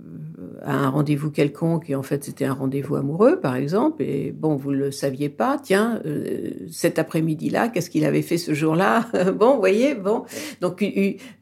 à 0.62 0.72
un 0.72 0.88
rendez-vous 0.88 1.32
quelconque 1.32 1.90
et 1.90 1.96
en 1.96 2.04
fait 2.04 2.22
c'était 2.22 2.44
un 2.44 2.52
rendez-vous 2.52 2.94
amoureux 2.94 3.40
par 3.40 3.56
exemple 3.56 4.04
et 4.04 4.30
bon 4.30 4.54
vous 4.54 4.70
le 4.70 4.92
saviez 4.92 5.28
pas 5.28 5.58
tiens 5.60 6.00
euh, 6.06 6.50
cet 6.70 7.00
après-midi-là 7.00 7.68
qu'est-ce 7.68 7.90
qu'il 7.90 8.04
avait 8.04 8.22
fait 8.22 8.38
ce 8.38 8.54
jour-là? 8.54 9.08
Bon 9.34 9.58
voyez 9.58 9.96
bon. 9.96 10.24
Donc 10.60 10.84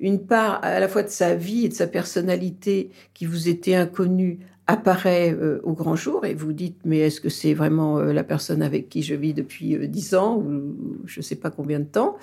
une, 0.01 0.18
part 0.20 0.61
à 0.62 0.81
la 0.81 0.89
fois 0.89 1.03
de 1.03 1.11
sa 1.11 1.35
vie 1.35 1.66
et 1.66 1.68
de 1.68 1.75
sa 1.75 1.87
personnalité 1.87 2.91
qui 3.12 3.27
vous 3.27 3.51
était 3.51 3.75
inconnue 3.75 4.39
apparaît 4.66 5.37
euh, 5.39 5.61
au 5.64 5.75
grand 5.75 5.95
jour 5.95 6.25
et 6.25 6.33
vous 6.33 6.55
dites 6.55 6.79
mais 6.87 7.01
est-ce 7.01 7.20
que 7.20 7.29
c'est 7.29 7.53
vraiment 7.53 7.99
la 8.01 8.25
personne 8.25 8.62
avec 8.62 8.89
qui 8.89 9.03
je 9.03 9.14
vis 9.14 9.35
depuis 9.35 9.77
dix 9.89 10.14
ans 10.14 10.39
ou 10.39 10.75
je 11.05 11.20
sais 11.20 11.37
pas 11.37 11.51
combien 11.51 11.81
de 11.81 11.85
temps? 11.85 12.16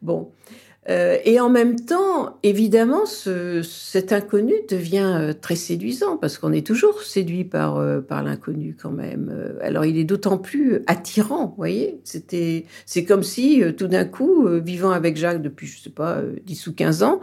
Bon 0.00 0.32
euh, 0.88 1.18
et 1.24 1.38
en 1.38 1.48
même 1.48 1.78
temps, 1.78 2.38
évidemment, 2.42 3.06
ce, 3.06 3.62
cet 3.62 4.12
inconnu 4.12 4.54
devient 4.68 5.14
euh, 5.16 5.32
très 5.32 5.54
séduisant 5.54 6.16
parce 6.16 6.38
qu'on 6.38 6.52
est 6.52 6.66
toujours 6.66 7.02
séduit 7.02 7.44
par 7.44 7.76
euh, 7.76 8.00
l'inconnu 8.10 8.76
quand 8.80 8.90
même. 8.90 9.56
Alors 9.62 9.84
il 9.84 9.96
est 9.98 10.04
d'autant 10.04 10.38
plus 10.38 10.82
attirant, 10.86 11.46
vous 11.46 11.54
voyez. 11.56 12.00
C'était 12.04 12.66
c'est 12.84 13.04
comme 13.04 13.22
si 13.22 13.62
tout 13.76 13.86
d'un 13.86 14.04
coup, 14.04 14.46
vivant 14.60 14.90
avec 14.90 15.16
Jacques 15.16 15.40
depuis 15.40 15.66
je 15.66 15.80
sais 15.80 15.90
pas 15.90 16.20
10 16.44 16.66
ou 16.66 16.74
15 16.74 17.02
ans, 17.02 17.20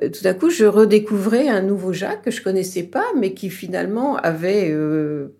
tout 0.00 0.22
d'un 0.22 0.34
coup 0.34 0.48
je 0.48 0.64
redécouvrais 0.64 1.48
un 1.48 1.60
nouveau 1.60 1.92
Jacques 1.92 2.22
que 2.22 2.30
je 2.30 2.42
connaissais 2.42 2.84
pas, 2.84 3.04
mais 3.18 3.34
qui 3.34 3.50
finalement 3.50 4.16
avait 4.16 4.74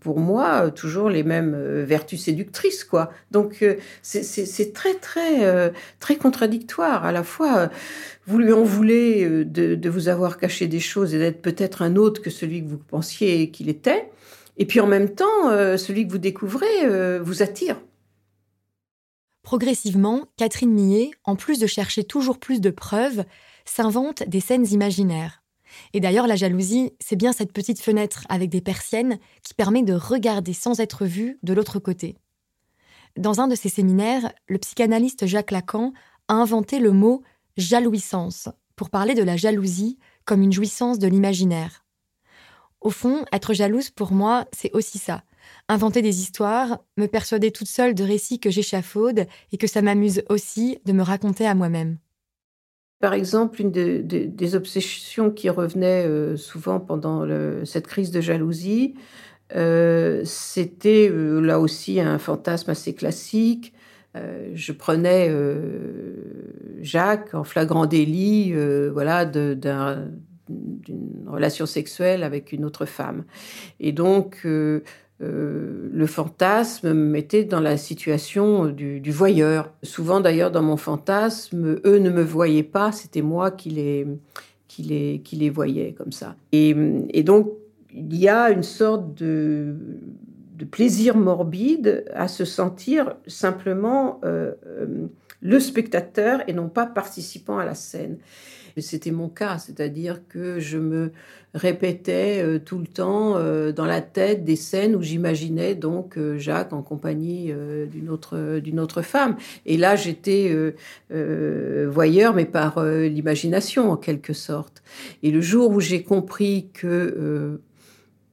pour 0.01 0.19
moi 0.19 0.71
toujours 0.73 1.09
les 1.09 1.23
mêmes 1.23 1.57
vertus 1.85 2.25
séductrices 2.25 2.85
quoi. 2.85 3.11
Donc 3.31 3.65
c'est 4.03 4.73
très 4.75 4.95
très 4.95 5.73
très 6.01 6.17
contradictoire 6.17 7.07
à 7.07 7.13
la 7.13 7.23
fois 7.23 7.58
vous 8.29 8.39
lui 8.39 8.53
en 8.53 8.63
voulez 8.63 9.25
euh, 9.25 9.45
de, 9.45 9.89
vous 9.89 10.09
avoir 10.09 10.39
caché 10.39 10.67
des 10.67 10.81
choses 10.81 11.15
et 11.15 11.19
d'être 11.19 11.41
peut-être 11.41 11.81
un 11.81 11.97
autre 11.97 12.21
que 12.21 12.31
celui 12.31 12.63
que 12.63 12.69
vous 12.69 12.79
pensiez 12.79 13.51
qu'il 13.51 13.71
était. 13.71 14.11
Et 14.59 14.67
puis 14.67 14.81
en 14.81 14.87
même 14.87 15.15
temps, 15.15 15.49
euh, 15.49 15.79
celui 15.79 16.07
que 16.07 16.13
vous 16.13 16.19
découvrez 16.19 16.85
euh, 16.85 17.21
vous 17.23 17.43
attire. 17.43 17.81
Progressivement, 19.43 20.27
Catherine 20.37 20.73
Millet, 20.73 21.11
en 21.25 21.37
plus 21.37 21.59
de 21.59 21.67
chercher 21.67 22.05
toujours 22.05 22.39
plus 22.39 22.61
de 22.61 22.69
preuves, 22.69 23.25
s'invente 23.65 24.23
des 24.29 24.41
scènes 24.41 24.67
imaginaires. 24.71 25.43
Et 25.95 26.01
d'ailleurs, 26.01 26.27
la 26.27 26.37
jalousie, 26.37 26.93
c'est 27.01 27.17
bien 27.17 27.33
cette 27.33 27.53
petite 27.53 27.81
fenêtre 27.81 28.25
avec 28.29 28.51
des 28.51 28.61
persiennes 28.61 29.19
qui 29.43 29.55
permet 29.55 29.83
de 29.83 29.95
regarder 29.95 30.53
sans 30.53 30.81
être 30.81 31.07
vu 31.07 31.39
de 31.43 31.55
l'autre 31.55 31.79
côté. 31.79 32.17
Dans 33.17 33.41
un 33.41 33.49
de 33.49 33.55
ses 33.55 33.71
séminaires, 33.71 34.33
le 34.49 34.59
psychanalyste 34.59 35.27
Jacques 35.27 35.51
Lacan 35.51 35.93
a 36.29 36.35
inventé 36.35 36.79
le 36.79 36.93
mot 36.93 37.23
jalouissance, 37.59 38.49
pour 38.77 38.89
parler 38.89 39.15
de 39.15 39.23
la 39.23 39.37
jalousie 39.37 39.99
comme 40.25 40.41
une 40.43 40.53
jouissance 40.53 40.99
de 40.99 41.09
l'imaginaire. 41.09 41.85
Au 42.81 42.91
fond, 42.91 43.25
être 43.33 43.53
jalouse 43.53 43.91
pour 43.91 44.13
moi, 44.13 44.47
c'est 44.53 44.73
aussi 44.73 44.99
ça. 44.99 45.23
Inventer 45.69 46.01
des 46.01 46.21
histoires, 46.21 46.79
me 46.97 47.07
persuader 47.07 47.51
toute 47.51 47.69
seule 47.69 47.95
de 47.95 48.05
récits 48.05 48.39
que 48.39 48.51
j'échafaude 48.51 49.27
et 49.53 49.57
que 49.57 49.67
ça 49.67 49.83
m'amuse 49.83 50.23
aussi 50.31 50.79
de 50.87 50.93
me 50.93 51.03
raconter 51.03 51.47
à 51.47 51.55
moi-même. 51.55 51.99
Par 53.01 53.15
exemple, 53.15 53.61
une 53.61 53.71
des 53.71 54.55
obsessions 54.57 55.31
qui 55.31 55.51
revenait 55.51 56.05
euh, 56.07 56.37
souvent 56.37 56.81
pendant 56.81 57.25
cette 57.65 57.87
crise 57.87 58.11
de 58.11 58.21
jalousie, 58.21 58.95
euh, 59.55 60.23
c'était 60.25 61.09
euh, 61.11 61.41
là 61.41 61.59
aussi 61.59 62.01
un 62.01 62.19
fantasme 62.19 62.71
assez 62.71 62.95
classique, 62.95 63.73
euh, 64.17 64.51
je 64.55 64.73
prenais 64.73 65.29
euh, 65.31 66.15
Jacques 66.81 67.35
en 67.35 67.45
flagrant 67.45 67.87
délit, 67.87 68.53
euh, 68.55 68.91
voilà, 68.93 69.25
d'une 69.25 70.09
relation 71.27 71.67
sexuelle 71.67 72.23
avec 72.23 72.53
une 72.53 72.65
autre 72.65 72.87
femme. 72.87 73.25
Et 73.81 73.93
donc, 73.93 74.45
le 74.45 74.83
fantasme 76.07 76.89
me 76.89 77.11
mettait 77.11 77.45
dans 77.45 77.61
la 77.61 77.77
situation 77.77 78.67
du, 78.67 79.11
voyeur. 79.11 79.73
Souvent, 79.83 80.21
d'ailleurs, 80.21 80.51
dans 80.51 80.63
mon 80.63 80.77
fantasme, 80.77 81.81
eux 81.85 81.99
ne 81.99 82.11
me 82.11 82.23
voyaient 82.23 82.63
pas, 82.63 82.93
c'était 82.93 83.23
moi 83.23 83.51
qui 83.51 83.71
les, 83.71 85.51
voyais 85.51 85.93
comme 85.93 86.13
ça. 86.13 86.35
Et 86.53 86.73
donc, 87.25 87.51
il 87.93 88.17
y 88.17 88.29
a 88.29 88.51
une 88.51 88.63
sorte 88.63 89.15
de 89.15 89.75
de 90.59 90.65
plaisir 90.65 91.17
morbide 91.17 92.05
à 92.13 92.27
se 92.27 92.45
sentir 92.45 93.15
simplement 93.29 94.21
euh, 94.25 94.53
euh, 94.67 95.07
le 95.41 95.61
spectateur 95.61 96.43
et 96.49 96.53
non 96.53 96.69
pas 96.69 96.85
participant 96.85 97.59
à 97.59 97.65
la 97.65 97.77
scène. 97.77 98.19
C'était 98.77 99.11
mon 99.11 99.29
cas, 99.29 99.59
c'est-à-dire 99.59 100.21
que 100.29 100.61
je 100.61 100.79
me 100.79 101.11
répétais 101.53 102.41
euh, 102.43 102.61
tout 102.61 102.79
le 102.79 102.87
temps 102.87 103.35
dans 103.73 103.85
la 103.85 104.01
tête 104.01 104.45
des 104.45 104.57
scènes 104.57 104.95
où 104.95 105.03
j'imaginais 105.03 105.75
donc 105.75 106.19
Jacques 106.37 106.73
en 106.73 106.83
compagnie 106.83 107.53
d'une 107.91 108.09
autre 108.09 108.59
d'une 108.59 108.79
autre 108.79 109.03
femme. 109.03 109.37
Et 109.67 109.77
là, 109.77 109.97
j'étais 109.97 110.55
voyeur, 111.11 112.35
mais 112.35 112.47
par 112.47 112.85
l'imagination 112.85 113.91
en 113.91 113.97
quelque 113.97 114.33
sorte. 114.33 114.83
Et 115.25 115.31
le 115.33 115.41
jour 115.41 115.71
où 115.71 115.81
j'ai 115.81 116.03
compris 116.05 116.69
que 116.73 117.61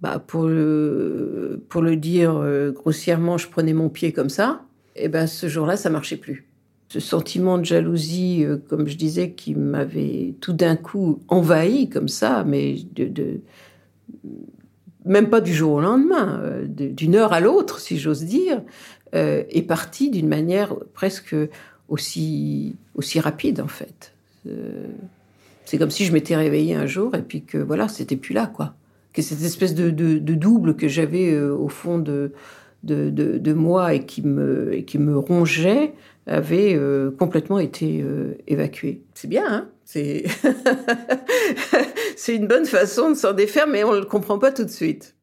bah, 0.02 0.20
pour, 0.26 0.44
le, 0.44 1.96
dire 1.96 2.36
euh, 2.36 2.72
grossièrement, 2.72 3.38
je 3.38 3.48
prenais 3.48 3.74
mon 3.74 3.90
pied 3.90 4.12
comme 4.12 4.30
ça, 4.30 4.62
et 4.96 5.08
ben 5.08 5.28
ce 5.28 5.48
jour-là, 5.48 5.78
ça 5.78 5.90
marchait 5.90 6.18
plus. 6.18 6.46
Ce 6.90 7.00
sentiment 7.00 7.58
de 7.58 7.66
jalousie, 7.66 8.44
euh, 8.44 8.58
comme 8.58 8.88
je 8.88 8.98
disais, 8.98 9.32
qui 9.32 9.56
m'avait 9.56 10.36
tout 10.42 10.54
d'un 10.54 10.76
coup 10.76 11.20
envahi 11.28 11.90
comme 11.90 12.10
ça, 12.10 12.44
mais 12.46 12.76
même 15.06 15.30
pas 15.30 15.42
du 15.42 15.54
jour 15.54 15.74
au 15.74 15.82
lendemain, 15.82 16.40
euh, 16.44 16.66
d'une 16.68 17.16
heure 17.16 17.34
à 17.34 17.40
l'autre, 17.40 17.80
si 17.80 17.98
j'ose 17.98 18.24
dire, 18.24 18.62
est 19.14 19.66
parti 19.66 20.10
d'une 20.10 20.28
manière 20.28 20.76
presque 20.94 21.38
aussi, 21.88 22.76
aussi 22.96 23.22
rapide 23.22 23.62
en 23.62 23.70
fait. 23.70 24.12
c'est 25.64 25.78
comme 25.78 25.90
si 25.90 26.04
je 26.04 26.12
m'étais 26.12 26.36
réveillée 26.36 26.76
un 26.76 26.86
jour 26.86 27.16
et 27.16 27.22
puis 27.22 27.42
que 27.42 27.58
voilà, 27.58 27.88
c'était 27.88 28.18
plus 28.18 28.34
là 28.34 28.46
quoi 28.46 28.76
que 29.16 29.22
cette 29.22 29.42
espèce 29.42 29.74
de, 29.74 29.90
double 30.20 30.76
que 30.76 30.90
j'avais 30.90 31.32
euh, 31.32 31.56
au 31.56 31.70
fond 31.70 31.98
de, 31.98 32.34
moi 33.54 33.94
et 33.94 34.06
qui 34.06 34.22
me, 34.22 34.74
et 34.74 34.86
rongeait 35.16 35.94
avait 36.28 36.76
euh, 36.76 37.12
complètement 37.12 37.60
été 37.60 38.02
euh, 38.02 38.34
évacué. 38.48 39.04
C'est 39.14 39.30
bien, 39.30 39.46
hein? 39.48 39.70
C'est 42.18 42.36
une 42.36 42.48
bonne 42.48 42.66
façon 42.66 43.12
de 43.12 43.16
s'en 43.16 43.34
défaire, 43.34 43.68
mais 43.68 43.84
on 43.84 43.94
ne 43.94 44.00
le 44.00 44.06
comprend 44.06 44.40
pas 44.40 44.52
tout 44.52 44.64
de 44.64 44.70
suite. 44.70 45.16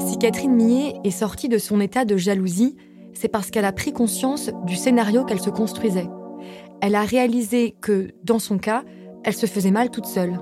Si 0.00 0.18
Catherine 0.18 0.52
Millet 0.52 0.94
est 1.04 1.10
sortie 1.12 1.48
de 1.48 1.58
son 1.58 1.80
état 1.80 2.04
de 2.04 2.16
jalousie, 2.16 2.76
c'est 3.14 3.28
parce 3.28 3.50
qu'elle 3.50 3.64
a 3.64 3.72
pris 3.72 3.92
conscience 3.92 4.50
du 4.66 4.74
scénario 4.74 5.24
qu'elle 5.24 5.40
se 5.40 5.50
construisait. 5.50 6.08
Elle 6.82 6.96
a 6.96 7.04
réalisé 7.04 7.76
que, 7.80 8.08
dans 8.24 8.40
son 8.40 8.58
cas, 8.58 8.82
elle 9.24 9.34
se 9.34 9.46
faisait 9.46 9.70
mal 9.70 9.90
toute 9.90 10.06
seule. 10.06 10.40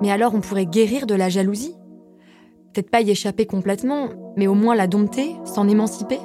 Mais 0.00 0.10
alors 0.10 0.34
on 0.34 0.40
pourrait 0.40 0.66
guérir 0.66 1.06
de 1.06 1.14
la 1.14 1.28
jalousie? 1.28 1.74
Peut-être 2.72 2.90
pas 2.90 3.00
y 3.00 3.10
échapper 3.10 3.46
complètement, 3.46 4.08
mais 4.36 4.46
au 4.46 4.54
moins 4.54 4.74
la 4.74 4.86
dompter, 4.86 5.36
s'en 5.44 5.68
émanciper? 5.68 6.20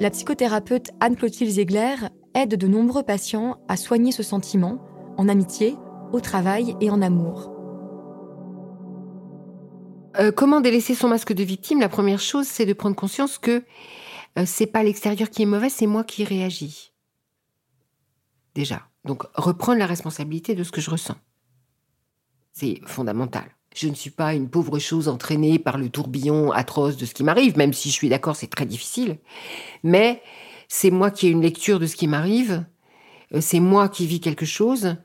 La 0.00 0.10
psychothérapeute 0.10 0.90
Anne-Clotilde 1.00 1.50
Ziegler 1.50 1.94
aide 2.34 2.56
de 2.56 2.66
nombreux 2.66 3.02
patients 3.02 3.58
à 3.68 3.76
soigner 3.76 4.12
ce 4.12 4.22
sentiment 4.22 4.78
en 5.16 5.28
amitié, 5.28 5.76
au 6.12 6.20
travail 6.20 6.74
et 6.80 6.90
en 6.90 7.02
amour. 7.02 7.50
Euh, 10.18 10.30
comment 10.30 10.60
délaisser 10.60 10.94
son 10.94 11.08
masque 11.08 11.32
de 11.32 11.42
victime? 11.42 11.80
La 11.80 11.88
première 11.88 12.20
chose, 12.20 12.46
c'est 12.46 12.66
de 12.66 12.72
prendre 12.72 12.96
conscience 12.96 13.38
que 13.38 13.64
euh, 14.38 14.44
c'est 14.46 14.66
pas 14.66 14.82
l'extérieur 14.82 15.30
qui 15.30 15.42
est 15.42 15.46
mauvais, 15.46 15.68
c'est 15.68 15.86
moi 15.86 16.04
qui 16.04 16.24
réagis. 16.24 16.92
Déjà. 18.54 18.82
Donc, 19.04 19.24
reprendre 19.34 19.78
la 19.78 19.86
responsabilité 19.86 20.54
de 20.54 20.64
ce 20.64 20.70
que 20.70 20.80
je 20.80 20.90
ressens. 20.90 21.16
C'est 22.52 22.80
fondamental. 22.86 23.44
Je 23.74 23.88
ne 23.88 23.94
suis 23.94 24.10
pas 24.10 24.34
une 24.34 24.48
pauvre 24.48 24.78
chose 24.78 25.08
entraînée 25.08 25.58
par 25.58 25.78
le 25.78 25.88
tourbillon 25.88 26.52
atroce 26.52 26.96
de 26.96 27.06
ce 27.06 27.14
qui 27.14 27.24
m'arrive, 27.24 27.56
même 27.56 27.72
si 27.72 27.88
je 27.88 27.94
suis 27.94 28.08
d'accord, 28.08 28.36
c'est 28.36 28.48
très 28.48 28.66
difficile. 28.66 29.18
Mais 29.82 30.22
c'est 30.68 30.90
moi 30.90 31.10
qui 31.10 31.26
ai 31.26 31.30
une 31.30 31.42
lecture 31.42 31.80
de 31.80 31.86
ce 31.86 31.96
qui 31.96 32.06
m'arrive, 32.06 32.64
euh, 33.34 33.40
c'est 33.40 33.60
moi 33.60 33.88
qui 33.88 34.06
vis 34.06 34.20
quelque 34.20 34.46
chose, 34.46 34.96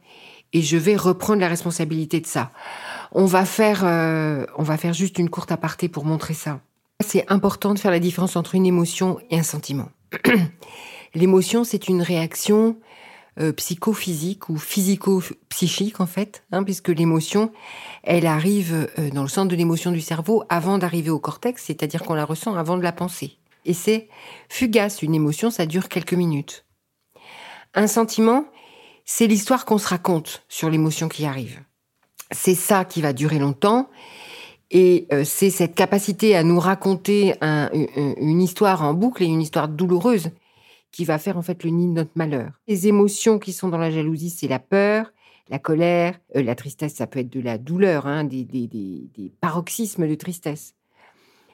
et 0.53 0.61
je 0.61 0.77
vais 0.77 0.95
reprendre 0.95 1.39
la 1.39 1.47
responsabilité 1.47 2.19
de 2.19 2.25
ça. 2.25 2.51
On 3.11 3.25
va 3.25 3.45
faire, 3.45 3.83
euh, 3.85 4.45
on 4.57 4.63
va 4.63 4.77
faire 4.77 4.93
juste 4.93 5.17
une 5.17 5.29
courte 5.29 5.51
aparté 5.51 5.89
pour 5.89 6.05
montrer 6.05 6.33
ça. 6.33 6.61
C'est 7.01 7.29
important 7.31 7.73
de 7.73 7.79
faire 7.79 7.91
la 7.91 7.99
différence 7.99 8.35
entre 8.35 8.55
une 8.55 8.65
émotion 8.65 9.19
et 9.29 9.39
un 9.39 9.43
sentiment. 9.43 9.89
L'émotion, 11.15 11.63
c'est 11.63 11.87
une 11.87 12.01
réaction 12.01 12.77
euh, 13.39 13.51
psychophysique 13.51 14.49
ou 14.49 14.57
physico-psychique 14.57 15.99
en 15.99 16.07
fait, 16.07 16.43
hein, 16.51 16.63
puisque 16.63 16.87
l'émotion, 16.87 17.51
elle 18.01 18.25
arrive 18.25 18.89
euh, 18.97 19.11
dans 19.11 19.21
le 19.21 19.27
centre 19.27 19.49
de 19.49 19.55
l'émotion 19.55 19.91
du 19.91 20.01
cerveau 20.01 20.43
avant 20.49 20.79
d'arriver 20.79 21.11
au 21.11 21.19
cortex, 21.19 21.65
c'est-à-dire 21.65 22.01
qu'on 22.01 22.15
la 22.15 22.25
ressent 22.25 22.55
avant 22.55 22.77
de 22.77 22.81
la 22.81 22.91
penser. 22.91 23.37
Et 23.63 23.73
c'est 23.73 24.09
fugace, 24.49 25.03
une 25.03 25.13
émotion, 25.13 25.51
ça 25.51 25.67
dure 25.67 25.87
quelques 25.87 26.13
minutes. 26.13 26.65
Un 27.75 27.85
sentiment, 27.85 28.45
c'est 29.05 29.27
l'histoire 29.27 29.65
qu'on 29.65 29.77
se 29.77 29.87
raconte 29.87 30.43
sur 30.49 30.71
l'émotion 30.71 31.07
qui 31.07 31.25
arrive. 31.25 31.61
C'est 32.31 32.55
ça 32.55 32.85
qui 32.85 33.01
va 33.03 33.13
durer 33.13 33.37
longtemps. 33.37 33.87
Et 34.71 35.07
euh, 35.13 35.23
c'est 35.23 35.51
cette 35.51 35.75
capacité 35.75 36.35
à 36.35 36.41
nous 36.41 36.59
raconter 36.59 37.35
une 37.41 38.41
histoire 38.41 38.81
en 38.83 38.95
boucle 38.95 39.21
et 39.21 39.27
une 39.27 39.41
histoire 39.41 39.67
douloureuse 39.67 40.31
qui 40.91 41.05
va 41.05 41.17
faire 41.17 41.37
en 41.37 41.41
fait 41.41 41.63
le 41.63 41.69
nid 41.69 41.87
de 41.87 41.93
notre 41.93 42.11
malheur. 42.15 42.51
Les 42.67 42.87
émotions 42.87 43.39
qui 43.39 43.53
sont 43.53 43.69
dans 43.69 43.77
la 43.77 43.91
jalousie, 43.91 44.29
c'est 44.29 44.47
la 44.47 44.59
peur, 44.59 45.11
la 45.49 45.59
colère, 45.59 46.19
euh, 46.35 46.43
la 46.43 46.55
tristesse, 46.55 46.95
ça 46.95 47.07
peut 47.07 47.19
être 47.19 47.29
de 47.29 47.39
la 47.39 47.57
douleur, 47.57 48.05
hein, 48.07 48.23
des, 48.23 48.43
des, 48.43 49.31
paroxysmes 49.41 50.07
de 50.07 50.15
tristesse. 50.15 50.75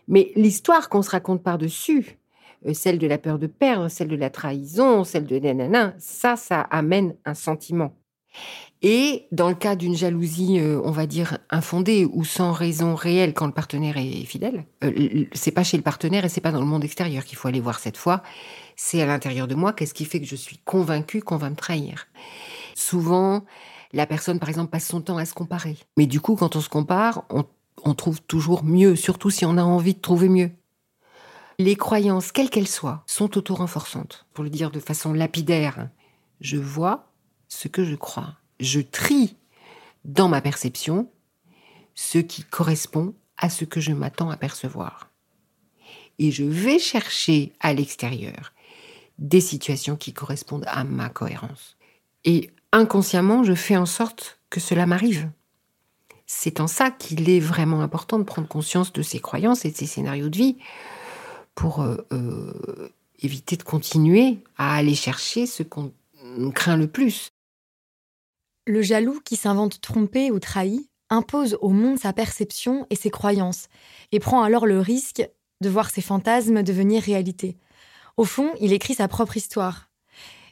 Mais 0.08 0.32
l'histoire 0.36 0.90
qu'on 0.90 1.02
se 1.02 1.12
raconte 1.12 1.44
par-dessus, 1.44 2.18
euh, 2.66 2.74
celle 2.74 2.98
de 2.98 3.08
la 3.08 3.18
peur 3.18 3.40
de 3.40 3.48
perdre, 3.48 3.90
celle 3.90 4.08
de 4.08 4.16
la 4.16 4.30
trahison, 4.30 5.04
celle 5.04 5.26
de 5.26 5.38
nanana, 5.38 5.94
ça, 6.00 6.36
ça 6.36 6.62
amène 6.62 7.16
un 7.26 7.34
sentiment. 7.34 7.96
Et 8.86 9.28
dans 9.32 9.48
le 9.48 9.56
cas 9.56 9.76
d'une 9.76 9.96
jalousie, 9.96 10.60
euh, 10.60 10.82
on 10.84 10.92
va 10.92 11.08
dire 11.08 11.38
infondée 11.50 12.06
ou 12.06 12.26
sans 12.26 12.52
raison 12.52 12.96
réelle 12.96 13.34
quand 13.34 13.46
le 13.46 13.54
partenaire 13.54 13.96
est 13.98 14.26
fidèle, 14.26 14.66
c'est 15.32 15.52
pas 15.52 15.64
chez 15.64 15.78
le 15.78 15.84
partenaire 15.84 16.26
et 16.26 16.30
c'est 16.30 16.42
pas 16.42 16.52
dans 16.52 16.60
le 16.60 16.66
monde 16.66 16.84
extérieur 16.84 17.24
qu'il 17.24 17.38
faut 17.38 17.48
aller 17.48 17.62
voir 17.62 17.80
cette 17.80 17.96
fois 17.96 18.24
c'est 18.76 19.02
à 19.02 19.06
l'intérieur 19.06 19.48
de 19.48 19.56
moi, 19.56 19.74
qu'est-ce 19.74 19.94
qui 19.94 20.06
fait 20.06 20.20
que 20.20 20.28
je 20.28 20.36
suis 20.36 20.58
convaincue 20.58 21.22
qu'on 21.22 21.38
va 21.38 21.50
me 21.50 21.56
trahir. 21.56 22.08
Souvent, 22.76 23.46
la 23.92 24.06
personne, 24.06 24.40
par 24.40 24.50
exemple, 24.50 24.72
passe 24.72 24.88
son 24.88 25.02
temps 25.02 25.18
à 25.18 25.26
se 25.26 25.34
comparer. 25.34 25.78
Mais 25.98 26.08
du 26.08 26.20
coup, 26.20 26.36
quand 26.36 26.56
on 26.56 26.62
se 26.62 26.70
compare, 26.70 27.24
on, 27.30 27.94
trouve 27.94 28.22
toujours 28.22 28.64
mieux, 28.64 28.96
surtout 28.96 29.30
si 29.30 29.46
on 29.46 29.58
a 29.58 29.64
envie 29.64 29.94
de 29.94 30.00
trouver 30.00 30.30
mieux. 30.30 30.52
Les 31.60 31.76
croyances, 31.76 32.32
quelles 32.32 32.50
qu'elles 32.50 32.68
soient, 32.68 33.04
sont 33.06 33.38
auto-renforçantes. 33.38 34.26
Pour 34.34 34.44
le 34.44 34.50
dire 34.50 34.72
de 34.72 34.80
façon 34.80 35.14
lapidaire, 35.14 35.90
je 36.42 36.58
vois 36.58 37.12
ce 37.48 37.68
que 37.68 37.84
je 37.84 37.96
crois. 37.96 38.34
Je 38.64 38.80
trie 38.80 39.36
dans 40.06 40.30
ma 40.30 40.40
perception 40.40 41.10
ce 41.96 42.18
qui 42.18 42.44
correspond 42.44 43.14
à 43.36 43.50
ce 43.50 43.66
que 43.66 43.82
je 43.82 43.92
m'attends 43.92 44.30
à 44.30 44.38
percevoir. 44.38 45.10
Et 46.18 46.32
je 46.32 46.46
vais 46.46 46.80
chercher 46.80 47.52
à 47.60 47.74
l'extérieur 47.74 48.54
des 49.20 49.42
situations 49.42 49.98
qui 49.98 50.14
correspondent 50.14 50.64
à 50.68 50.86
ma 50.86 51.10
cohérence. 51.10 51.76
Et 52.24 52.52
inconsciemment, 52.72 53.44
je 53.44 53.54
fais 53.54 53.76
en 53.76 53.86
sorte 53.86 54.40
que 54.50 54.62
cela 54.62 54.86
m'arrive. 54.86 55.30
C'est 56.26 56.62
en 56.62 56.68
ça 56.68 56.90
qu'il 56.90 57.30
est 57.30 57.42
vraiment 57.42 57.82
important 57.82 58.18
de 58.18 58.24
prendre 58.24 58.48
conscience 58.48 58.94
de 58.94 59.02
ses 59.02 59.20
croyances 59.20 59.66
et 59.66 59.72
de 59.72 59.76
ses 59.76 59.88
scénarios 59.88 60.30
de 60.30 60.38
vie 60.38 60.58
pour 61.54 61.82
euh, 61.82 61.98
euh, 62.14 62.94
éviter 63.20 63.58
de 63.58 63.64
continuer 63.64 64.38
à 64.58 64.76
aller 64.76 64.96
chercher 64.96 65.48
ce 65.48 65.64
qu'on 65.64 65.92
craint 66.54 66.78
le 66.78 66.88
plus. 66.88 67.33
Le 68.66 68.82
jaloux 68.82 69.20
qui 69.26 69.36
s'invente 69.36 69.82
trompé 69.82 70.32
ou 70.32 70.40
trahi 70.40 70.90
impose 71.10 71.58
au 71.60 71.70
monde 71.70 72.00
sa 72.00 72.14
perception 72.14 72.88
et 72.90 72.96
ses 72.96 73.10
croyances 73.10 73.68
et 74.14 74.20
prend 74.20 74.42
alors 74.42 74.66
le 74.66 74.80
risque 74.80 75.28
de 75.60 75.70
voir 75.70 75.90
ses 75.90 76.02
fantasmes 76.02 76.64
devenir 76.64 77.04
réalité. 77.04 77.58
Au 78.16 78.24
fond, 78.24 78.52
il 78.62 78.72
écrit 78.72 78.94
sa 78.94 79.10
propre 79.10 79.36
histoire. 79.36 79.90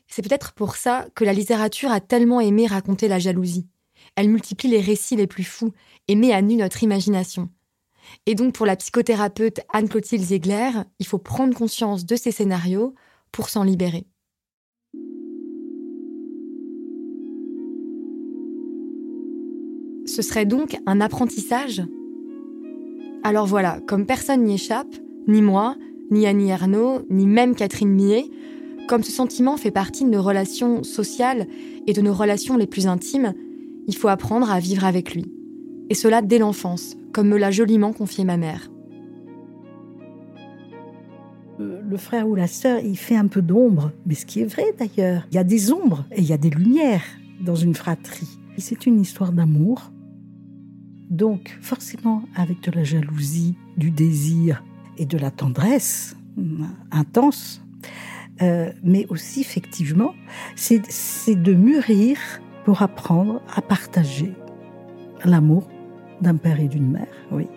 C'est 0.07 0.21
peut-être 0.21 0.51
pour 0.51 0.75
ça 0.75 1.07
que 1.15 1.23
la 1.23 1.31
littérature 1.31 1.89
a 1.89 2.01
tellement 2.01 2.41
aimé 2.41 2.67
raconter 2.67 3.07
la 3.07 3.17
jalousie. 3.17 3.69
Elle 4.17 4.27
multiplie 4.27 4.69
les 4.69 4.81
récits 4.81 5.15
les 5.15 5.27
plus 5.27 5.45
fous 5.45 5.71
et 6.09 6.15
met 6.15 6.33
à 6.33 6.41
nu 6.41 6.57
notre 6.57 6.83
imagination. 6.83 7.49
Et 8.25 8.35
donc 8.35 8.53
pour 8.53 8.65
la 8.65 8.75
psychothérapeute 8.75 9.61
Anne-Clotilde 9.71 10.23
Ziegler, 10.23 10.71
il 10.99 11.05
faut 11.05 11.17
prendre 11.17 11.55
conscience 11.55 12.05
de 12.05 12.17
ces 12.17 12.31
scénarios 12.31 12.93
pour 13.31 13.47
s'en 13.47 13.63
libérer. 13.63 14.05
Ce 20.11 20.21
serait 20.21 20.45
donc 20.45 20.77
un 20.85 20.99
apprentissage 20.99 21.81
Alors 23.23 23.45
voilà, 23.45 23.79
comme 23.87 24.05
personne 24.05 24.43
n'y 24.43 24.55
échappe, 24.55 24.93
ni 25.29 25.41
moi, 25.41 25.77
ni 26.11 26.27
Annie 26.27 26.49
Ernaux, 26.49 27.03
ni 27.09 27.25
même 27.25 27.55
Catherine 27.55 27.87
Millet, 27.87 28.25
comme 28.89 29.03
ce 29.03 29.11
sentiment 29.13 29.55
fait 29.55 29.71
partie 29.71 30.03
de 30.03 30.09
nos 30.09 30.21
relations 30.21 30.83
sociales 30.83 31.47
et 31.87 31.93
de 31.93 32.01
nos 32.01 32.13
relations 32.13 32.57
les 32.57 32.67
plus 32.67 32.87
intimes, 32.87 33.33
il 33.87 33.95
faut 33.95 34.09
apprendre 34.09 34.51
à 34.51 34.59
vivre 34.59 34.83
avec 34.83 35.15
lui. 35.15 35.31
Et 35.89 35.93
cela 35.93 36.21
dès 36.21 36.39
l'enfance, 36.39 36.97
comme 37.13 37.29
me 37.29 37.37
l'a 37.37 37.51
joliment 37.51 37.93
confié 37.93 38.25
ma 38.25 38.35
mère. 38.35 38.69
Euh, 41.61 41.81
le 41.89 41.97
frère 41.97 42.27
ou 42.27 42.35
la 42.35 42.47
sœur, 42.47 42.81
il 42.81 42.97
fait 42.97 43.15
un 43.15 43.27
peu 43.27 43.41
d'ombre, 43.41 43.93
mais 44.05 44.15
ce 44.15 44.25
qui 44.25 44.41
est 44.41 44.45
vrai 44.45 44.75
d'ailleurs, 44.77 45.25
il 45.31 45.35
y 45.35 45.39
a 45.39 45.45
des 45.45 45.71
ombres 45.71 46.03
et 46.11 46.19
il 46.19 46.27
y 46.27 46.33
a 46.33 46.37
des 46.37 46.49
lumières 46.49 47.05
dans 47.39 47.55
une 47.55 47.75
fratrie. 47.75 48.27
C'est 48.57 48.85
une 48.85 48.99
histoire 48.99 49.31
d'amour, 49.31 49.91
donc 51.11 51.55
forcément 51.61 52.23
avec 52.35 52.61
de 52.61 52.71
la 52.71 52.83
jalousie, 52.83 53.55
du 53.77 53.91
désir, 53.91 54.63
et 54.97 55.05
de 55.05 55.17
la 55.17 55.31
tendresse 55.31 56.15
intense, 56.91 57.61
euh, 58.41 58.71
mais 58.83 59.05
aussi 59.09 59.41
effectivement, 59.41 60.13
c'est 60.55 60.81
de 61.35 61.53
mûrir 61.53 62.17
pour 62.65 62.81
apprendre 62.81 63.41
à 63.55 63.61
partager 63.61 64.31
l'amour 65.25 65.69
d'un 66.21 66.35
père 66.35 66.59
et 66.59 66.67
d'une 66.67 66.89
mère, 66.91 67.07
oui. 67.31 67.47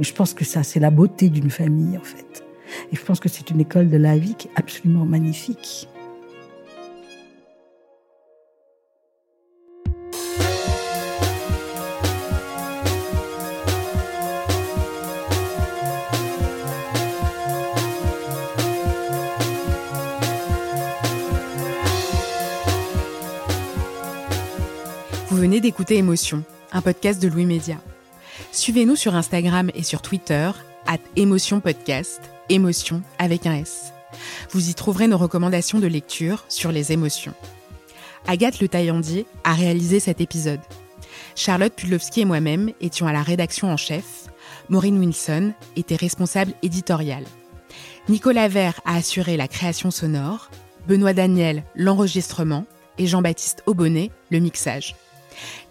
Je 0.00 0.12
pense 0.12 0.34
que 0.34 0.44
ça, 0.44 0.62
c'est 0.62 0.80
la 0.80 0.90
beauté 0.90 1.28
d'une 1.28 1.50
famille, 1.50 1.96
en 1.96 2.02
fait. 2.02 2.44
Et 2.90 2.96
je 2.96 3.02
pense 3.02 3.20
que 3.20 3.28
c'est 3.28 3.50
une 3.50 3.60
école 3.60 3.88
de 3.88 3.96
la 3.96 4.18
vie 4.18 4.34
qui 4.34 4.48
est 4.48 4.52
absolument 4.56 5.04
magnifique. 5.04 5.88
D'écouter 25.60 25.96
Émotion, 25.96 26.42
un 26.72 26.80
podcast 26.80 27.22
de 27.22 27.28
Louis 27.28 27.46
Média. 27.46 27.76
Suivez-nous 28.52 28.96
sur 28.96 29.14
Instagram 29.14 29.70
et 29.74 29.82
sur 29.82 30.02
Twitter, 30.02 30.50
at 30.86 30.98
Émotion 31.16 31.60
Podcast, 31.60 32.20
émotion 32.48 33.02
avec 33.18 33.46
un 33.46 33.54
S. 33.54 33.92
Vous 34.50 34.68
y 34.68 34.74
trouverez 34.74 35.06
nos 35.06 35.18
recommandations 35.18 35.78
de 35.78 35.86
lecture 35.86 36.44
sur 36.48 36.72
les 36.72 36.92
émotions. 36.92 37.34
Agathe 38.26 38.60
Le 38.60 38.68
Taillandier 38.68 39.26
a 39.44 39.54
réalisé 39.54 40.00
cet 40.00 40.20
épisode. 40.20 40.60
Charlotte 41.36 41.74
Pudlowski 41.74 42.22
et 42.22 42.24
moi-même 42.24 42.72
étions 42.80 43.06
à 43.06 43.12
la 43.12 43.22
rédaction 43.22 43.70
en 43.70 43.76
chef. 43.76 44.26
Maureen 44.68 44.98
Wilson 44.98 45.52
était 45.76 45.96
responsable 45.96 46.52
éditoriale. 46.62 47.24
Nicolas 48.08 48.48
Vert 48.48 48.80
a 48.84 48.96
assuré 48.96 49.36
la 49.36 49.48
création 49.48 49.90
sonore, 49.90 50.50
Benoît 50.88 51.14
Daniel 51.14 51.64
l'enregistrement 51.74 52.66
et 52.98 53.06
Jean-Baptiste 53.06 53.62
Aubonnet 53.66 54.10
le 54.30 54.40
mixage. 54.40 54.94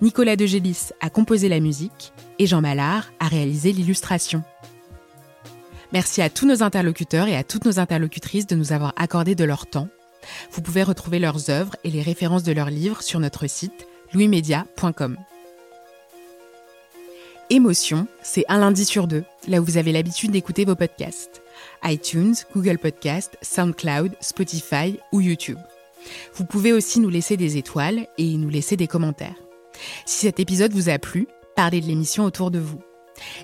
Nicolas 0.01 0.36
de 0.36 0.45
Gélis 0.45 0.91
a 1.01 1.09
composé 1.09 1.49
la 1.49 1.59
musique 1.59 2.14
et 2.39 2.47
Jean 2.47 2.61
Mallard 2.61 3.11
a 3.20 3.28
réalisé 3.28 3.72
l'illustration. 3.72 4.43
Merci 5.91 6.22
à 6.22 6.30
tous 6.30 6.47
nos 6.47 6.64
interlocuteurs 6.64 7.28
et 7.28 7.36
à 7.36 7.43
toutes 7.43 7.66
nos 7.66 7.80
interlocutrices 7.80 8.47
de 8.47 8.55
nous 8.55 8.74
avoir 8.74 8.93
accordé 8.95 9.36
de 9.36 9.43
leur 9.43 9.68
temps. 9.68 9.89
Vous 10.51 10.61
pouvez 10.61 10.84
retrouver 10.84 11.20
leurs 11.20 11.49
œuvres 11.49 11.76
et 11.84 11.91
les 11.91 12.01
références 12.01 12.43
de 12.43 12.51
leurs 12.51 12.70
livres 12.70 13.01
sur 13.01 13.20
notre 13.20 13.47
site 13.47 13.88
louismedia.com. 14.14 15.18
Émotion, 17.49 18.07
c'est 18.24 18.45
un 18.47 18.59
lundi 18.59 18.86
sur 18.86 19.07
deux, 19.07 19.24
là 19.47 19.59
où 19.59 19.66
vous 19.66 19.78
avez 19.78 19.91
l'habitude 19.91 20.32
d'écouter 20.32 20.66
vos 20.66 20.76
podcasts. 20.76 21.41
iTunes, 21.84 22.36
Google 22.55 22.80
Podcast, 22.80 23.38
SoundCloud, 23.41 24.14
Spotify 24.22 24.97
ou 25.11 25.22
YouTube. 25.22 25.59
Vous 26.36 26.45
pouvez 26.45 26.74
aussi 26.74 26.99
nous 26.99 27.09
laisser 27.09 27.38
des 27.38 27.57
étoiles 27.57 28.07
et 28.18 28.38
nous 28.38 28.49
laisser 28.49 28.78
des 28.78 28.88
commentaires. 28.88 29.36
Si 30.06 30.26
cet 30.26 30.40
épisode 30.40 30.74
vous 30.74 30.90
a 30.90 31.00
plu, 31.00 31.28
parlez 31.56 31.82
de 31.82 31.88
l'émission 31.88 32.26
autour 32.26 32.52
de 32.52 32.60
vous. 32.60 32.80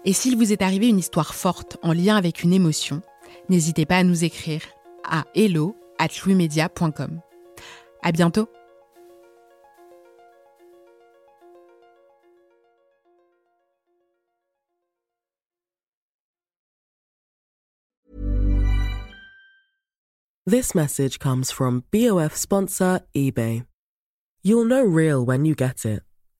Et 0.05 0.13
s'il 0.13 0.35
vous 0.35 0.51
est 0.51 0.61
arrivé 0.61 0.87
une 0.87 0.99
histoire 0.99 1.35
forte 1.35 1.77
en 1.83 1.93
lien 1.93 2.15
avec 2.15 2.43
une 2.43 2.53
émotion, 2.53 3.01
n'hésitez 3.49 3.85
pas 3.85 3.97
à 3.97 4.03
nous 4.03 4.23
écrire 4.23 4.61
à 5.03 5.25
hello 5.35 5.75
at. 5.99 6.09
À 8.01 8.11
bientôt! 8.11 8.47
This 20.49 20.73
message 20.73 21.19
comes 21.19 21.51
from 21.51 21.83
BOF 21.91 22.35
sponsor 22.35 23.01
eBay. 23.15 23.65
You'll 24.41 24.65
know 24.65 24.81
real 24.81 25.23
when 25.23 25.45
you 25.45 25.53
get 25.53 25.85
it. 25.85 26.01